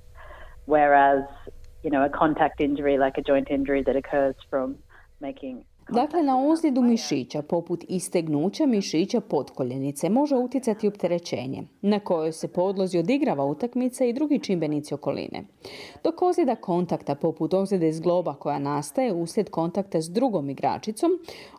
whereas 0.67 1.25
you 1.85 1.91
know, 1.91 2.03
a 2.03 2.09
contact 2.09 2.61
injury 2.61 2.99
like 2.99 3.19
a 3.19 3.23
joint 3.23 3.49
injury 3.51 3.83
that 3.83 3.95
occurs 3.95 4.35
from 4.49 4.77
making 5.21 5.65
Dakle, 5.91 6.23
na 6.23 6.49
ozljedu 6.49 6.83
mišića, 6.83 7.43
poput 7.43 7.85
istegnuća 7.89 8.67
mišića 8.67 9.21
potkoljenice, 9.21 10.09
može 10.09 10.37
utjecati 10.37 10.89
opterećenje, 10.89 11.63
na 11.83 12.01
kojoj 12.01 12.33
se 12.33 12.49
podlozi 12.49 12.99
odigrava 12.99 13.45
utakmica 13.45 14.05
i 14.05 14.13
drugi 14.13 14.39
čimbenici 14.39 14.95
okoline. 14.95 15.45
Dok 16.05 16.23
ozljeda 16.23 16.57
kontakta, 16.57 17.15
poput 17.15 17.55
ozljede 17.55 17.93
zgloba 17.93 18.35
koja 18.35 18.59
nastaje 18.59 19.13
uslijed 19.13 19.51
kontakta 19.51 20.01
s 20.01 20.11
drugom 20.11 20.51
igračicom, 20.51 21.11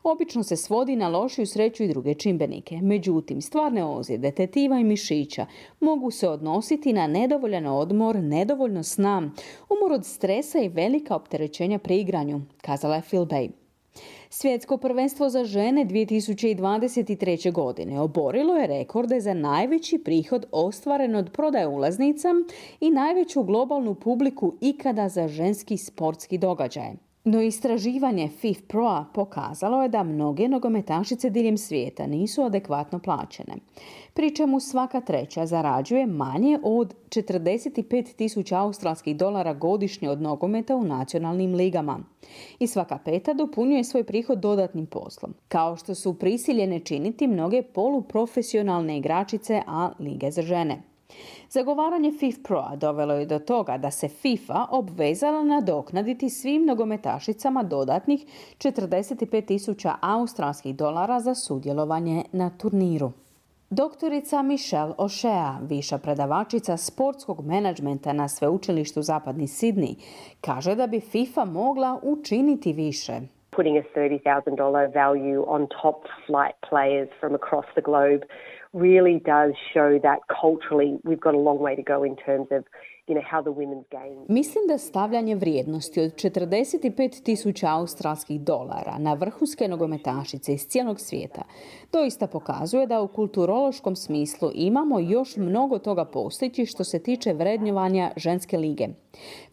obično 0.04 0.44
se 0.44 0.56
svodi 0.56 0.96
na 0.96 1.10
lošiju 1.10 1.46
sreću 1.46 1.84
i 1.84 1.88
druge 1.88 2.14
čimbenike. 2.14 2.80
Međutim, 2.82 3.42
stvarne 3.42 3.86
ozljede 3.86 4.32
tetiva 4.32 4.80
i 4.80 4.84
mišića 4.84 5.46
mogu 5.80 6.12
se 6.12 6.30
odnositi 6.30 6.94
na 6.94 7.08
nedovoljan 7.08 7.66
odmor, 7.66 8.16
nedovoljno 8.16 8.84
sna, 8.84 9.32
umor 9.70 9.92
od 9.92 10.06
stresa 10.06 10.60
i 10.60 10.70
velika 10.70 11.16
opterećenja 11.16 11.80
pri 11.80 12.00
igranju, 12.00 12.42
kazala 12.62 12.96
je 12.96 13.02
Phil 13.02 13.26
Bay. 13.26 13.65
Svjetsko 14.38 14.78
prvenstvo 14.78 15.30
za 15.30 15.44
žene 15.46 15.86
2023. 15.86 17.52
godine 17.52 18.00
oborilo 18.02 18.56
je 18.56 18.68
rekorde 18.68 19.20
za 19.20 19.34
najveći 19.34 19.98
prihod 19.98 20.46
ostvaren 20.52 21.16
od 21.16 21.32
prodaje 21.32 21.68
ulaznica 21.68 22.28
i 22.80 22.90
najveću 22.90 23.44
globalnu 23.44 23.96
publiku 23.96 24.54
ikada 24.62 25.10
za 25.10 25.28
ženski 25.28 25.78
sportski 25.78 26.38
događaj. 26.38 26.92
No 27.24 27.42
istraživanje 27.42 28.30
FIF 28.40 28.62
Proa 28.68 29.06
pokazalo 29.14 29.84
je 29.84 29.90
da 29.90 30.04
mnoge 30.04 30.48
nogometašice 30.48 31.30
diljem 31.30 31.58
svijeta 31.58 32.08
nisu 32.08 32.44
adekvatno 32.44 33.00
plaćene, 33.00 33.54
pri 34.16 34.36
čemu 34.36 34.60
svaka 34.60 35.02
treća 35.02 35.46
zarađuje 35.46 36.06
manje 36.06 36.60
od 36.64 36.94
45 37.10 38.16
tisuća 38.16 38.60
australskih 38.60 39.18
dolara 39.18 39.54
godišnje 39.54 40.10
od 40.10 40.22
nogometa 40.22 40.76
u 40.76 40.84
nacionalnim 40.84 41.56
ligama. 41.56 42.00
I 42.60 42.68
svaka 42.68 42.98
peta 42.98 43.34
dopunjuje 43.34 43.84
svoj 43.84 44.04
prihod 44.04 44.40
dodatnim 44.40 44.86
poslom, 44.86 45.34
kao 45.48 45.78
što 45.78 45.96
su 45.96 46.20
prisiljene 46.20 46.80
činiti 46.80 47.28
mnoge 47.28 47.62
poluprofesionalne 47.62 48.98
igračice, 48.98 49.62
a 49.68 49.92
lige 50.00 50.32
za 50.32 50.42
žene. 50.42 50.82
Zagovaranje 51.50 52.12
FIF 52.20 52.36
Pro-a 52.44 52.76
dovelo 52.76 53.14
je 53.14 53.26
do 53.26 53.40
toga 53.40 53.78
da 53.78 53.92
se 53.92 54.08
FIFA 54.08 54.66
obvezala 54.72 55.44
nadoknaditi 55.44 56.30
svim 56.30 56.66
nogometašicama 56.66 57.64
dodatnih 57.64 58.26
45.000 58.58 59.96
australskih 60.02 60.76
dolara 60.76 61.20
za 61.20 61.36
sudjelovanje 61.36 62.24
na 62.32 62.50
turniru. 62.50 63.12
Doktorica 63.70 64.44
Michelle 64.44 64.94
O'Shea, 64.98 65.58
viša 65.66 65.98
predavačica 65.98 66.78
sportskog 66.78 67.40
menadžmenta 67.46 68.14
na 68.14 68.28
sveučilištu 68.28 69.02
Zapadni 69.02 69.48
Sidni, 69.48 69.96
kaže 70.42 70.76
da 70.76 70.88
bi 70.88 71.00
FIFA 71.00 71.46
mogla 71.46 72.00
učiniti 72.04 72.74
više. 72.74 73.14
Putting 73.52 73.78
a 73.78 73.84
$30,000 73.96 74.94
value 74.94 75.44
on 75.48 75.68
top 75.82 76.06
flight 76.28 76.56
players 76.70 77.10
from 77.20 77.34
across 77.34 77.66
the 77.76 77.82
globe 77.82 78.22
really 78.74 79.20
does 79.34 79.54
show 79.74 80.00
that 80.00 80.20
culturally 80.42 81.00
we've 81.04 81.24
got 81.28 81.34
a 81.34 81.44
long 81.50 81.60
way 81.60 81.76
to 81.76 81.86
go 81.94 82.06
in 82.06 82.16
terms 82.16 82.48
of 82.52 82.62
Mislim 84.28 84.68
da 84.68 84.78
stavljanje 84.78 85.36
vrijednosti 85.36 86.02
od 86.02 86.14
45 86.14 87.24
tisuća 87.24 87.68
australskih 87.70 88.42
dolara 88.42 88.98
na 89.00 89.14
vrhunske 89.14 89.68
nogometašice 89.68 90.54
iz 90.54 90.68
cijelog 90.68 91.00
svijeta 91.00 91.42
doista 91.92 92.28
pokazuje 92.28 92.88
da 92.88 93.02
u 93.02 93.08
kulturološkom 93.08 93.96
smislu 93.96 94.52
imamo 94.54 95.00
još 95.00 95.38
mnogo 95.38 95.80
toga 95.80 96.06
postići 96.06 96.66
što 96.66 96.84
se 96.84 97.04
tiče 97.04 97.34
vrednjovanja 97.34 98.12
ženske 98.16 98.58
lige. 98.58 98.88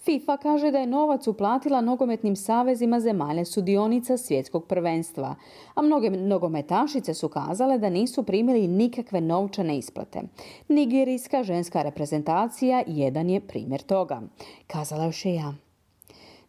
FIFA 0.05 0.37
kaže 0.37 0.71
da 0.71 0.79
je 0.79 0.87
novac 0.87 1.27
uplatila 1.27 1.81
nogometnim 1.81 2.37
savezima 2.37 3.01
zemalja 3.01 3.45
sudionica 3.45 4.17
svjetskog 4.17 4.67
prvenstva, 4.67 5.35
a 5.75 5.83
mnoge 5.83 6.11
nogometašice 6.11 7.15
su 7.15 7.29
kazale 7.29 7.79
da 7.79 7.91
nisu 7.91 8.23
primili 8.23 8.69
nikakve 8.69 9.21
novčane 9.21 9.79
isplate. 9.79 10.23
Nigerijska 10.69 11.43
ženska 11.43 11.83
reprezentacija 11.83 12.83
jedan 12.87 13.31
je 13.31 13.41
primjer 13.41 13.83
toga, 13.83 14.23
kazala 14.67 15.13
je 15.25 15.35
ja. 15.35 15.55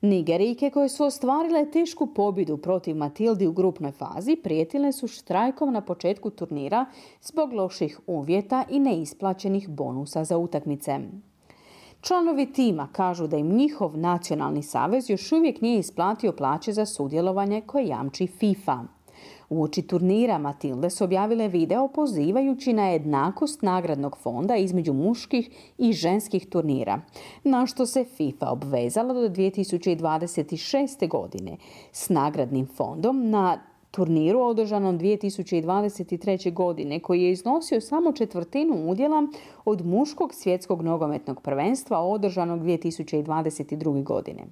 Nigerijke 0.02 0.70
koje 0.70 0.90
su 0.90 1.04
ostvarile 1.04 1.72
tešku 1.72 2.08
pobjedu 2.08 2.58
protiv 2.58 2.96
Matildi 2.96 3.48
u 3.48 3.54
grupnoj 3.54 3.92
fazi 3.92 4.36
prijetile 4.36 4.92
su 4.92 5.08
štrajkom 5.08 5.74
na 5.74 5.82
početku 5.82 6.30
turnira 6.30 6.86
zbog 7.22 7.54
loših 7.54 8.00
uvjeta 8.08 8.64
i 8.70 8.80
neisplaćenih 8.80 9.70
bonusa 9.70 10.24
za 10.24 10.38
utakmice. 10.38 11.00
Članovi 12.04 12.46
tima 12.54 12.88
kažu 12.92 13.28
da 13.28 13.38
im 13.38 13.56
njihov 13.56 13.98
nacionalni 13.98 14.64
savez 14.64 15.10
još 15.10 15.32
uvijek 15.32 15.62
nije 15.62 15.80
isplatio 15.80 16.32
plaće 16.32 16.74
za 16.74 16.86
sudjelovanje 16.86 17.62
koje 17.62 17.88
jamči 17.88 18.28
FIFA. 18.28 18.80
Uoči 19.50 19.82
turnira 19.82 20.38
Matilde 20.38 20.90
su 20.90 21.04
objavile 21.04 21.48
video 21.48 21.88
pozivajući 21.88 22.74
na 22.74 22.88
jednakost 22.88 23.62
nagradnog 23.62 24.18
fonda 24.18 24.56
između 24.56 24.94
muških 24.94 25.50
i 25.78 25.94
ženskih 25.94 26.50
turnira, 26.50 27.02
na 27.44 27.66
što 27.66 27.86
se 27.86 28.06
FIFA 28.18 28.52
obvezala 28.52 29.14
do 29.14 29.30
2026. 29.30 31.08
godine 31.08 31.58
s 31.92 32.10
nagradnim 32.10 32.68
fondom 32.68 33.30
na 33.30 33.73
turniru 33.94 34.40
održanom 34.40 35.00
2023. 35.00 36.54
godine 36.54 37.00
koji 37.00 37.24
je 37.24 37.32
iznosio 37.32 37.82
samo 37.82 38.12
četvrtinu 38.12 38.90
udjela 38.90 39.28
od 39.66 39.86
muškog 39.86 40.34
svjetskog 40.34 40.82
nogometnog 40.82 41.42
prvenstva 41.42 42.00
održanog 42.00 42.60
2022. 42.60 44.04
godine. 44.04 44.44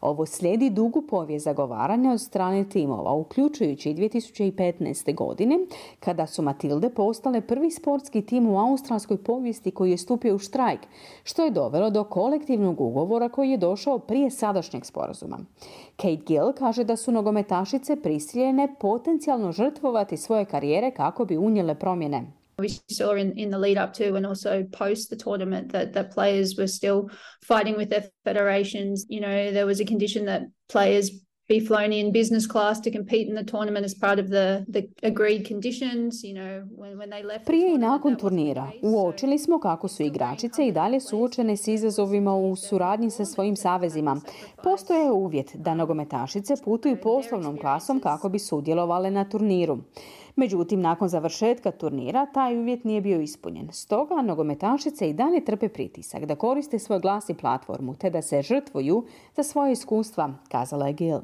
Ovo 0.00 0.26
slijedi 0.26 0.70
dugu 0.70 1.02
povijest 1.02 1.44
zagovaranja 1.44 2.12
od 2.12 2.20
strane 2.20 2.68
timova, 2.68 3.12
uključujući 3.12 3.90
i 3.90 3.94
2015. 3.94 5.14
godine, 5.14 5.58
kada 6.00 6.26
su 6.26 6.42
Matilde 6.42 6.90
postale 6.90 7.40
prvi 7.40 7.70
sportski 7.70 8.22
tim 8.22 8.46
u 8.46 8.58
australskoj 8.58 9.16
povijesti 9.16 9.70
koji 9.70 9.90
je 9.90 9.98
stupio 9.98 10.34
u 10.34 10.38
štrajk, 10.38 10.80
što 11.24 11.44
je 11.44 11.50
dovelo 11.50 11.90
do 11.90 12.04
kolektivnog 12.04 12.80
ugovora 12.80 13.28
koji 13.28 13.50
je 13.50 13.56
došao 13.56 13.98
prije 13.98 14.30
sadašnjeg 14.30 14.84
sporazuma. 14.84 15.38
Kate 15.96 16.22
Gill 16.26 16.52
kaže 16.52 16.84
da 16.84 16.96
su 16.96 17.12
nogometašice 17.12 17.96
prisiljene 17.96 18.74
potencijalno 18.80 19.52
žrtvovati 19.52 20.16
svoje 20.16 20.44
karijere 20.44 20.90
kako 20.90 21.24
bi 21.24 21.36
unijele 21.36 21.74
promjene. 21.74 22.39
We 22.60 22.68
saw 22.90 23.14
in, 23.14 23.32
in 23.38 23.50
the 23.50 23.58
lead 23.58 23.78
up 23.78 23.92
to 23.94 24.14
and 24.14 24.26
also 24.26 24.64
post 24.72 25.10
the 25.10 25.16
tournament 25.16 25.72
that, 25.72 25.92
that 25.92 26.10
players 26.10 26.56
were 26.58 26.68
still 26.68 27.10
fighting 27.42 27.76
with 27.76 27.90
their 27.90 28.04
federations. 28.24 29.06
You 29.08 29.20
know, 29.20 29.52
there 29.52 29.66
was 29.66 29.80
a 29.80 29.84
condition 29.84 30.26
that 30.26 30.42
players 30.68 31.10
be 31.50 31.60
flown 31.66 31.92
in 31.92 32.12
business 32.12 32.46
class 32.46 32.80
to 32.80 32.90
compete 32.90 33.28
in 33.28 33.34
the 33.34 33.44
tournament 33.44 33.84
as 33.84 33.94
part 33.94 34.18
of 34.18 34.28
the, 34.28 34.64
the 34.68 34.82
agreed 35.02 35.48
conditions, 35.48 36.22
you 36.22 36.34
know, 36.34 36.62
when, 36.76 36.98
when 36.98 37.10
they 37.10 37.22
left. 37.22 37.46
Prije 37.46 37.74
i 37.74 37.78
nakon 37.78 38.16
turnira 38.16 38.70
uočili 38.82 39.38
smo 39.38 39.58
kako 39.58 39.88
su 39.88 40.02
igračice 40.02 40.66
i 40.66 40.72
dalje 40.72 41.00
suočene 41.00 41.56
s 41.56 41.68
izazovima 41.68 42.34
u 42.34 42.56
suradnji 42.56 43.10
sa 43.10 43.24
svojim 43.24 43.56
savezima. 43.56 44.20
Postoje 44.62 45.10
uvjet 45.10 45.50
da 45.54 45.74
nogometašice 45.74 46.54
putuju 46.64 46.96
poslovnom 47.02 47.58
klasom 47.58 48.00
kako 48.00 48.28
bi 48.28 48.38
sudjelovale 48.38 49.10
na 49.10 49.28
turniru. 49.28 49.78
Međutim, 50.36 50.80
nakon 50.80 51.08
završetka 51.08 51.70
turnira 51.70 52.26
taj 52.26 52.58
uvjet 52.58 52.84
nije 52.84 53.00
bio 53.00 53.20
ispunjen. 53.20 53.68
Stoga 53.72 54.22
nogometašice 54.22 55.10
i 55.10 55.12
dalje 55.12 55.44
trpe 55.44 55.68
pritisak 55.68 56.24
da 56.24 56.36
koriste 56.36 56.78
svoj 56.78 56.98
glas 56.98 57.28
i 57.28 57.34
platformu 57.34 57.94
te 57.94 58.10
da 58.10 58.22
se 58.22 58.42
žrtvuju 58.42 59.04
za 59.36 59.42
svoje 59.42 59.72
iskustva, 59.72 60.34
kazala 60.48 60.86
je 60.86 60.92
Gil. 60.92 61.20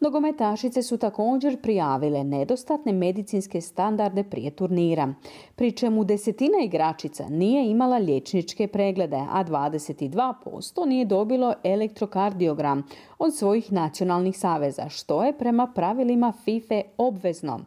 Nogometašice 0.00 0.82
su 0.82 0.98
također 0.98 1.60
prijavile 1.60 2.24
nedostatne 2.24 2.92
medicinske 2.92 3.60
standarde 3.60 4.24
prije 4.24 4.50
turnira, 4.50 5.14
pri 5.54 5.72
čemu 5.72 6.04
desetina 6.04 6.58
igračica 6.64 7.28
nije 7.28 7.70
imala 7.70 7.98
liječničke 7.98 8.66
preglede, 8.68 9.16
a 9.16 9.44
22% 9.44 10.86
nije 10.86 11.04
dobilo 11.04 11.54
elektrokardiogram 11.64 12.82
od 13.18 13.34
svojih 13.34 13.72
nacionalnih 13.72 14.38
saveza, 14.38 14.88
što 14.88 15.24
je 15.24 15.38
prema 15.38 15.66
pravilima 15.66 16.32
FIFA 16.44 16.80
obvezno. 16.96 17.60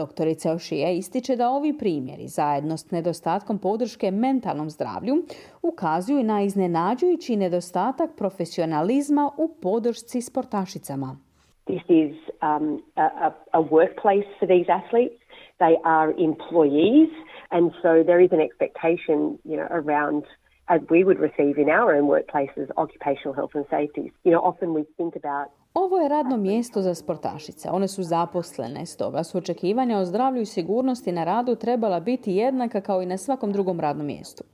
Doktorica 0.00 0.52
Ošija 0.52 0.90
ističe 0.90 1.36
da 1.36 1.50
ovi 1.50 1.78
primjeri, 1.78 2.28
zajedno 2.28 2.76
s 2.76 2.90
nedostatkom 2.90 3.58
podrške 3.58 4.10
mentalnom 4.10 4.70
zdravlju, 4.70 5.14
ukazuju 5.62 6.22
na 6.22 6.42
iznenađujući 6.42 7.36
nedostatak 7.36 8.10
profesionalizma 8.16 9.30
u 9.38 9.48
podršci 9.62 10.20
sportašicama. 10.20 11.16
This 11.66 11.84
is 11.88 12.16
um, 12.42 12.82
a, 12.96 13.30
a 13.52 13.60
workplace 13.60 14.28
for 14.38 14.46
these 14.54 14.68
athletes. 14.80 15.18
They 15.58 15.76
are 15.84 16.10
employees, 16.30 17.10
and 17.56 17.64
so 17.82 17.90
there 18.10 18.20
is 18.24 18.32
an 18.32 18.42
expectation, 18.48 19.18
you 19.50 19.56
know, 19.58 19.68
around 19.80 20.22
as 20.74 20.80
we 20.90 21.04
would 21.04 21.20
receive 21.28 21.54
in 21.64 21.68
our 21.78 21.88
own 21.96 22.06
workplaces, 22.16 22.66
occupational 22.76 23.34
health 23.34 23.54
and 23.54 23.66
safety. 23.70 24.12
You 24.24 24.32
know, 24.32 24.42
often 24.50 24.74
we 24.74 24.84
think 24.98 25.16
about 25.16 25.46
ovo 25.78 25.98
je 25.98 26.08
radno 26.08 26.36
mjesto 26.36 26.82
za 26.82 26.94
sportašice. 26.94 27.70
One 27.70 27.88
su 27.88 28.02
zaposlene, 28.02 28.86
stoga 28.86 29.24
su 29.24 29.38
očekivanja 29.38 29.98
o 29.98 30.04
zdravlju 30.04 30.42
i 30.42 30.46
sigurnosti 30.46 31.12
na 31.12 31.24
radu 31.24 31.54
trebala 31.54 32.00
biti 32.00 32.32
jednaka 32.32 32.80
kao 32.80 33.02
i 33.02 33.06
na 33.06 33.18
svakom 33.18 33.52
drugom 33.52 33.80
radnom 33.80 34.06
mjestu. 34.06 34.44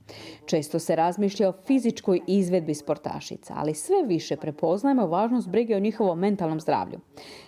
Često 0.45 0.79
se 0.79 0.95
razmišlja 0.95 1.49
o 1.49 1.53
fizičkoj 1.65 2.21
izvedbi 2.27 2.75
sportašica, 2.75 3.53
ali 3.57 3.73
sve 3.73 4.03
više 4.05 4.35
prepoznajemo 4.35 5.07
važnost 5.07 5.49
brige 5.49 5.75
o 5.75 5.79
njihovom 5.79 6.19
mentalnom 6.19 6.59
zdravlju. 6.59 6.99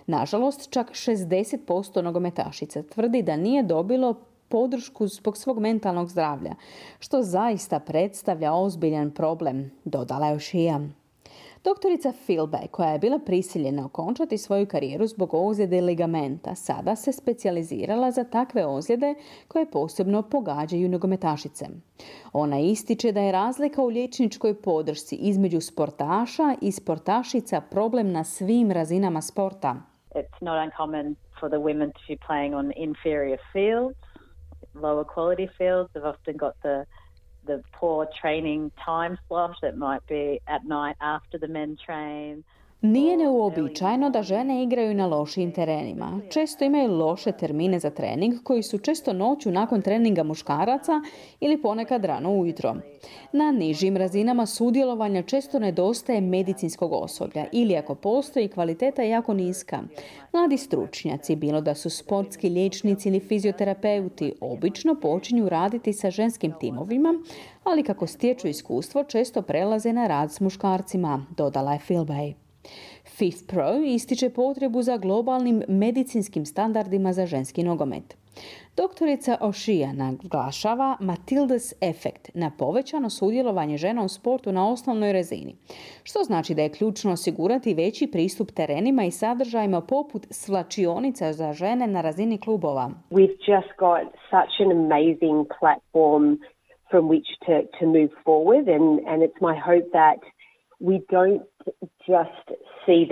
Nažalost, 0.07 0.69
čak 0.69 0.91
60% 0.91 2.01
nogometašica 2.01 2.83
tvrdi 2.83 3.21
da 3.21 3.35
nije 3.35 3.63
dobilo 3.63 4.13
podršku 4.47 5.07
zbog 5.07 5.37
svog 5.37 5.59
mentalnog 5.59 6.09
zdravlja, 6.09 6.55
što 6.99 7.23
zaista 7.23 7.79
predstavlja 7.79 8.53
ozbiljan 8.53 9.11
problem, 9.11 9.71
dodala 9.85 10.27
je 10.27 10.39
Šija. 10.39 10.79
Doktorica 11.65 12.13
Philby, 12.27 12.67
koja 12.71 12.89
je 12.89 12.99
bila 12.99 13.19
prisiljena 13.25 13.85
okončati 13.85 14.37
svoju 14.37 14.67
karijeru 14.67 15.07
zbog 15.07 15.33
ozljede 15.33 15.81
ligamenta, 15.81 16.55
sada 16.55 16.95
se 16.95 17.11
specijalizirala 17.11 18.11
za 18.11 18.23
takve 18.23 18.65
ozljede 18.65 19.15
koje 19.47 19.71
posebno 19.71 20.21
pogađaju 20.21 20.89
nogometašice. 20.89 21.65
Ona 22.33 22.59
ističe 22.59 23.11
da 23.11 23.21
je 23.21 23.31
razlika 23.31 23.81
u 23.81 23.87
liječničkoj 23.87 24.61
podršci 24.61 25.15
između 25.15 25.61
sportaša 25.61 26.55
i 26.61 26.71
sportašica 26.71 27.61
problem 27.61 28.11
na 28.11 28.23
svim 28.23 28.71
razinama 28.71 29.21
sporta. 29.21 29.75
It's 30.15 30.41
not 30.41 30.57
uncommon 30.65 31.15
for 31.39 31.49
the 31.49 31.59
women 31.59 31.91
to 31.91 31.99
be 32.07 32.17
playing 32.27 32.55
on 32.55 32.71
inferior 32.75 33.39
fields, 33.53 33.97
lower 34.73 35.05
quality 35.15 35.47
fields. 35.57 35.89
They've 35.93 36.09
often 36.13 36.37
got 36.37 36.53
the 36.61 36.85
the 37.45 37.63
poor 37.73 38.07
training 38.19 38.71
time 38.83 39.17
slot 39.27 39.55
that 39.61 39.77
might 39.77 40.05
be 40.07 40.41
at 40.47 40.65
night 40.65 40.95
after 41.01 41.37
the 41.37 41.47
men 41.47 41.77
train. 41.83 42.43
Nije 42.85 43.17
neuobičajeno 43.17 44.09
da 44.09 44.23
žene 44.23 44.63
igraju 44.63 44.93
na 44.93 45.05
lošim 45.07 45.51
terenima. 45.51 46.19
Često 46.29 46.65
imaju 46.65 46.91
loše 46.91 47.31
termine 47.31 47.79
za 47.79 47.89
trening 47.89 48.33
koji 48.43 48.63
su 48.63 48.77
često 48.77 49.13
noću 49.13 49.51
nakon 49.51 49.81
treninga 49.81 50.23
muškaraca 50.23 51.01
ili 51.39 51.61
ponekad 51.61 52.05
rano 52.05 52.31
ujutro. 52.31 52.75
Na 53.31 53.51
nižim 53.51 53.97
razinama 53.97 54.45
sudjelovanja 54.45 55.21
često 55.21 55.59
nedostaje 55.59 56.21
medicinskog 56.21 56.93
osoblja 56.93 57.45
ili 57.51 57.77
ako 57.77 57.95
postoji 57.95 58.47
kvaliteta 58.47 59.01
je 59.01 59.09
jako 59.09 59.33
niska. 59.33 59.79
Mladi 60.33 60.57
stručnjaci, 60.57 61.35
bilo 61.35 61.61
da 61.61 61.75
su 61.75 61.89
sportski 61.89 62.49
liječnici 62.49 63.09
ili 63.09 63.19
fizioterapeuti, 63.19 64.33
obično 64.41 64.95
počinju 64.95 65.49
raditi 65.49 65.93
sa 65.93 66.11
ženskim 66.11 66.53
timovima, 66.59 67.13
ali 67.63 67.83
kako 67.83 68.07
stječu 68.07 68.47
iskustvo 68.47 69.03
često 69.03 69.41
prelaze 69.41 69.93
na 69.93 70.07
rad 70.07 70.31
s 70.31 70.39
muškarcima, 70.39 71.25
dodala 71.37 71.73
je 71.73 71.79
Philbay. 71.87 72.44
FIF 73.17 73.35
Pro 73.47 73.73
ističe 73.85 74.29
potrebu 74.29 74.81
za 74.81 74.97
globalnim 74.97 75.63
medicinskim 75.67 76.45
standardima 76.45 77.13
za 77.13 77.25
ženski 77.25 77.63
nogomet. 77.63 78.17
Doktorica 78.77 79.37
Ošija 79.41 79.93
naglašava 79.93 80.97
Matilda's 80.99 81.73
efekt 81.81 82.29
na 82.33 82.51
povećano 82.59 83.09
sudjelovanje 83.09 83.77
žena 83.77 84.03
u 84.03 84.07
sportu 84.07 84.51
na 84.51 84.69
osnovnoj 84.69 85.13
razini, 85.13 85.55
što 86.03 86.23
znači 86.23 86.55
da 86.55 86.61
je 86.61 86.71
ključno 86.71 87.11
osigurati 87.11 87.73
veći 87.73 88.07
pristup 88.07 88.51
terenima 88.51 89.03
i 89.03 89.11
sadržajima 89.11 89.81
poput 89.81 90.27
svlačionica 90.29 91.33
za 91.33 91.53
žene 91.53 91.87
na 91.87 92.01
razini 92.01 92.37
klubova. 92.37 92.91
We've 93.11 93.37
just 93.47 93.71
got 93.79 94.03
such 94.29 94.53
an 94.65 94.71
amazing 94.71 95.47
platform 95.59 96.37
from 96.89 97.07
which 97.09 97.29
to, 97.45 97.53
to 97.79 97.85
move 97.85 98.09
forward 98.25 98.67
and, 98.67 98.99
and 99.07 99.23
it's 99.23 99.41
my 99.41 99.55
hope 99.69 99.87
that 99.91 100.19
we 100.79 100.95
don't 101.09 101.41
I. 102.87 103.07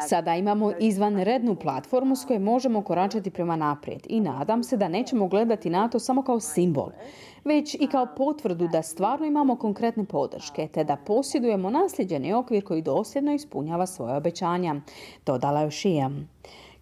Sada 0.00 0.34
imamo 0.34 0.72
izvanrednu 0.80 1.56
platformu 1.56 2.16
s 2.16 2.24
kojom 2.26 2.42
možemo 2.42 2.82
koračati 2.82 3.30
prema 3.30 3.56
naprijed 3.56 4.00
i 4.08 4.20
nadam 4.20 4.62
se 4.62 4.76
da 4.76 4.88
nećemo 4.88 5.28
gledati 5.28 5.70
na 5.70 5.88
to 5.88 5.98
samo 5.98 6.22
kao 6.22 6.40
simbol, 6.40 6.88
već 7.44 7.74
i 7.74 7.86
kao 7.86 8.06
potvrdu 8.16 8.68
da 8.68 8.82
stvarno 8.82 9.26
imamo 9.26 9.56
konkretne 9.56 10.04
podrške, 10.04 10.68
te 10.74 10.84
da 10.84 10.96
posjedujemo 11.06 11.70
nasljeđeni 11.70 12.32
okvir 12.32 12.64
koji 12.64 12.82
dosljedno 12.82 13.32
ispunjava 13.32 13.86
svoje 13.86 14.16
obećanja, 14.16 14.74
dodala 15.26 15.60
je 15.60 15.70
Šija. 15.70 16.10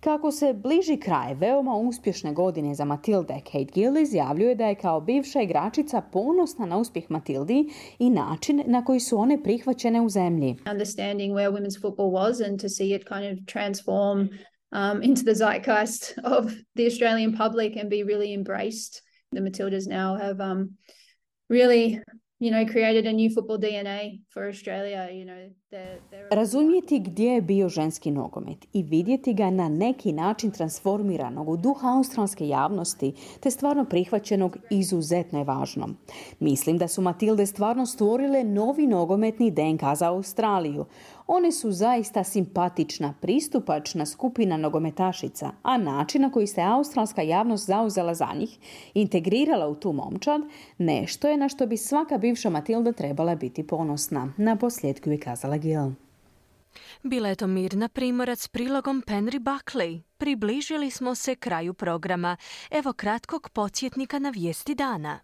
Kako 0.04 0.30
se 0.30 0.54
bliži 0.54 0.96
kraj 0.96 1.34
veoma 1.34 1.76
uspješne 1.76 2.32
godine 2.32 2.74
za 2.74 2.84
Matilde, 2.84 3.34
Kate 3.44 3.72
Gill 3.74 3.98
izjavljuje 3.98 4.54
da 4.54 4.66
je 4.66 4.74
kao 4.74 5.00
bivša 5.00 5.42
igračica 5.42 6.02
ponosna 6.12 6.66
na 6.66 6.78
uspjeh 6.78 7.10
Matildi 7.10 7.64
i 7.98 8.10
način 8.10 8.62
na 8.66 8.84
koji 8.84 9.00
su 9.00 9.18
one 9.18 9.42
prihvaćene 9.42 10.00
u 10.00 10.08
zemlji. 10.08 10.56
Understanding 10.70 11.34
where 11.34 11.50
women's 11.50 11.80
football 11.80 12.10
was 12.10 12.48
and 12.48 12.60
to 12.60 12.68
see 12.68 12.94
it 12.94 13.08
kind 13.08 13.24
of 13.32 13.46
transform 13.46 14.18
um, 14.72 15.02
into 15.02 15.22
the 15.22 15.34
zeitgeist 15.34 16.14
of 16.24 16.44
the 16.76 16.86
Australian 16.86 17.36
public 17.36 17.76
and 17.76 17.90
be 17.90 18.02
really 18.02 18.34
embraced. 18.34 18.92
The 19.34 19.40
Matildas 19.40 19.86
now 19.86 20.18
have 20.18 20.52
um, 20.52 20.76
really 21.48 22.00
you 22.42 22.50
know, 22.50 22.64
created 22.72 23.06
a 23.06 23.12
new 23.12 23.30
football 23.34 23.58
DNA 23.58 24.00
for 24.32 24.42
Australia, 24.48 25.08
you 25.10 25.24
know. 25.24 25.52
Razumjeti 26.30 26.98
gdje 26.98 27.30
je 27.30 27.42
bio 27.42 27.68
ženski 27.68 28.10
nogomet 28.10 28.66
i 28.72 28.82
vidjeti 28.82 29.34
ga 29.34 29.50
na 29.50 29.68
neki 29.68 30.12
način 30.12 30.50
transformiranog 30.50 31.48
u 31.48 31.56
duh 31.56 31.84
australske 31.84 32.48
javnosti 32.48 33.12
te 33.40 33.50
stvarno 33.50 33.84
prihvaćenog 33.84 34.56
izuzetno 34.70 35.38
je 35.38 35.44
važno. 35.44 35.88
Mislim 36.40 36.78
da 36.78 36.88
su 36.88 37.02
Matilde 37.02 37.46
stvarno 37.46 37.86
stvorile 37.86 38.44
novi 38.44 38.86
nogometni 38.86 39.50
DNK 39.50 39.80
za 39.96 40.08
Australiju. 40.08 40.84
One 41.26 41.52
su 41.52 41.72
zaista 41.72 42.24
simpatična, 42.24 43.14
pristupačna 43.20 44.06
skupina 44.06 44.56
nogometašica, 44.56 45.50
a 45.62 45.78
način 45.78 46.22
na 46.22 46.30
koji 46.30 46.46
se 46.46 46.60
australska 46.60 47.22
javnost 47.22 47.66
zauzela 47.66 48.14
za 48.14 48.28
njih, 48.34 48.58
integrirala 48.94 49.68
u 49.68 49.74
tu 49.74 49.92
momčad, 49.92 50.40
nešto 50.78 51.28
je 51.28 51.36
na 51.36 51.48
što 51.48 51.66
bi 51.66 51.76
svaka 51.76 52.18
bivša 52.18 52.50
Matilda 52.50 52.92
trebala 52.92 53.34
biti 53.34 53.66
ponosna. 53.66 54.32
Na 54.36 54.56
posljedku 54.56 55.10
je 55.10 55.18
kazala 55.18 55.56
Gil. 55.56 55.90
Bila 57.02 57.28
je 57.28 57.34
to 57.34 57.46
Mirna 57.46 57.88
Primorac 57.88 58.48
prilogom 58.48 59.02
Penry 59.06 59.38
Buckley. 59.38 60.00
Približili 60.18 60.90
smo 60.90 61.14
se 61.14 61.34
kraju 61.34 61.74
programa. 61.74 62.36
Evo 62.70 62.92
kratkog 62.92 63.50
podsjetnika 63.52 64.18
na 64.18 64.30
vijesti 64.30 64.74
dana. 64.74 65.20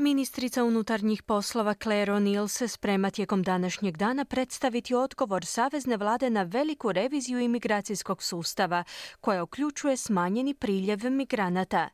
Ministrica 0.00 0.64
unutarnjih 0.64 1.22
poslova 1.22 1.74
Claire 1.74 2.12
O'Neill 2.12 2.48
se 2.48 2.68
sprema 2.68 3.10
tijekom 3.10 3.42
današnjeg 3.42 3.96
dana 3.96 4.24
predstaviti 4.24 4.94
odgovor 4.94 5.44
Savezne 5.44 5.96
vlade 5.96 6.30
na 6.30 6.42
veliku 6.42 6.92
reviziju 6.92 7.38
imigracijskog 7.38 8.22
sustava, 8.22 8.84
koja 9.20 9.42
uključuje 9.42 9.96
smanjeni 9.96 10.54
priljev 10.54 11.10
migranata. 11.10 11.88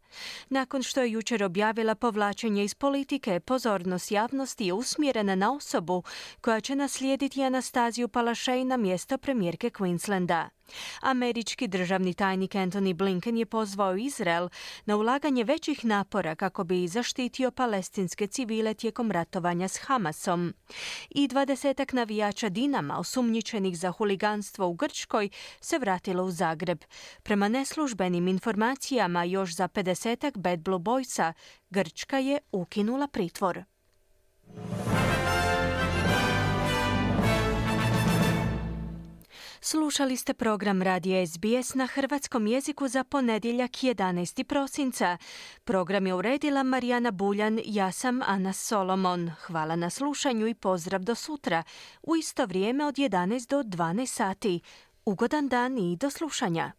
Nakon 0.48 0.82
što 0.82 1.00
je 1.00 1.10
jučer 1.10 1.44
objavila 1.44 1.94
povlačenje 1.94 2.64
iz 2.64 2.74
politike, 2.74 3.40
pozornost 3.40 4.10
javnosti 4.10 4.66
je 4.66 4.72
usmjerena 4.72 5.34
na 5.34 5.52
osobu 5.52 6.02
koja 6.40 6.60
će 6.60 6.76
naslijediti 6.76 7.42
Anastaziju 7.42 8.08
Palašej 8.08 8.64
na 8.64 8.76
mjesto 8.76 9.18
premijerke 9.18 9.70
Queenslanda. 9.70 10.55
Američki 11.00 11.68
državni 11.68 12.14
tajnik 12.14 12.54
Anthony 12.54 12.94
Blinken 12.94 13.36
je 13.36 13.46
pozvao 13.46 13.96
Izrael 13.96 14.48
na 14.84 14.96
ulaganje 14.96 15.44
većih 15.44 15.84
napora 15.84 16.34
kako 16.34 16.64
bi 16.64 16.88
zaštitio 16.88 17.50
palestinske 17.50 18.26
civile 18.26 18.74
tijekom 18.74 19.10
ratovanja 19.10 19.68
s 19.68 19.78
Hamasom. 19.78 20.54
I 21.10 21.28
dvadesetak 21.28 21.92
navijača 21.92 22.48
Dinama, 22.48 22.98
osumnjičenih 22.98 23.78
za 23.78 23.90
huliganstvo 23.90 24.66
u 24.68 24.74
Grčkoj, 24.74 25.28
se 25.60 25.78
vratilo 25.78 26.24
u 26.24 26.30
Zagreb. 26.30 26.78
Prema 27.22 27.48
neslužbenim 27.48 28.28
informacijama 28.28 29.24
još 29.24 29.54
za 29.54 29.68
50 29.68 30.38
Bad 30.38 30.58
Blue 30.58 30.78
Boysa 30.78 31.32
Grčka 31.70 32.18
je 32.18 32.38
ukinula 32.52 33.08
pritvor. 33.08 33.64
Slušali 39.68 40.16
ste 40.16 40.34
program 40.34 40.82
Radija 40.82 41.26
SBS 41.26 41.74
na 41.74 41.86
hrvatskom 41.86 42.46
jeziku 42.46 42.88
za 42.88 43.04
ponedjeljak 43.04 43.70
11. 43.70 44.44
prosinca. 44.44 45.16
Program 45.64 46.06
je 46.06 46.14
uredila 46.14 46.62
Marijana 46.62 47.10
Buljan, 47.10 47.60
ja 47.64 47.92
sam 47.92 48.22
Ana 48.22 48.52
Solomon. 48.52 49.30
Hvala 49.40 49.76
na 49.76 49.90
slušanju 49.90 50.46
i 50.46 50.54
pozdrav 50.54 51.00
do 51.00 51.14
sutra. 51.14 51.62
U 52.02 52.16
isto 52.16 52.46
vrijeme 52.46 52.86
od 52.86 52.94
11 52.94 53.48
do 53.50 53.62
12 53.62 54.06
sati. 54.06 54.60
Ugodan 55.06 55.48
dan 55.48 55.78
i 55.78 55.96
do 55.96 56.10
slušanja. 56.10 56.72